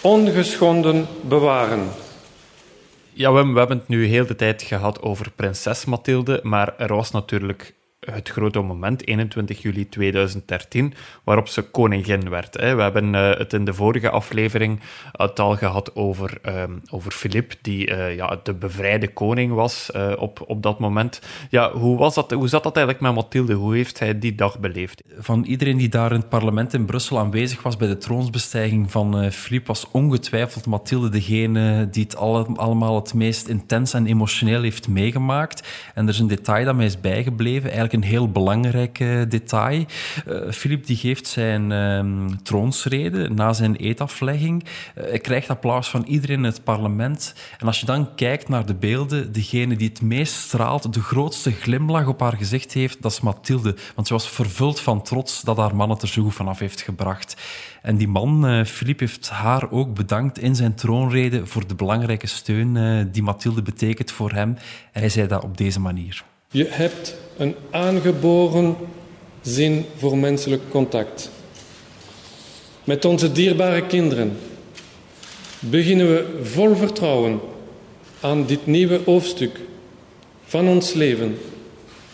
ongeschonden 0.00 1.06
bewaren. 1.20 1.88
Ja, 3.12 3.32
we, 3.32 3.52
we 3.52 3.58
hebben 3.58 3.78
het 3.78 3.88
nu 3.88 4.06
heel 4.06 4.26
de 4.26 4.36
tijd 4.36 4.62
gehad 4.62 5.02
over 5.02 5.30
prinses 5.30 5.84
Mathilde, 5.84 6.40
maar 6.42 6.74
er 6.78 6.94
was 6.94 7.10
natuurlijk 7.10 7.74
het 8.10 8.28
grote 8.28 8.60
moment, 8.60 9.06
21 9.06 9.62
juli 9.62 9.88
2013, 9.88 10.94
waarop 11.24 11.48
ze 11.48 11.62
koningin 11.62 12.28
werd. 12.28 12.56
We 12.56 12.82
hebben 12.82 13.14
eh, 13.14 13.38
het 13.38 13.52
in 13.52 13.64
de 13.64 13.74
vorige 13.74 14.10
aflevering 14.10 14.80
het 15.12 15.40
al 15.40 15.56
gehad 15.56 15.94
over, 15.94 16.38
um, 16.46 16.82
over 16.90 17.12
Philippe, 17.12 17.54
die 17.62 17.90
uh, 17.90 18.16
ja, 18.16 18.40
de 18.42 18.54
bevrijde 18.54 19.08
koning 19.08 19.52
was 19.52 19.90
uh, 19.96 20.12
op, 20.18 20.44
op 20.46 20.62
dat 20.62 20.78
moment. 20.78 21.20
Ja, 21.50 21.72
hoe, 21.72 21.98
was 21.98 22.14
dat, 22.14 22.30
hoe 22.30 22.48
zat 22.48 22.62
dat 22.62 22.76
eigenlijk 22.76 23.06
met 23.06 23.14
Mathilde? 23.14 23.54
Hoe 23.54 23.74
heeft 23.74 23.98
hij 23.98 24.18
die 24.18 24.34
dag 24.34 24.58
beleefd? 24.58 25.02
Van 25.18 25.44
iedereen 25.44 25.76
die 25.76 25.88
daar 25.88 26.12
in 26.12 26.18
het 26.18 26.28
parlement 26.28 26.74
in 26.74 26.84
Brussel 26.84 27.18
aanwezig 27.18 27.62
was 27.62 27.76
bij 27.76 27.88
de 27.88 27.98
troonsbestijging 27.98 28.90
van 28.90 29.32
Philippe, 29.32 29.66
was 29.66 29.90
ongetwijfeld 29.90 30.66
Mathilde 30.66 31.08
degene 31.08 31.88
die 31.90 32.02
het 32.02 32.16
alle, 32.16 32.46
allemaal 32.54 32.94
het 32.94 33.14
meest 33.14 33.48
intens 33.48 33.94
en 33.94 34.06
emotioneel 34.06 34.62
heeft 34.62 34.88
meegemaakt. 34.88 35.68
En 35.94 36.04
er 36.04 36.12
is 36.12 36.18
een 36.18 36.26
detail 36.26 36.64
dat 36.64 36.76
mij 36.76 36.84
is 36.84 37.00
bijgebleven. 37.00 37.62
Eigenlijk 37.62 37.92
een 37.96 38.02
heel 38.02 38.30
belangrijk 38.30 38.98
uh, 38.98 39.22
detail. 39.28 39.84
Uh, 40.26 40.50
Philippe 40.50 40.86
die 40.86 40.96
geeft 40.96 41.26
zijn 41.26 41.70
uh, 41.70 42.26
troonsrede 42.42 43.30
na 43.30 43.52
zijn 43.52 43.76
eetaflegging. 43.76 44.64
Uh, 44.64 45.04
hij 45.04 45.18
krijgt 45.18 45.50
applaus 45.50 45.88
van 45.88 46.04
iedereen 46.04 46.36
in 46.36 46.44
het 46.44 46.64
parlement. 46.64 47.34
En 47.58 47.66
als 47.66 47.80
je 47.80 47.86
dan 47.86 48.14
kijkt 48.14 48.48
naar 48.48 48.66
de 48.66 48.74
beelden, 48.74 49.32
degene 49.32 49.76
die 49.76 49.88
het 49.88 50.02
meest 50.02 50.34
straalt, 50.34 50.92
de 50.92 51.00
grootste 51.00 51.52
glimlach 51.52 52.06
op 52.06 52.20
haar 52.20 52.36
gezicht 52.36 52.72
heeft, 52.72 53.02
dat 53.02 53.12
is 53.12 53.20
Mathilde. 53.20 53.76
Want 53.94 54.06
ze 54.06 54.12
was 54.12 54.28
vervuld 54.28 54.80
van 54.80 55.02
trots 55.02 55.42
dat 55.42 55.56
haar 55.56 55.76
man 55.76 55.90
het 55.90 56.02
er 56.02 56.08
zo 56.08 56.22
goed 56.22 56.34
vanaf 56.34 56.58
heeft 56.58 56.80
gebracht. 56.80 57.36
En 57.82 57.96
die 57.96 58.08
man, 58.08 58.64
Philippe, 58.66 59.04
heeft 59.04 59.28
haar 59.28 59.70
ook 59.70 59.94
bedankt 59.94 60.38
in 60.38 60.54
zijn 60.54 60.74
troonrede 60.74 61.46
voor 61.46 61.66
de 61.66 61.74
belangrijke 61.74 62.26
steun 62.26 63.08
die 63.12 63.22
Mathilde 63.22 63.62
betekent 63.62 64.10
voor 64.10 64.32
hem. 64.32 64.56
Hij 64.92 65.08
zei 65.08 65.26
dat 65.26 65.44
op 65.44 65.56
deze 65.56 65.80
manier. 65.80 66.24
Je 66.56 66.66
hebt 66.68 67.14
een 67.36 67.54
aangeboren 67.70 68.76
zin 69.42 69.84
voor 69.96 70.18
menselijk 70.18 70.70
contact. 70.70 71.30
Met 72.84 73.04
onze 73.04 73.32
dierbare 73.32 73.86
kinderen 73.86 74.38
beginnen 75.58 76.06
we 76.06 76.40
vol 76.42 76.76
vertrouwen 76.76 77.40
aan 78.20 78.46
dit 78.46 78.66
nieuwe 78.66 79.00
hoofdstuk 79.04 79.60
van 80.44 80.68
ons 80.68 80.92
leven 80.92 81.38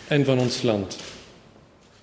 en 0.07 0.25
van 0.25 0.39
ons 0.39 0.61
land. 0.61 0.97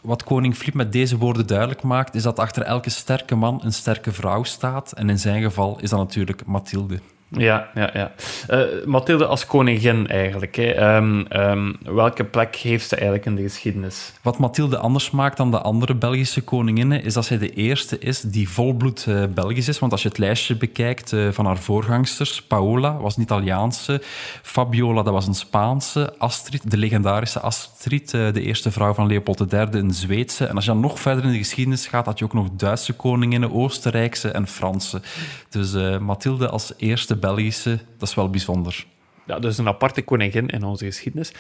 Wat 0.01 0.25
koning 0.25 0.55
Filip 0.57 0.75
met 0.75 0.93
deze 0.93 1.17
woorden 1.17 1.47
duidelijk 1.47 1.83
maakt, 1.83 2.15
is 2.15 2.23
dat 2.23 2.39
achter 2.39 2.63
elke 2.63 2.91
sterke 2.91 3.35
man 3.35 3.61
een 3.65 3.73
sterke 3.73 4.13
vrouw 4.13 4.43
staat. 4.43 4.93
En 4.93 5.11
in 5.11 5.19
zijn 5.19 5.43
geval 5.43 5.79
is 5.81 5.91
dat 5.91 5.99
natuurlijk 5.99 6.47
Mathilde. 6.47 7.01
Ja, 7.31 7.71
ja, 7.75 7.91
ja. 7.93 8.13
Uh, 8.51 8.87
Mathilde 8.87 9.27
als 9.27 9.47
koningin 9.47 10.07
eigenlijk. 10.07 10.57
Hè. 10.57 10.97
Um, 10.97 11.27
um, 11.31 11.77
welke 11.83 12.25
plek 12.25 12.57
heeft 12.57 12.89
ze 12.89 12.95
eigenlijk 12.95 13.27
in 13.27 13.35
de 13.37 13.43
geschiedenis? 13.43 14.13
Wat 14.23 14.39
Mathilde 14.39 14.79
anders 14.79 15.11
maakt 15.11 15.37
dan 15.37 15.51
de 15.51 15.61
andere 15.61 15.95
Belgische 15.95 16.41
koninginnen, 16.41 17.05
is 17.05 17.15
dat 17.15 17.25
zij 17.25 17.39
de 17.39 17.53
eerste 17.53 17.99
is 17.99 18.21
die 18.21 18.49
volbloed 18.49 19.07
uh, 19.09 19.25
Belgisch 19.35 19.69
is. 19.69 19.79
Want 19.79 19.93
als 19.93 20.03
je 20.03 20.09
het 20.09 20.19
lijstje 20.19 20.57
bekijkt 20.57 21.13
uh, 21.13 21.29
van 21.31 21.47
haar 21.47 21.59
voorgangsters, 21.59 22.43
Paola 22.43 22.97
was 22.97 23.17
een 23.17 23.23
Italiaanse, 23.23 24.03
Fabiola 24.43 25.03
dat 25.03 25.13
was 25.13 25.27
een 25.27 25.35
Spaanse, 25.35 26.15
Astrid, 26.19 26.71
de 26.71 26.77
legendarische 26.77 27.41
Astrid, 27.41 28.11
de 28.11 28.43
eerste 28.43 28.71
vrouw 28.71 28.95
van 28.95 29.07
Leopold 29.07 29.53
III, 29.53 29.67
een 29.71 29.91
Zweedse. 29.91 30.47
En 30.47 30.55
als 30.55 30.65
je 30.65 30.71
dan 30.71 30.81
nog 30.81 31.01
verder 31.01 31.25
in 31.25 31.31
de 31.31 31.39
geschiedenis 31.39 31.87
gaat, 31.87 32.07
had 32.07 32.19
je 32.19 32.25
ook 32.25 32.33
nog 32.33 32.49
Duitse 32.53 32.93
koninginnen, 32.93 33.53
Oostenrijkse 33.53 34.31
en 34.31 34.47
Franse. 34.47 35.01
Dus 35.49 35.99
Mathilde 35.99 36.49
als 36.49 36.73
eerste 36.77 37.19
Belgische, 37.21 37.79
dat 37.99 38.09
is 38.09 38.15
wel 38.15 38.31
bijzonder. 38.31 38.87
Ja, 39.27 39.39
dus 39.39 39.59
een 39.59 39.69
aparte 39.69 40.03
koningin 40.03 40.49
in 40.49 40.65
onze 40.65 40.85
geschiedenis. 40.85 41.33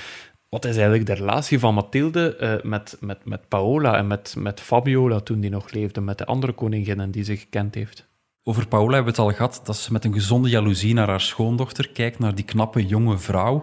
Wat 0.49 0.64
is 0.64 0.75
eigenlijk 0.75 1.07
de 1.07 1.14
relatie 1.14 1.59
van 1.59 1.75
Mathilde 1.75 2.37
uh, 2.40 2.71
met, 2.71 2.97
met, 3.01 3.25
met 3.25 3.49
Paola 3.49 3.97
en 3.97 4.07
met, 4.07 4.35
met 4.38 4.61
Fabiola 4.61 5.21
toen 5.21 5.40
die 5.40 5.51
nog 5.51 5.71
leefde, 5.71 6.01
met 6.01 6.19
de 6.19 6.25
andere 6.25 6.53
koninginnen 6.53 7.11
die 7.11 7.25
ze 7.25 7.37
gekend 7.37 7.75
heeft? 7.75 8.09
Over 8.43 8.69
Paola 8.69 8.95
hebben 8.95 9.14
we 9.14 9.23
het 9.23 9.31
al 9.31 9.37
gehad, 9.37 9.61
dat 9.64 9.77
ze 9.77 9.93
met 9.93 10.05
een 10.05 10.12
gezonde 10.12 10.49
jaloezie 10.49 10.95
naar 10.95 11.09
haar 11.09 11.21
schoondochter 11.21 11.88
kijkt, 11.88 12.19
naar 12.19 12.35
die 12.35 12.45
knappe 12.45 12.87
jonge 12.87 13.19
vrouw. 13.19 13.62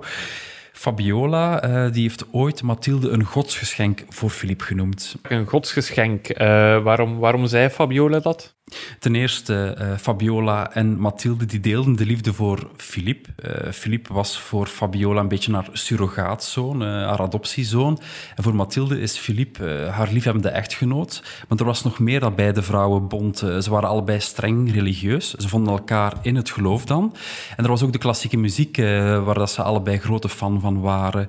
Fabiola 0.71 1.63
uh, 1.63 1.93
die 1.93 2.01
heeft 2.01 2.25
ooit 2.31 2.63
Mathilde 2.63 3.09
een 3.09 3.23
godsgeschenk 3.23 4.03
voor 4.09 4.29
Philippe 4.29 4.63
genoemd. 4.63 5.15
Een 5.21 5.45
godsgeschenk. 5.45 6.29
Uh, 6.29 6.37
waarom, 6.83 7.17
waarom 7.17 7.47
zei 7.47 7.69
Fabiola 7.69 8.19
dat? 8.19 8.56
Ten 8.99 9.15
eerste, 9.15 9.77
uh, 9.79 9.97
Fabiola 9.97 10.73
en 10.73 10.99
Mathilde 10.99 11.45
die 11.45 11.59
deelden 11.59 11.95
de 11.95 12.05
liefde 12.05 12.33
voor 12.33 12.69
Philippe. 12.77 13.29
Uh, 13.45 13.71
Philippe 13.71 14.13
was 14.13 14.39
voor 14.39 14.67
Fabiola 14.67 15.21
een 15.21 15.27
beetje 15.27 15.53
haar 15.53 15.69
surrogaatzoon, 15.71 16.81
uh, 16.81 16.87
haar 16.87 17.19
adoptiezoon. 17.19 17.99
En 18.35 18.43
voor 18.43 18.55
Mathilde 18.55 18.99
is 18.99 19.17
Philippe 19.17 19.89
haar 19.91 20.11
liefhebbende 20.11 20.49
echtgenoot. 20.49 21.23
Maar 21.47 21.57
er 21.57 21.65
was 21.65 21.83
nog 21.83 21.99
meer 21.99 22.19
dat 22.19 22.35
beide 22.35 22.61
vrouwen 22.61 23.07
bond. 23.07 23.37
ze 23.37 23.69
waren 23.69 23.89
allebei 23.89 24.19
streng 24.19 24.73
religieus. 24.73 25.33
Ze 25.33 25.47
vonden 25.47 25.73
elkaar 25.73 26.13
in 26.21 26.35
het 26.35 26.49
geloof 26.49 26.85
dan. 26.85 27.15
En 27.57 27.63
er 27.63 27.69
was 27.69 27.83
ook 27.83 27.91
de 27.91 27.97
klassieke 27.97 28.37
muziek, 28.37 28.77
waar 28.77 29.33
dat 29.33 29.51
ze 29.51 29.61
allebei 29.63 29.97
grote 29.97 30.29
fan 30.29 30.59
van 30.59 30.81
waren. 30.81 31.27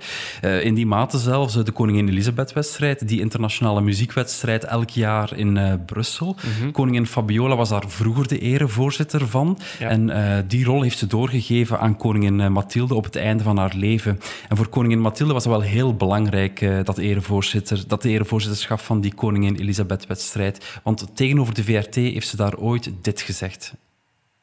in 0.63 0.75
die 0.75 0.87
mate 0.87 1.19
zelfs 1.19 1.65
de 1.65 1.73
Koningin 1.73 2.09
Elisabeth-wedstrijd, 2.09 3.09
die 3.09 3.21
internationale 3.21 3.81
muziekwedstrijd 3.81 4.65
elk 4.65 4.91
jaar 4.91 5.37
in 5.37 5.83
Brussel. 5.87 6.37
Mm-hmm. 6.45 6.73
Koningin 6.73 7.07
Fabiola 7.07 7.28
Fabiola 7.29 7.57
was 7.57 7.69
daar 7.69 7.85
vroeger 7.87 8.29
de 8.29 8.39
erevoorzitter 8.39 9.29
van. 9.29 9.59
Ja. 9.79 9.89
En 9.89 10.09
uh, 10.09 10.39
die 10.47 10.65
rol 10.65 10.83
heeft 10.83 10.99
ze 10.99 11.07
doorgegeven 11.07 11.81
aan 11.81 11.97
koningin 11.97 12.41
eh, 12.41 12.49
Mathilde 12.49 12.95
op 12.95 13.05
het 13.05 13.17
einde 13.17 13.43
van 13.43 13.57
haar 13.57 13.73
leven. 13.77 14.21
En 14.49 14.57
voor 14.57 14.69
koningin 14.69 15.01
Mathilde 15.01 15.33
was 15.33 15.45
het 15.45 15.53
wel 15.53 15.63
heel 15.63 15.95
belangrijk 15.95 16.61
uh, 16.61 16.79
dat, 16.85 16.99
erevoorzitter, 16.99 17.85
dat 17.87 18.03
de 18.03 18.09
erevoorzitterschap 18.09 18.81
van 18.81 19.01
die 19.01 19.15
koningin 19.15 19.57
Elisabeth-wedstrijd. 19.57 20.81
Want 20.83 21.07
tegenover 21.15 21.55
de 21.55 21.65
VRT 21.65 21.95
heeft 21.95 22.29
ze 22.29 22.37
daar 22.37 22.57
ooit 22.57 22.91
dit 23.03 23.21
gezegd. 23.21 23.75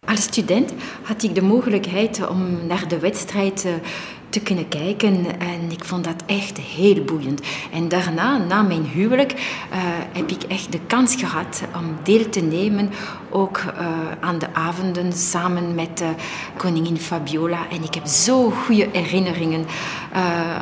Als 0.05 0.21
student 0.21 0.73
had 1.03 1.23
ik 1.23 1.35
de 1.35 1.41
mogelijkheid 1.41 2.27
om 2.27 2.67
naar 2.67 2.87
de 2.87 2.99
wedstrijd 2.99 3.67
te 4.35 4.41
kunnen 4.41 4.67
kijken 4.67 5.39
en 5.39 5.71
ik 5.71 5.83
vond 5.83 6.03
dat 6.03 6.23
echt 6.25 6.57
heel 6.57 7.03
boeiend. 7.03 7.41
En 7.71 7.87
daarna, 7.87 8.37
na 8.37 8.61
mijn 8.61 8.85
huwelijk, 8.85 9.31
uh, 9.31 9.37
heb 10.11 10.29
ik 10.29 10.43
echt 10.43 10.71
de 10.71 10.79
kans 10.87 11.15
gehad 11.15 11.63
om 11.75 11.97
deel 12.03 12.29
te 12.29 12.41
nemen 12.41 12.89
ook 13.29 13.57
uh, 13.57 13.87
aan 14.19 14.39
de 14.39 14.53
avonden 14.53 15.13
samen 15.13 15.75
met 15.75 16.01
uh, 16.01 16.07
koningin 16.57 16.97
Fabiola. 16.97 17.69
En 17.69 17.83
ik 17.83 17.93
heb 17.93 18.05
zo 18.05 18.49
goede 18.49 18.89
herinneringen 18.91 19.65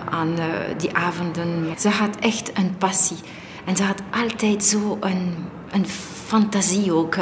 aan 0.09 0.35
die 0.77 0.95
avonden. 0.95 1.67
Ze 1.77 1.89
had 1.89 2.15
echt 2.19 2.57
een 2.57 2.77
passie 2.77 3.17
en 3.65 3.75
ze 3.75 3.83
had 3.83 4.01
altijd 4.11 4.63
zo 4.63 4.97
een, 4.99 5.35
een 5.71 5.87
fantasie 6.25 6.93
ook. 6.93 7.15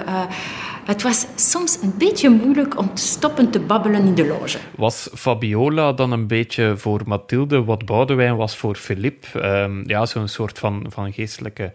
Het 0.85 1.01
was 1.01 1.25
soms 1.35 1.81
een 1.81 1.93
beetje 1.97 2.29
moeilijk 2.29 2.77
om 2.77 2.93
te 2.93 3.01
stoppen 3.01 3.51
te 3.51 3.59
babbelen 3.59 4.05
in 4.05 4.15
de 4.15 4.27
loge. 4.27 4.57
Was 4.75 5.09
Fabiola 5.13 5.93
dan 5.93 6.11
een 6.11 6.27
beetje 6.27 6.73
voor 6.77 7.01
Mathilde 7.05 7.63
wat 7.63 7.85
Boudewijn 7.85 8.35
was 8.35 8.57
voor 8.57 8.75
Philippe? 8.75 9.43
Um, 9.43 9.89
ja, 9.89 10.05
zo'n 10.05 10.27
soort 10.27 10.59
van, 10.59 10.85
van 10.89 11.13
geestelijke 11.13 11.73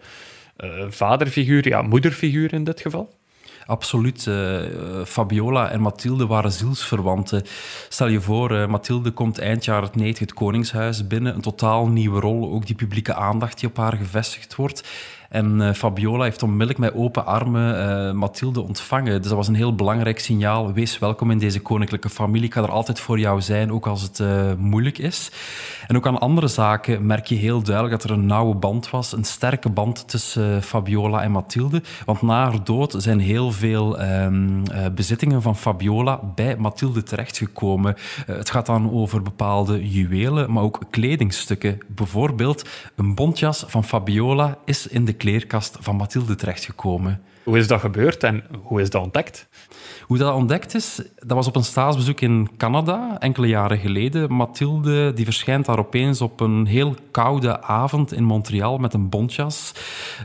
uh, 0.57 0.69
vaderfiguur, 0.89 1.67
ja, 1.67 1.81
moederfiguur 1.81 2.53
in 2.53 2.63
dit 2.63 2.81
geval? 2.81 3.09
Absoluut. 3.67 4.25
Uh, 4.25 4.59
Fabiola 5.05 5.69
en 5.69 5.81
Mathilde 5.81 6.27
waren 6.27 6.51
zielsverwanten. 6.51 7.43
Stel 7.89 8.07
je 8.07 8.21
voor, 8.21 8.51
uh, 8.51 8.67
Mathilde 8.67 9.11
komt 9.11 9.39
eind 9.39 9.65
jaren 9.65 9.89
90 9.93 10.19
het 10.19 10.33
Koningshuis 10.33 11.07
binnen. 11.07 11.35
Een 11.35 11.41
totaal 11.41 11.87
nieuwe 11.87 12.19
rol, 12.19 12.51
ook 12.51 12.65
die 12.65 12.75
publieke 12.75 13.13
aandacht 13.13 13.59
die 13.59 13.69
op 13.69 13.77
haar 13.77 13.97
gevestigd 13.97 14.55
wordt. 14.55 14.83
En 15.29 15.59
uh, 15.59 15.73
Fabiola 15.73 16.23
heeft 16.23 16.43
onmiddellijk 16.43 16.79
met 16.79 16.93
open 16.93 17.25
armen 17.25 18.07
uh, 18.07 18.13
Mathilde 18.13 18.61
ontvangen. 18.61 19.17
Dus 19.17 19.27
dat 19.27 19.37
was 19.37 19.47
een 19.47 19.55
heel 19.55 19.75
belangrijk 19.75 20.19
signaal. 20.19 20.73
Wees 20.73 20.99
welkom 20.99 21.31
in 21.31 21.37
deze 21.37 21.59
koninklijke 21.59 22.09
familie. 22.09 22.47
Ik 22.47 22.53
ga 22.53 22.61
er 22.61 22.71
altijd 22.71 22.99
voor 22.99 23.19
jou 23.19 23.41
zijn, 23.41 23.71
ook 23.71 23.87
als 23.87 24.01
het 24.01 24.19
uh, 24.19 24.53
moeilijk 24.57 24.97
is. 24.97 25.31
En 25.87 25.95
ook 25.95 26.07
aan 26.07 26.19
andere 26.19 26.47
zaken 26.47 27.05
merk 27.05 27.25
je 27.25 27.35
heel 27.35 27.61
duidelijk 27.61 28.01
dat 28.01 28.11
er 28.11 28.17
een 28.17 28.25
nauwe 28.25 28.55
band 28.55 28.89
was. 28.89 29.11
Een 29.11 29.23
sterke 29.23 29.69
band 29.69 30.07
tussen 30.07 30.63
Fabiola 30.63 31.21
en 31.21 31.31
Mathilde. 31.31 31.81
Want 32.05 32.21
na 32.21 32.43
haar 32.43 32.63
dood 32.63 32.95
zijn 32.97 33.19
heel 33.19 33.51
veel 33.51 34.01
um, 34.01 34.63
bezittingen 34.95 35.41
van 35.41 35.55
Fabiola 35.55 36.19
bij 36.35 36.55
Mathilde 36.57 37.03
terechtgekomen. 37.03 37.95
het 38.25 38.49
gaat 38.49 38.65
dan 38.65 38.91
over 38.91 39.21
bepaalde 39.21 39.89
juwelen, 39.89 40.51
maar 40.51 40.63
ook 40.63 40.79
kledingstukken. 40.89 41.77
Bijvoorbeeld 41.87 42.69
een 42.95 43.15
bontjas 43.15 43.63
van 43.67 43.83
Fabiola 43.83 44.57
is 44.65 44.87
in 44.87 45.05
de 45.05 45.13
kleerkast 45.17 45.77
van 45.79 45.95
Mathilde 45.95 46.35
terechtgekomen. 46.35 47.21
Hoe 47.47 47.57
is 47.57 47.67
dat 47.67 47.79
gebeurd 47.79 48.23
en 48.23 48.43
hoe 48.63 48.81
is 48.81 48.89
dat 48.89 49.03
ontdekt? 49.03 49.47
Hoe 50.01 50.17
dat 50.17 50.33
ontdekt 50.33 50.75
is, 50.75 51.01
dat 51.15 51.37
was 51.37 51.47
op 51.47 51.55
een 51.55 51.63
staatsbezoek 51.63 52.21
in 52.21 52.49
Canada, 52.57 53.15
enkele 53.19 53.47
jaren 53.47 53.77
geleden. 53.77 54.33
Mathilde 54.33 55.13
die 55.13 55.25
verschijnt 55.25 55.65
daar 55.65 55.79
opeens 55.79 56.21
op 56.21 56.39
een 56.39 56.65
heel 56.65 56.95
koude 57.11 57.61
avond 57.61 58.13
in 58.13 58.23
Montreal 58.23 58.77
met 58.77 58.93
een 58.93 59.09
bontjas. 59.09 59.73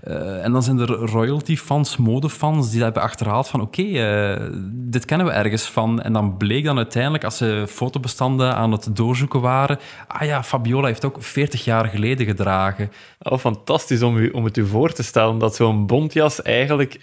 Uh, 0.09 0.45
en 0.45 0.53
dan 0.53 0.63
zijn 0.63 0.79
er 0.79 0.89
royalty-fans, 0.89 1.97
modefans, 1.97 2.71
die 2.71 2.83
hebben 2.83 3.03
achterhaald 3.03 3.49
van 3.49 3.61
oké, 3.61 3.81
okay, 3.81 4.35
uh, 4.35 4.51
dit 4.65 5.05
kennen 5.05 5.27
we 5.27 5.33
ergens 5.33 5.65
van. 5.65 6.03
En 6.03 6.13
dan 6.13 6.37
bleek 6.37 6.65
dan 6.65 6.77
uiteindelijk, 6.77 7.25
als 7.25 7.37
ze 7.37 7.65
fotobestanden 7.69 8.55
aan 8.57 8.73
het 8.73 8.97
doorzoeken 8.97 9.41
waren, 9.41 9.79
ah 10.07 10.27
ja, 10.27 10.43
Fabiola 10.43 10.87
heeft 10.87 11.05
ook 11.05 11.17
40 11.21 11.65
jaar 11.65 11.87
geleden 11.87 12.27
gedragen. 12.27 12.91
Oh, 13.19 13.39
fantastisch 13.39 14.03
om, 14.03 14.17
u, 14.17 14.29
om 14.29 14.45
het 14.45 14.57
u 14.57 14.67
voor 14.67 14.93
te 14.93 15.03
stellen 15.03 15.39
dat 15.39 15.55
zo'n 15.55 15.87
bontjas 15.87 16.43
eigenlijk 16.43 16.95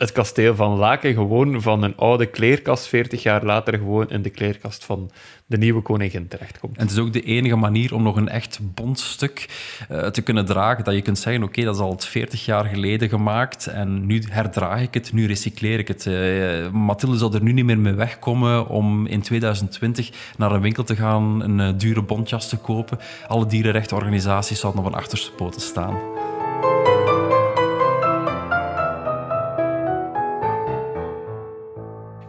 het 0.00 0.12
kasteel 0.12 0.54
van 0.54 0.76
Laken 0.76 1.14
gewoon 1.14 1.62
van 1.62 1.82
een 1.82 1.96
oude 1.96 2.26
kleerkast 2.26 2.86
40 2.86 3.22
jaar 3.22 3.44
later 3.44 3.78
gewoon 3.78 4.10
in 4.10 4.22
de 4.22 4.30
kleerkast 4.30 4.84
van 4.84 5.10
de 5.46 5.58
nieuwe 5.58 5.82
koningin 5.82 6.28
terechtkomt. 6.28 6.76
En 6.76 6.82
het 6.82 6.92
is 6.92 6.98
ook 6.98 7.12
de 7.12 7.22
enige 7.22 7.56
manier 7.56 7.94
om 7.94 8.02
nog 8.02 8.16
een 8.16 8.28
echt 8.28 8.58
bondstuk 8.62 9.48
uh, 9.90 10.06
te 10.06 10.22
kunnen 10.22 10.46
dragen. 10.46 10.84
Dat 10.84 10.94
je 10.94 11.02
kunt 11.02 11.18
zeggen, 11.18 11.42
oké, 11.42 11.64
dat 11.64 11.74
is 11.74 11.80
al 11.80 11.96
40 11.98 12.44
jaar 12.44 12.64
geleden 12.64 13.08
gemaakt 13.08 13.66
en 13.66 14.06
nu 14.06 14.22
herdraag 14.30 14.80
ik 14.80 14.94
het, 14.94 15.12
nu 15.12 15.26
recycleer 15.26 15.78
ik 15.78 15.88
het. 15.88 16.06
Uh, 16.06 16.70
Mathilde 16.70 17.18
zou 17.18 17.34
er 17.34 17.42
nu 17.42 17.52
niet 17.52 17.64
meer 17.64 17.78
mee 17.78 17.92
wegkomen 17.92 18.68
om 18.68 19.06
in 19.06 19.22
2020 19.22 20.10
naar 20.36 20.52
een 20.52 20.60
winkel 20.60 20.84
te 20.84 20.96
gaan, 20.96 21.42
een 21.42 21.58
uh, 21.58 21.78
dure 21.78 22.02
bontjas 22.02 22.48
te 22.48 22.56
kopen. 22.56 22.98
Alle 23.28 23.46
dierenrechtenorganisaties 23.46 24.60
zouden 24.60 24.82
op 24.82 24.86
een 24.86 24.98
achterste 24.98 25.32
poten 25.32 25.60
staan. 25.60 25.98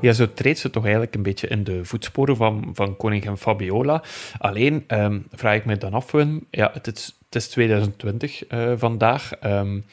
Ja, 0.02 0.14
zo 0.14 0.34
treedt 0.34 0.60
ze 0.60 0.70
toch 0.70 0.84
eigenlijk 0.84 1.16
een 1.16 1.24
beetje 1.24 1.48
in 1.48 1.64
de 1.64 1.86
voetsporen 1.86 2.36
van, 2.36 2.70
van 2.74 2.98
koningin 2.98 3.38
Fabiola. 3.38 4.04
Alleen 4.38 4.84
um, 4.88 5.28
vraag 5.32 5.56
ik 5.56 5.66
me 5.66 5.78
dan 5.78 5.94
af, 5.94 6.12
ja, 6.50 6.72
het 6.74 6.88
is, 6.88 7.18
het 7.26 7.36
is 7.36 7.48
2020 7.48 8.52
uh, 8.52 8.74
vandaag. 8.76 9.32
Um, 9.44 9.86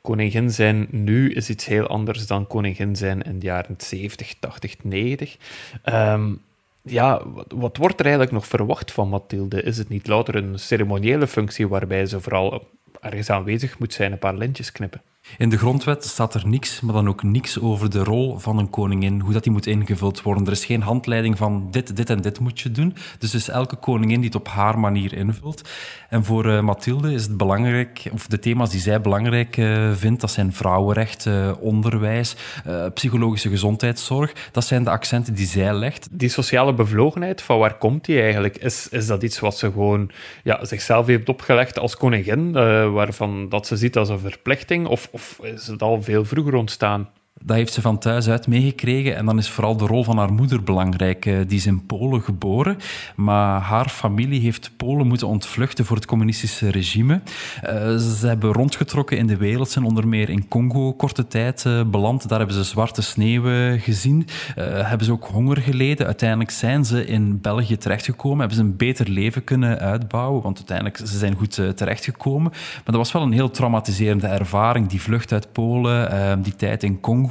koningin 0.00 0.50
zijn 0.50 0.86
nu 0.90 1.32
is 1.32 1.50
iets 1.50 1.66
heel 1.66 1.86
anders 1.86 2.26
dan 2.26 2.46
koningin 2.46 2.96
zijn 2.96 3.22
in 3.22 3.38
de 3.38 3.46
jaren 3.46 3.74
70, 3.78 4.34
80, 4.40 4.76
90. 4.82 5.36
Um, 5.84 6.40
ja, 6.82 7.28
wat, 7.28 7.46
wat, 7.54 7.76
wordt 7.76 7.98
er 7.98 8.04
eigenlijk 8.04 8.34
nog 8.34 8.46
verwacht 8.46 8.92
van 8.92 9.08
Mathilde? 9.08 9.62
Is 9.62 9.78
het 9.78 9.88
niet 9.88 10.06
louter 10.06 10.34
een 10.34 10.58
ceremoniële 10.58 11.26
functie 11.26 11.68
waarbij 11.68 12.06
ze 12.06 12.20
vooral 12.20 12.68
ergens 13.00 13.30
aanwezig 13.30 13.78
moet 13.78 13.92
zijn, 13.92 14.12
een 14.12 14.18
paar 14.18 14.34
lintjes 14.34 14.72
knippen? 14.72 15.02
In 15.38 15.48
de 15.48 15.58
grondwet 15.58 16.04
staat 16.04 16.34
er 16.34 16.48
niks, 16.48 16.80
maar 16.80 16.94
dan 16.94 17.08
ook 17.08 17.22
niks 17.22 17.60
over 17.60 17.90
de 17.90 18.04
rol 18.04 18.38
van 18.38 18.58
een 18.58 18.70
koningin, 18.70 19.20
hoe 19.20 19.32
dat 19.32 19.42
die 19.42 19.52
moet 19.52 19.66
ingevuld 19.66 20.22
worden. 20.22 20.46
Er 20.46 20.52
is 20.52 20.64
geen 20.64 20.82
handleiding 20.82 21.36
van 21.36 21.68
dit, 21.70 21.96
dit 21.96 22.10
en 22.10 22.20
dit 22.20 22.40
moet 22.40 22.60
je 22.60 22.70
doen. 22.70 22.96
Dus 23.18 23.34
is 23.34 23.48
elke 23.48 23.76
koningin 23.76 24.16
die 24.16 24.24
het 24.24 24.34
op 24.34 24.48
haar 24.48 24.78
manier 24.78 25.12
invult. 25.12 25.68
En 26.08 26.24
voor 26.24 26.46
uh, 26.46 26.60
Mathilde 26.60 27.12
is 27.12 27.22
het 27.22 27.36
belangrijk, 27.36 28.02
of 28.12 28.26
de 28.26 28.38
thema's 28.38 28.70
die 28.70 28.80
zij 28.80 29.00
belangrijk 29.00 29.56
uh, 29.56 29.92
vindt, 29.92 30.20
dat 30.20 30.30
zijn 30.30 30.52
vrouwenrecht, 30.52 31.28
onderwijs, 31.60 32.36
uh, 32.66 32.86
psychologische 32.94 33.48
gezondheidszorg. 33.48 34.32
Dat 34.52 34.64
zijn 34.64 34.84
de 34.84 34.90
accenten 34.90 35.34
die 35.34 35.46
zij 35.46 35.74
legt. 35.74 36.08
Die 36.10 36.28
sociale 36.28 36.74
bevlogenheid, 36.74 37.42
van 37.42 37.58
waar 37.58 37.78
komt 37.78 38.04
die 38.04 38.20
eigenlijk? 38.20 38.56
Is, 38.56 38.88
is 38.88 39.06
dat 39.06 39.22
iets 39.22 39.38
wat 39.38 39.58
ze 39.58 39.72
gewoon 39.72 40.10
ja, 40.42 40.64
zichzelf 40.64 41.06
heeft 41.06 41.28
opgelegd 41.28 41.78
als 41.78 41.96
koningin, 41.96 42.52
waarvan 42.92 43.48
dat 43.48 43.66
ze 43.66 43.76
ziet 43.76 43.96
als 43.96 44.08
een 44.08 44.18
verplichting? 44.18 44.86
Of 44.86 45.08
of 45.14 45.38
is 45.42 45.66
het 45.66 45.82
al 45.82 46.02
veel 46.02 46.24
vroeger 46.24 46.54
ontstaan? 46.54 47.10
Dat 47.42 47.56
heeft 47.56 47.72
ze 47.72 47.80
van 47.80 47.98
thuis 47.98 48.28
uit 48.28 48.46
meegekregen. 48.46 49.16
En 49.16 49.26
dan 49.26 49.38
is 49.38 49.50
vooral 49.50 49.76
de 49.76 49.86
rol 49.86 50.04
van 50.04 50.18
haar 50.18 50.32
moeder 50.32 50.62
belangrijk. 50.62 51.26
Eh, 51.26 51.36
die 51.46 51.58
is 51.58 51.66
in 51.66 51.86
Polen 51.86 52.22
geboren, 52.22 52.76
maar 53.16 53.60
haar 53.60 53.88
familie 53.88 54.40
heeft 54.40 54.70
Polen 54.76 55.06
moeten 55.06 55.26
ontvluchten 55.26 55.84
voor 55.84 55.96
het 55.96 56.06
communistische 56.06 56.70
regime. 56.70 57.20
Uh, 57.64 57.96
ze 57.96 58.26
hebben 58.26 58.52
rondgetrokken 58.52 59.18
in 59.18 59.26
de 59.26 59.36
wereld, 59.36 59.70
zijn 59.70 59.84
onder 59.84 60.08
meer 60.08 60.28
in 60.28 60.48
Congo 60.48 60.92
korte 60.92 61.26
tijd 61.26 61.64
uh, 61.66 61.84
beland. 61.84 62.28
Daar 62.28 62.38
hebben 62.38 62.56
ze 62.56 62.64
zwarte 62.64 63.02
sneeuw 63.02 63.42
gezien. 63.78 64.26
hebben 64.56 65.06
ze 65.06 65.12
ook 65.12 65.24
honger 65.24 65.56
geleden. 65.56 66.06
Uiteindelijk 66.06 66.50
zijn 66.50 66.84
ze 66.84 67.06
in 67.06 67.40
België 67.40 67.76
terechtgekomen. 67.76 68.38
Hebben 68.38 68.56
ze 68.56 68.62
een 68.62 68.76
beter 68.76 69.08
leven 69.08 69.44
kunnen 69.44 69.78
uitbouwen, 69.78 70.42
want 70.42 70.56
uiteindelijk 70.56 70.96
ze 70.96 71.18
zijn 71.18 71.34
goed 71.34 71.54
terechtgekomen. 71.76 72.50
Maar 72.50 72.82
dat 72.84 72.94
was 72.94 73.12
wel 73.12 73.22
een 73.22 73.32
heel 73.32 73.50
traumatiserende 73.50 74.26
ervaring. 74.26 74.88
Die 74.88 75.02
vlucht 75.02 75.32
uit 75.32 75.52
Polen, 75.52 76.42
die 76.42 76.56
tijd 76.56 76.82
in 76.82 77.00
Congo. 77.00 77.23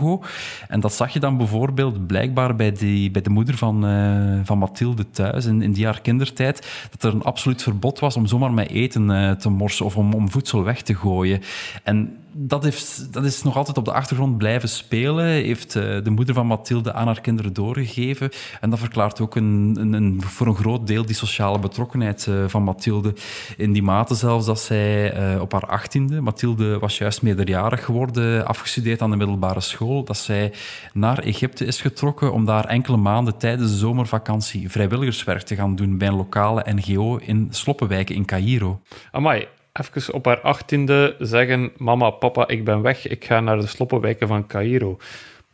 En 0.67 0.79
dat 0.79 0.93
zag 0.93 1.13
je 1.13 1.19
dan 1.19 1.37
bijvoorbeeld 1.37 2.07
blijkbaar 2.07 2.55
bij, 2.55 2.71
die, 2.71 3.11
bij 3.11 3.21
de 3.21 3.29
moeder 3.29 3.57
van, 3.57 3.85
uh, 3.89 4.39
van 4.43 4.57
Mathilde 4.57 5.09
thuis, 5.09 5.45
in, 5.45 5.61
in 5.61 5.71
die 5.71 5.85
haar 5.85 6.01
kindertijd, 6.01 6.87
dat 6.91 7.03
er 7.03 7.13
een 7.13 7.23
absoluut 7.23 7.63
verbod 7.63 7.99
was 7.99 8.15
om 8.15 8.27
zomaar 8.27 8.53
met 8.53 8.69
eten 8.69 9.09
uh, 9.09 9.31
te 9.31 9.49
morsen 9.49 9.85
of 9.85 9.97
om, 9.97 10.13
om 10.13 10.29
voedsel 10.29 10.63
weg 10.63 10.81
te 10.81 10.95
gooien. 10.95 11.41
En 11.83 12.17
dat, 12.35 12.63
heeft, 12.63 13.13
dat 13.13 13.23
is 13.23 13.43
nog 13.43 13.57
altijd 13.57 13.77
op 13.77 13.85
de 13.85 13.93
achtergrond 13.93 14.37
blijven 14.37 14.69
spelen. 14.69 15.25
Heeft 15.25 15.75
uh, 15.75 15.83
de 16.03 16.09
moeder 16.09 16.35
van 16.35 16.47
Mathilde 16.47 16.93
aan 16.93 17.05
haar 17.05 17.21
kinderen 17.21 17.53
doorgegeven. 17.53 18.29
En 18.61 18.69
dat 18.69 18.79
verklaart 18.79 19.19
ook 19.19 19.35
een, 19.35 19.75
een, 19.79 19.93
een 19.93 20.21
voor 20.21 20.47
een 20.47 20.55
groot 20.55 20.87
deel 20.87 21.05
die 21.05 21.15
sociale 21.15 21.59
betrokkenheid 21.59 22.25
uh, 22.29 22.43
van 22.47 22.63
Mathilde. 22.63 23.13
In 23.57 23.71
die 23.71 23.83
mate 23.83 24.15
zelfs 24.15 24.45
dat 24.45 24.59
zij 24.59 25.17
uh, 25.33 25.41
op 25.41 25.51
haar 25.51 25.65
achttiende, 25.65 26.21
Mathilde 26.21 26.79
was 26.79 26.97
juist 26.97 27.21
meerderjarig 27.21 27.85
geworden, 27.85 28.47
afgestudeerd 28.47 29.01
aan 29.01 29.09
de 29.09 29.15
middelbare 29.15 29.61
school, 29.61 30.03
dat 30.03 30.17
zij 30.17 30.53
naar 30.93 31.19
Egypte 31.19 31.65
is 31.65 31.81
getrokken 31.81 32.33
om 32.33 32.45
daar 32.45 32.65
enkele 32.65 32.97
maanden 32.97 33.37
tijdens 33.37 33.71
de 33.71 33.77
zomervakantie 33.77 34.71
vrijwilligerswerk 34.71 35.41
te 35.41 35.55
gaan 35.55 35.75
doen 35.75 35.97
bij 35.97 36.07
een 36.07 36.15
lokale 36.15 36.65
NGO 36.75 37.17
in 37.17 37.47
Sloppenwijken 37.49 38.15
in 38.15 38.25
Cairo. 38.25 38.81
Amai, 39.11 39.47
even 39.73 40.13
op 40.13 40.25
haar 40.25 40.41
achttiende 40.41 41.15
zeggen: 41.19 41.71
Mama, 41.77 42.09
papa, 42.09 42.47
ik 42.47 42.65
ben 42.65 42.81
weg, 42.81 43.07
ik 43.07 43.25
ga 43.25 43.39
naar 43.39 43.59
de 43.59 43.67
sloppenwijken 43.67 44.27
van 44.27 44.47
Cairo. 44.47 44.97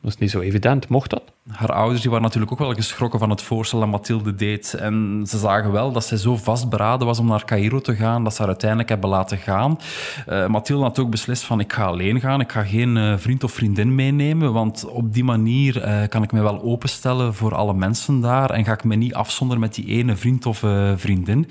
Dat 0.01 0.11
is 0.11 0.17
niet 0.17 0.32
zo 0.32 0.39
evident. 0.39 0.88
Mocht 0.88 1.09
dat? 1.09 1.24
Haar 1.47 1.72
ouders 1.72 2.01
die 2.01 2.09
waren 2.09 2.26
natuurlijk 2.26 2.51
ook 2.51 2.59
wel 2.59 2.74
geschrokken 2.74 3.20
van 3.20 3.30
het 3.30 3.41
voorstel 3.41 3.80
dat 3.80 3.89
Mathilde 3.89 4.36
deed. 4.36 4.74
En 4.74 5.24
ze 5.28 5.38
zagen 5.38 5.72
wel 5.72 5.91
dat 5.91 6.05
zij 6.05 6.17
zo 6.17 6.36
vastberaden 6.36 7.07
was 7.07 7.20
om 7.20 7.26
naar 7.26 7.45
Cairo 7.45 7.80
te 7.80 7.95
gaan, 7.95 8.24
dat 8.24 8.34
ze 8.34 8.39
haar 8.39 8.47
uiteindelijk 8.47 8.89
hebben 8.89 9.09
laten 9.09 9.38
gaan. 9.38 9.78
Uh, 10.30 10.47
Mathilde 10.47 10.84
had 10.84 10.99
ook 10.99 11.09
beslist 11.09 11.43
van 11.43 11.59
ik 11.59 11.74
ga 11.74 11.86
alleen 11.86 12.20
gaan, 12.20 12.39
ik 12.39 12.51
ga 12.51 12.63
geen 12.63 12.95
uh, 12.95 13.17
vriend 13.17 13.43
of 13.43 13.51
vriendin 13.51 13.95
meenemen, 13.95 14.53
want 14.53 14.86
op 14.86 15.13
die 15.13 15.24
manier 15.24 15.88
uh, 15.88 16.07
kan 16.07 16.24
ik 16.24 16.32
me 16.32 16.41
wel 16.41 16.61
openstellen 16.61 17.34
voor 17.34 17.55
alle 17.55 17.74
mensen 17.74 18.22
daar 18.22 18.49
en 18.49 18.65
ga 18.65 18.74
ik 18.74 18.84
me 18.84 18.95
niet 18.95 19.13
afzonderen 19.13 19.61
met 19.61 19.76
die 19.76 19.86
ene 19.86 20.15
vriend 20.15 20.45
of 20.45 20.63
vriendin. 20.95 21.47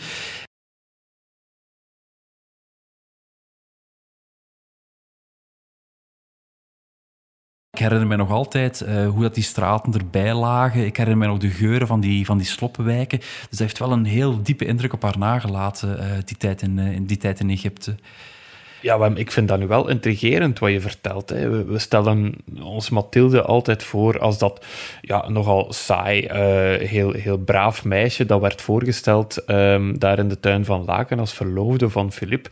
Ik 7.78 7.84
herinner 7.84 8.08
me 8.08 8.16
nog 8.16 8.30
altijd 8.30 8.84
uh, 8.88 9.08
hoe 9.08 9.22
dat 9.22 9.34
die 9.34 9.44
straten 9.44 9.94
erbij 9.94 10.34
lagen. 10.34 10.86
Ik 10.86 10.96
herinner 10.96 11.26
me 11.26 11.32
nog 11.32 11.38
de 11.38 11.48
geuren 11.48 11.86
van 11.86 12.00
die, 12.00 12.24
van 12.26 12.38
die 12.38 12.46
sloppenwijken. 12.46 13.18
Dus 13.18 13.48
dat 13.50 13.58
heeft 13.58 13.78
wel 13.78 13.92
een 13.92 14.04
heel 14.04 14.42
diepe 14.42 14.64
indruk 14.64 14.92
op 14.92 15.02
haar 15.02 15.18
nagelaten, 15.18 15.96
uh, 15.98 16.04
die, 16.24 16.36
tijd 16.36 16.62
in, 16.62 16.78
uh, 16.78 16.98
die 17.02 17.16
tijd 17.16 17.40
in 17.40 17.50
Egypte. 17.50 17.94
Ja, 18.82 19.10
ik 19.14 19.30
vind 19.30 19.48
dat 19.48 19.58
nu 19.58 19.66
wel 19.66 19.88
intrigerend 19.88 20.58
wat 20.58 20.70
je 20.70 20.80
vertelt. 20.80 21.28
Hè. 21.28 21.64
We 21.64 21.78
stellen 21.78 22.34
ons 22.62 22.90
Mathilde 22.90 23.42
altijd 23.42 23.82
voor 23.82 24.18
als 24.18 24.38
dat 24.38 24.64
ja, 25.00 25.28
nogal 25.28 25.72
saai, 25.72 26.28
heel, 26.84 27.12
heel 27.12 27.38
braaf 27.38 27.84
meisje 27.84 28.26
dat 28.26 28.40
werd 28.40 28.62
voorgesteld 28.62 29.42
um, 29.46 29.98
daar 29.98 30.18
in 30.18 30.28
de 30.28 30.40
tuin 30.40 30.64
van 30.64 30.84
Laken 30.84 31.18
als 31.18 31.32
verloofde 31.32 31.90
van 31.90 32.12
Filip. 32.12 32.48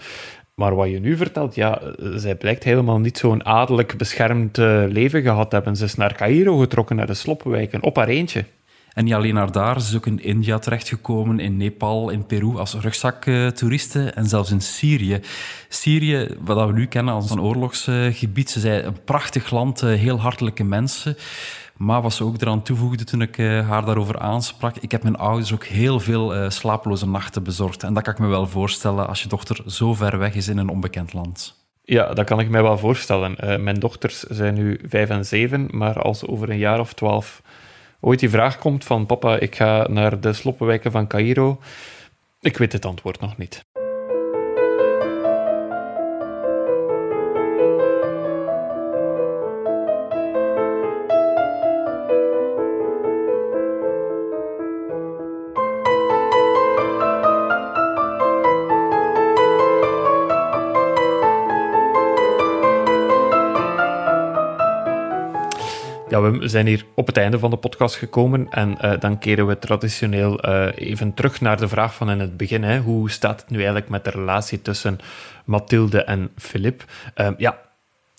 Maar 0.57 0.75
wat 0.75 0.91
je 0.91 1.01
nu 1.01 1.17
vertelt, 1.17 1.55
ja, 1.55 1.81
zij 2.15 2.35
blijkt 2.35 2.65
helemaal 2.65 2.99
niet 2.99 3.19
zo'n 3.19 3.45
adellijk 3.45 3.97
beschermd 3.97 4.59
uh, 4.59 4.85
leven 4.89 5.23
gehad 5.23 5.53
hebben. 5.53 5.77
Ze 5.77 5.85
is 5.85 5.95
naar 5.95 6.15
Cairo 6.15 6.57
getrokken, 6.57 6.97
naar 6.97 7.07
de 7.07 7.15
sloppenwijken, 7.15 7.83
op 7.83 7.97
haar 7.97 8.09
eentje. 8.09 8.45
En 8.93 9.05
niet 9.05 9.15
alleen 9.15 9.35
naar 9.35 9.53
daar, 9.53 9.81
ze 9.81 9.89
is 9.89 9.97
ook 9.97 10.07
in 10.07 10.23
India 10.23 10.59
terechtgekomen, 10.59 11.41
in 11.41 11.57
Nepal, 11.57 12.11
in 12.11 12.27
Peru 12.27 12.57
als 12.57 12.75
rugzaktoeriste 12.75 14.11
en 14.11 14.27
zelfs 14.27 14.51
in 14.51 14.61
Syrië. 14.61 15.21
Syrië, 15.69 16.29
wat 16.41 16.67
we 16.67 16.73
nu 16.73 16.87
kennen 16.87 17.15
als 17.15 17.31
een 17.31 17.41
oorlogsgebied, 17.41 18.51
ze 18.51 18.61
zijn 18.61 18.87
een 18.87 19.05
prachtig 19.05 19.51
land, 19.51 19.83
eh, 19.83 19.89
heel 19.89 20.21
hartelijke 20.21 20.65
mensen. 20.65 21.17
Maar 21.77 22.03
wat 22.03 22.13
ze 22.13 22.25
ook 22.25 22.41
eraan 22.41 22.63
toevoegde 22.63 23.05
toen 23.05 23.23
ik 23.23 23.39
uh, 23.39 23.69
haar 23.69 23.85
daarover 23.85 24.19
aansprak, 24.19 24.77
ik 24.77 24.91
heb 24.91 25.03
mijn 25.03 25.17
ouders 25.17 25.53
ook 25.53 25.65
heel 25.65 26.01
veel 26.01 26.37
uh, 26.37 26.51
slapeloze 26.51 27.09
nachten 27.09 27.43
bezorgd. 27.43 27.83
En 27.83 27.95
dat 27.95 28.03
kan 28.03 28.13
ik 28.13 28.19
me 28.19 28.27
wel 28.27 28.47
voorstellen 28.47 29.09
als 29.09 29.23
je 29.23 29.29
dochter 29.29 29.63
zo 29.67 29.95
ver 29.95 30.19
weg 30.19 30.35
is 30.35 30.49
in 30.49 30.59
een 30.59 30.69
onbekend 30.69 31.13
land. 31.13 31.65
Ja, 31.85 32.15
dat 32.15 32.27
kan 32.27 32.41
ik 32.41 32.49
mij 32.49 32.63
wel 32.63 32.79
voorstellen. 32.79 33.37
Uh, 33.45 33.57
mijn 33.57 33.81
dochters 33.81 34.21
zijn 34.21 34.55
nu 34.55 34.81
vijf 34.89 35.09
en 35.09 35.25
zeven, 35.25 35.69
maar 35.71 36.03
als 36.03 36.27
over 36.27 36.51
een 36.51 36.59
jaar 36.59 36.81
of 36.81 36.93
twaalf 36.93 37.43
ooit 38.01 38.21
die 38.21 38.31
vraag 38.31 38.59
komt 38.59 38.85
van 38.85 39.07
papa, 39.07 39.39
ik 39.39 39.57
ga 39.57 39.87
naar 39.89 40.21
de 40.21 40.33
sloppenwijken 40.33 40.91
van 40.91 41.07
Cairo, 41.07 41.61
ik 42.41 42.57
weet 42.57 42.73
het 42.73 42.85
antwoord 42.85 43.21
nog 43.21 43.37
niet. 43.37 43.65
We 66.31 66.49
zijn 66.49 66.67
hier 66.67 66.85
op 66.95 67.07
het 67.07 67.17
einde 67.17 67.39
van 67.39 67.51
de 67.51 67.57
podcast 67.57 67.97
gekomen 67.97 68.47
en 68.51 68.79
uh, 68.85 68.93
dan 68.99 69.19
keren 69.19 69.47
we 69.47 69.59
traditioneel 69.59 70.49
uh, 70.49 70.69
even 70.75 71.15
terug 71.15 71.41
naar 71.41 71.57
de 71.57 71.69
vraag 71.69 71.95
van 71.95 72.11
in 72.11 72.21
het 72.21 72.37
begin. 72.37 72.63
Hè. 72.63 72.79
Hoe 72.79 73.11
staat 73.11 73.41
het 73.41 73.51
nu 73.51 73.57
eigenlijk 73.57 73.89
met 73.89 74.05
de 74.05 74.11
relatie 74.11 74.63
tussen 74.63 74.99
Mathilde 75.45 76.03
en 76.03 76.31
Filip? 76.37 76.85
Uh, 77.17 77.29
ja, 77.37 77.59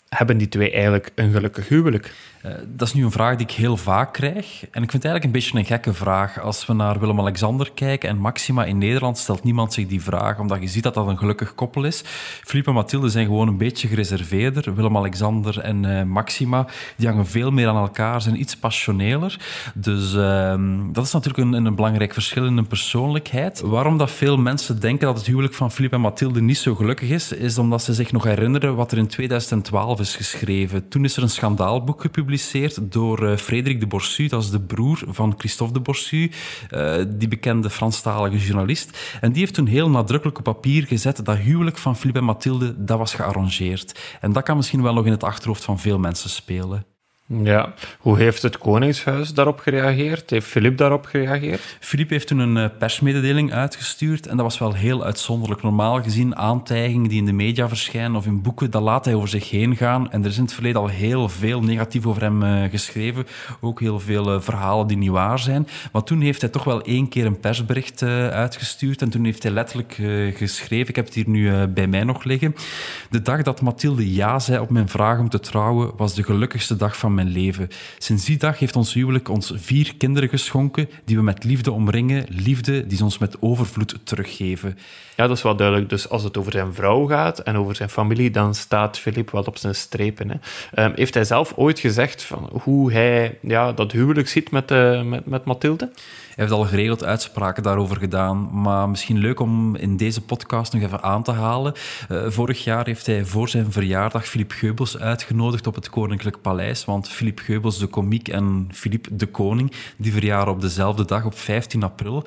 hebben 0.09 0.37
die 0.37 0.47
twee 0.47 0.71
eigenlijk 0.71 1.11
een 1.15 1.31
gelukkig 1.31 1.67
huwelijk? 1.67 2.13
Uh, 2.45 2.51
dat 2.67 2.87
is 2.87 2.93
nu 2.93 3.03
een 3.03 3.11
vraag 3.11 3.35
die 3.35 3.47
ik 3.47 3.53
heel 3.53 3.77
vaak 3.77 4.13
krijg. 4.13 4.65
En 4.71 4.83
ik 4.83 4.91
vind 4.91 5.03
het 5.03 5.05
eigenlijk 5.05 5.23
een 5.23 5.31
beetje 5.31 5.57
een 5.57 5.65
gekke 5.65 5.93
vraag. 5.93 6.39
Als 6.39 6.65
we 6.65 6.73
naar 6.73 6.99
Willem-Alexander 6.99 7.71
kijken 7.73 8.09
en 8.09 8.17
Maxima 8.17 8.65
in 8.65 8.77
Nederland, 8.77 9.17
stelt 9.17 9.43
niemand 9.43 9.73
zich 9.73 9.87
die 9.87 10.01
vraag, 10.01 10.39
omdat 10.39 10.61
je 10.61 10.67
ziet 10.67 10.83
dat 10.83 10.93
dat 10.93 11.07
een 11.07 11.17
gelukkig 11.17 11.55
koppel 11.55 11.83
is. 11.83 12.01
Philippe 12.43 12.69
en 12.69 12.75
Mathilde 12.75 13.09
zijn 13.09 13.25
gewoon 13.25 13.47
een 13.47 13.57
beetje 13.57 13.87
gereserveerder. 13.87 14.75
Willem-Alexander 14.75 15.59
en 15.59 15.83
uh, 15.83 16.03
Maxima, 16.03 16.65
die 16.95 17.07
hangen 17.07 17.27
veel 17.27 17.51
meer 17.51 17.67
aan 17.67 17.75
elkaar, 17.75 18.21
zijn 18.21 18.39
iets 18.39 18.55
passioneler. 18.55 19.39
Dus 19.73 20.13
uh, 20.13 20.55
dat 20.91 21.05
is 21.05 21.11
natuurlijk 21.11 21.43
een, 21.43 21.65
een, 21.65 21.75
belangrijk 21.75 22.13
verschil 22.13 22.45
in 22.45 22.57
een 22.57 22.67
persoonlijkheid. 22.67 23.59
Waarom 23.59 23.97
dat 23.97 24.11
veel 24.11 24.37
mensen 24.37 24.79
denken 24.79 25.07
dat 25.07 25.17
het 25.17 25.25
huwelijk 25.25 25.53
van 25.53 25.71
Philippe 25.71 25.95
en 25.95 26.01
Mathilde 26.01 26.41
niet 26.41 26.57
zo 26.57 26.75
gelukkig 26.75 27.09
is, 27.09 27.31
is 27.31 27.57
omdat 27.57 27.83
ze 27.83 27.93
zich 27.93 28.11
nog 28.11 28.23
herinneren 28.23 28.75
wat 28.75 28.91
er 28.91 28.97
in 28.97 29.07
2012 29.07 29.99
is 29.99 30.06
geschreven. 30.15 30.87
Toen 30.87 31.03
is 31.03 31.17
er 31.17 31.23
een 31.23 31.29
schandaalboek 31.29 32.01
gepubliceerd 32.01 32.91
door 32.91 33.23
uh, 33.23 33.37
Frederik 33.37 33.79
de 33.79 33.87
Borsu, 33.87 34.27
dat 34.27 34.43
is 34.43 34.49
de 34.49 34.61
broer 34.61 35.03
van 35.07 35.33
Christophe 35.37 35.73
de 35.73 35.79
Borsu, 35.79 36.31
uh, 36.71 36.95
die 37.07 37.27
bekende 37.27 37.69
Franstalige 37.69 38.37
journalist. 38.37 39.17
En 39.21 39.31
die 39.31 39.39
heeft 39.39 39.53
toen 39.53 39.65
heel 39.65 39.89
nadrukkelijk 39.89 40.37
op 40.37 40.43
papier 40.43 40.83
gezet 40.83 41.25
dat 41.25 41.37
huwelijk 41.37 41.77
van 41.77 41.95
Philippe 41.95 42.19
en 42.19 42.25
Mathilde, 42.25 42.83
dat 42.83 42.97
was 42.97 43.13
gearrangeerd. 43.13 44.17
En 44.21 44.31
dat 44.31 44.43
kan 44.43 44.55
misschien 44.55 44.81
wel 44.81 44.93
nog 44.93 45.05
in 45.05 45.11
het 45.11 45.23
achterhoofd 45.23 45.63
van 45.63 45.79
veel 45.79 45.99
mensen 45.99 46.29
spelen. 46.29 46.96
Ja, 47.29 47.73
hoe 47.99 48.17
heeft 48.17 48.41
het 48.41 48.57
Koningshuis 48.57 49.33
daarop 49.33 49.59
gereageerd? 49.59 50.29
Heeft 50.29 50.47
Filip 50.47 50.77
daarop 50.77 51.05
gereageerd? 51.05 51.77
Filip 51.79 52.09
heeft 52.09 52.27
toen 52.27 52.39
een 52.39 52.57
eh, 52.57 52.77
persmededeling 52.77 53.53
uitgestuurd 53.53 54.27
en 54.27 54.35
dat 54.35 54.45
was 54.45 54.57
wel 54.59 54.73
heel 54.73 55.03
uitzonderlijk. 55.03 55.61
Normaal 55.61 56.03
gezien 56.03 56.35
aantijgingen 56.35 57.09
die 57.09 57.17
in 57.19 57.25
de 57.25 57.31
media 57.31 57.67
verschijnen 57.67 58.15
of 58.15 58.25
in 58.25 58.41
boeken, 58.41 58.71
dat 58.71 58.81
laat 58.81 59.05
hij 59.05 59.13
over 59.13 59.29
zich 59.29 59.49
heen 59.49 59.75
gaan. 59.75 60.11
En 60.11 60.23
er 60.23 60.29
is 60.29 60.37
in 60.37 60.43
het 60.43 60.53
verleden 60.53 60.81
al 60.81 60.87
heel 60.87 61.29
veel 61.29 61.61
negatief 61.61 62.05
over 62.05 62.21
hem 62.21 62.43
uh, 62.43 62.63
geschreven. 62.69 63.27
Ook 63.61 63.79
heel 63.79 63.99
veel 63.99 64.33
uh, 64.33 64.41
verhalen 64.41 64.87
die 64.87 64.97
niet 64.97 65.09
waar 65.09 65.39
zijn. 65.39 65.67
Maar 65.91 66.03
toen 66.03 66.21
heeft 66.21 66.41
hij 66.41 66.49
toch 66.49 66.63
wel 66.63 66.81
één 66.81 67.09
keer 67.09 67.25
een 67.25 67.39
persbericht 67.39 68.03
uitgestuurd 68.03 69.01
en 69.01 69.09
toen 69.09 69.25
heeft 69.25 69.43
hij 69.43 69.51
letterlijk 69.51 69.93
geschreven, 70.35 70.89
ik 70.89 70.95
heb 70.95 71.05
het 71.05 71.13
hier 71.13 71.29
nu 71.29 71.67
bij 71.67 71.87
mij 71.87 72.03
nog 72.03 72.23
liggen. 72.23 72.55
De 73.09 73.21
dag 73.21 73.41
dat 73.41 73.61
Mathilde 73.61 74.13
ja 74.13 74.39
zei 74.39 74.59
op 74.59 74.69
mijn 74.69 74.89
vraag 74.89 75.19
om 75.19 75.29
te 75.29 75.39
trouwen, 75.39 75.91
was 75.97 76.13
de 76.13 76.23
gelukkigste 76.23 76.75
dag 76.75 76.97
van 76.97 77.13
mijn 77.17 77.31
leven. 77.31 77.67
Sinds 77.97 78.25
die 78.25 78.37
dag 78.37 78.59
heeft 78.59 78.75
ons 78.75 78.93
huwelijk 78.93 79.29
ons 79.29 79.51
vier 79.55 79.93
kinderen 79.97 80.29
geschonken 80.29 80.89
die 81.05 81.15
we 81.15 81.21
met 81.21 81.43
liefde 81.43 81.71
omringen, 81.71 82.25
liefde 82.29 82.87
die 82.87 82.97
ze 82.97 83.03
ons 83.03 83.17
met 83.17 83.41
overvloed 83.41 83.95
teruggeven. 84.03 84.77
Ja, 85.15 85.27
dat 85.27 85.37
is 85.37 85.43
wel 85.43 85.55
duidelijk. 85.55 85.89
Dus 85.89 86.09
als 86.09 86.23
het 86.23 86.37
over 86.37 86.51
zijn 86.51 86.73
vrouw 86.73 87.05
gaat 87.05 87.39
en 87.39 87.57
over 87.57 87.75
zijn 87.75 87.89
familie, 87.89 88.31
dan 88.31 88.55
staat 88.55 88.99
Filip 88.99 89.31
wel 89.31 89.43
op 89.43 89.57
zijn 89.57 89.75
strepen. 89.75 90.29
Hè. 90.29 90.83
Um, 90.83 90.91
heeft 90.95 91.13
hij 91.13 91.23
zelf 91.23 91.53
ooit 91.55 91.79
gezegd 91.79 92.23
van 92.23 92.49
hoe 92.63 92.91
hij 92.91 93.37
ja, 93.41 93.71
dat 93.71 93.91
huwelijk 93.91 94.27
ziet 94.27 94.51
met, 94.51 94.71
uh, 94.71 95.03
met, 95.03 95.25
met 95.25 95.45
Mathilde? 95.45 95.91
Heeft 96.37 96.51
al 96.51 96.65
geregeld 96.65 97.03
uitspraken 97.03 97.63
daarover 97.63 97.97
gedaan, 97.97 98.49
maar 98.61 98.89
misschien 98.89 99.17
leuk 99.17 99.39
om 99.39 99.75
in 99.75 99.97
deze 99.97 100.21
podcast 100.21 100.73
nog 100.73 100.81
even 100.81 101.03
aan 101.03 101.23
te 101.23 101.31
halen. 101.31 101.73
Uh, 102.11 102.25
vorig 102.27 102.63
jaar 102.63 102.85
heeft 102.85 103.05
hij 103.05 103.25
voor 103.25 103.49
zijn 103.49 103.71
verjaardag 103.71 104.27
Philippe 104.27 104.55
Geubels 104.55 104.97
uitgenodigd 104.97 105.67
op 105.67 105.75
het 105.75 105.89
Koninklijk 105.89 106.41
Paleis, 106.41 106.85
want 106.85 107.09
Philippe 107.09 107.41
Geubels, 107.41 107.79
de 107.79 107.87
komiek, 107.87 108.27
en 108.27 108.69
Philippe 108.71 109.15
de 109.15 109.25
Koning, 109.25 109.71
die 109.97 110.11
verjaren 110.11 110.53
op 110.53 110.61
dezelfde 110.61 111.05
dag, 111.05 111.25
op 111.25 111.37
15 111.37 111.83
april. 111.83 112.25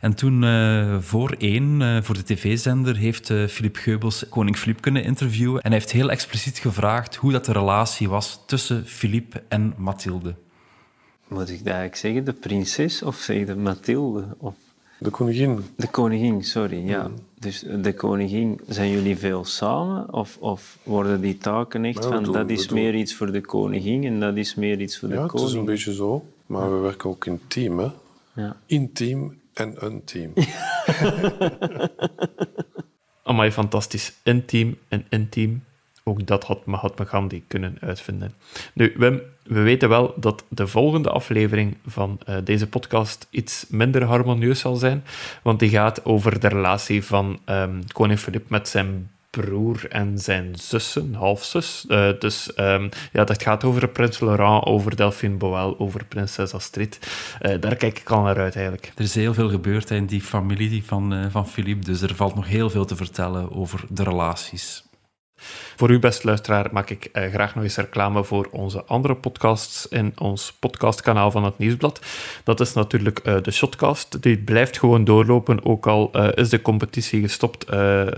En 0.00 0.14
toen 0.14 0.42
uh, 0.42 0.96
voor 1.00 1.34
één, 1.38 1.80
uh, 1.80 1.96
voor 2.02 2.14
de 2.14 2.24
tv-zender, 2.24 2.96
heeft 2.96 3.26
Philippe 3.48 3.78
Geubels 3.78 4.24
koning 4.28 4.56
Philippe 4.56 4.82
kunnen 4.82 5.04
interviewen. 5.04 5.62
En 5.62 5.70
hij 5.70 5.78
heeft 5.78 5.92
heel 5.92 6.10
expliciet 6.10 6.58
gevraagd 6.58 7.16
hoe 7.16 7.32
dat 7.32 7.44
de 7.44 7.52
relatie 7.52 8.08
was 8.08 8.42
tussen 8.46 8.86
Philippe 8.86 9.42
en 9.48 9.74
Mathilde. 9.76 10.34
Moet 11.32 11.48
ik 11.48 11.58
dat 11.58 11.66
eigenlijk 11.66 11.96
zeggen? 11.96 12.24
De 12.24 12.32
prinses 12.32 13.02
of 13.02 13.16
zeg 13.16 13.46
de 13.46 13.56
Mathilde? 13.56 14.24
Of... 14.38 14.54
De 14.98 15.10
koningin. 15.10 15.64
De 15.76 15.88
koningin, 15.88 16.44
sorry, 16.44 16.88
ja. 16.88 17.08
Mm. 17.08 17.14
Dus 17.38 17.64
de 17.82 17.94
koningin, 17.94 18.60
zijn 18.68 18.90
jullie 18.90 19.16
veel 19.16 19.44
samen? 19.44 20.12
Of, 20.12 20.36
of 20.40 20.78
worden 20.82 21.20
die 21.20 21.38
taken 21.38 21.84
echt 21.84 22.04
van, 22.04 22.22
doen, 22.22 22.32
dat 22.32 22.50
is 22.50 22.68
meer 22.68 22.94
iets 22.94 23.14
voor 23.14 23.32
de 23.32 23.40
koningin 23.40 24.04
en 24.04 24.20
dat 24.20 24.36
is 24.36 24.54
meer 24.54 24.80
iets 24.80 24.98
voor 24.98 25.08
de 25.08 25.14
koning? 25.14 25.32
Ja, 25.32 25.40
het 25.40 25.48
is 25.48 25.54
een 25.54 25.64
beetje 25.64 25.94
zo. 25.94 26.24
Maar 26.46 26.72
we 26.72 26.78
werken 26.78 27.10
ook 27.10 27.26
in 27.26 27.40
team, 27.46 27.78
hè. 27.78 27.88
Ja. 28.34 28.56
Intiem 28.66 29.40
en 29.52 29.74
een 29.78 30.04
team. 30.04 30.32
Amai, 33.22 33.50
fantastisch. 33.50 34.12
Intiem 34.22 34.78
en 34.88 35.06
intiem. 35.08 35.64
Ook 36.04 36.26
dat 36.26 36.44
had 36.44 36.66
Mahatma 36.66 37.04
Gandhi 37.04 37.42
kunnen 37.46 37.76
uitvinden. 37.80 38.34
Nu, 38.74 38.94
Wim, 38.96 39.22
we 39.42 39.60
weten 39.60 39.88
wel 39.88 40.14
dat 40.16 40.44
de 40.48 40.66
volgende 40.66 41.10
aflevering 41.10 41.76
van 41.86 42.18
uh, 42.28 42.36
deze 42.44 42.66
podcast 42.66 43.26
iets 43.30 43.64
minder 43.68 44.04
harmonieus 44.04 44.60
zal 44.60 44.76
zijn, 44.76 45.04
want 45.42 45.58
die 45.58 45.70
gaat 45.70 46.04
over 46.04 46.40
de 46.40 46.48
relatie 46.48 47.04
van 47.04 47.40
um, 47.46 47.80
koning 47.92 48.18
Filip 48.18 48.48
met 48.48 48.68
zijn 48.68 49.10
broer 49.30 49.86
en 49.88 50.18
zijn 50.18 50.54
zussen, 50.54 51.14
halfzus. 51.14 51.84
Uh, 51.88 52.08
dus 52.18 52.50
um, 52.56 52.88
ja, 53.12 53.24
dat 53.24 53.42
gaat 53.42 53.64
over 53.64 53.88
prins 53.88 54.20
Laurent, 54.20 54.64
over 54.64 54.96
Delphine 54.96 55.36
Boel, 55.36 55.78
over 55.78 56.04
prinses 56.04 56.54
Astrid. 56.54 56.98
Uh, 57.42 57.60
daar 57.60 57.76
kijk 57.76 57.98
ik 57.98 58.10
al 58.10 58.22
naar 58.22 58.38
uit 58.38 58.54
eigenlijk. 58.54 58.92
Er 58.96 59.04
is 59.04 59.14
heel 59.14 59.34
veel 59.34 59.50
gebeurd 59.50 59.90
in 59.90 60.06
die 60.06 60.20
familie 60.20 60.84
van, 60.84 61.30
van 61.30 61.48
Philippe, 61.48 61.84
dus 61.84 62.02
er 62.02 62.14
valt 62.14 62.34
nog 62.34 62.46
heel 62.46 62.70
veel 62.70 62.84
te 62.84 62.96
vertellen 62.96 63.52
over 63.52 63.84
de 63.88 64.02
relaties. 64.02 64.84
Voor 65.76 65.90
u, 65.90 65.98
beste 65.98 66.26
luisteraar, 66.26 66.68
maak 66.72 66.90
ik 66.90 67.08
uh, 67.12 67.32
graag 67.32 67.54
nog 67.54 67.64
eens 67.64 67.76
reclame 67.76 68.24
voor 68.24 68.48
onze 68.50 68.84
andere 68.84 69.14
podcasts 69.14 69.88
in 69.88 70.12
ons 70.18 70.52
podcastkanaal 70.58 71.30
van 71.30 71.44
het 71.44 71.58
Nieuwsblad. 71.58 72.00
Dat 72.44 72.60
is 72.60 72.72
natuurlijk 72.72 73.20
uh, 73.24 73.36
de 73.42 73.50
Shotcast. 73.50 74.22
Die 74.22 74.38
blijft 74.38 74.78
gewoon 74.78 75.04
doorlopen, 75.04 75.64
ook 75.64 75.86
al 75.86 76.10
uh, 76.16 76.28
is 76.34 76.48
de 76.48 76.62
competitie 76.62 77.20
gestopt. 77.20 77.64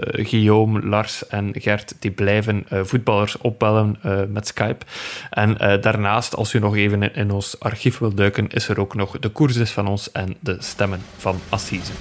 Guillaume, 0.01 0.87
Lars 0.87 1.27
en 1.27 1.51
Gert 1.59 1.95
die 1.99 2.11
blijven 2.11 2.67
voetballers 2.69 3.39
opbellen 3.39 3.99
met 4.29 4.47
Skype. 4.47 4.85
En 5.31 5.81
daarnaast, 5.81 6.37
als 6.37 6.53
u 6.53 6.59
nog 6.59 6.77
even 6.77 7.15
in, 7.15 7.31
ons 7.31 7.61
archief 7.61 7.99
wilt 7.99 8.17
duiken, 8.17 8.49
is 8.49 8.69
er 8.69 8.81
ook 8.81 8.95
nog 8.95 9.19
de 9.19 9.29
koerses 9.29 9.71
van 9.71 9.87
ons 9.87 10.13
en 10.13 10.37
de 10.41 10.57
stemmen 10.59 11.01
van 11.17 11.41
Assise. 11.49 11.93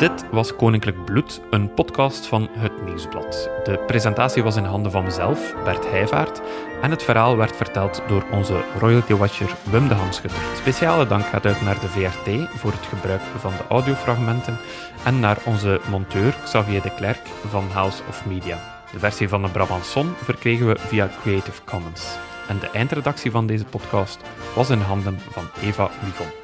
Dit 0.00 0.24
was 0.30 0.56
Koninklijk 0.56 1.04
Bloed, 1.04 1.40
een 1.50 1.74
podcast 1.74 2.26
van 2.26 2.48
Het 2.52 2.84
Nieuwsblad. 2.84 3.50
De 3.64 3.78
presentatie 3.86 4.42
was 4.42 4.56
in 4.56 4.64
handen 4.64 4.92
van 4.92 5.04
mezelf, 5.04 5.54
Bert 5.64 5.90
Heijvaart, 5.90 6.40
en 6.82 6.90
het 6.90 7.02
verhaal 7.02 7.36
werd 7.36 7.56
verteld 7.56 8.02
door 8.08 8.24
onze 8.32 8.64
royalty 8.78 9.12
watcher 9.14 9.56
Wim 9.70 9.88
de 9.88 9.94
Hamschutter. 9.94 10.40
Speciale 10.56 11.06
dank 11.06 11.24
gaat 11.24 11.46
uit 11.46 11.62
naar 11.62 11.80
de 11.80 11.88
VRT 11.88 12.58
voor 12.58 12.72
het 12.72 12.86
gebruik 12.86 13.20
van 13.38 13.52
de 13.52 13.66
audiofragmenten 13.68 14.58
en 15.04 15.20
naar 15.20 15.38
onze 15.44 15.80
monteur 15.90 16.36
Xavier 16.44 16.82
de 16.82 16.94
Klerk 16.94 17.26
van 17.48 17.64
House 17.72 18.02
of 18.08 18.26
Media. 18.26 18.82
De 18.92 18.98
versie 18.98 19.28
van 19.28 19.42
de 19.42 19.48
Brabanson 19.48 20.14
verkregen 20.22 20.66
we 20.66 20.76
via 20.78 21.10
Creative 21.22 21.64
Commons. 21.64 22.16
En 22.48 22.58
de 22.58 22.70
eindredactie 22.70 23.30
van 23.30 23.46
deze 23.46 23.64
podcast 23.64 24.20
was 24.54 24.70
in 24.70 24.80
handen 24.80 25.18
van 25.30 25.44
Eva 25.62 25.90
Migon. 26.04 26.39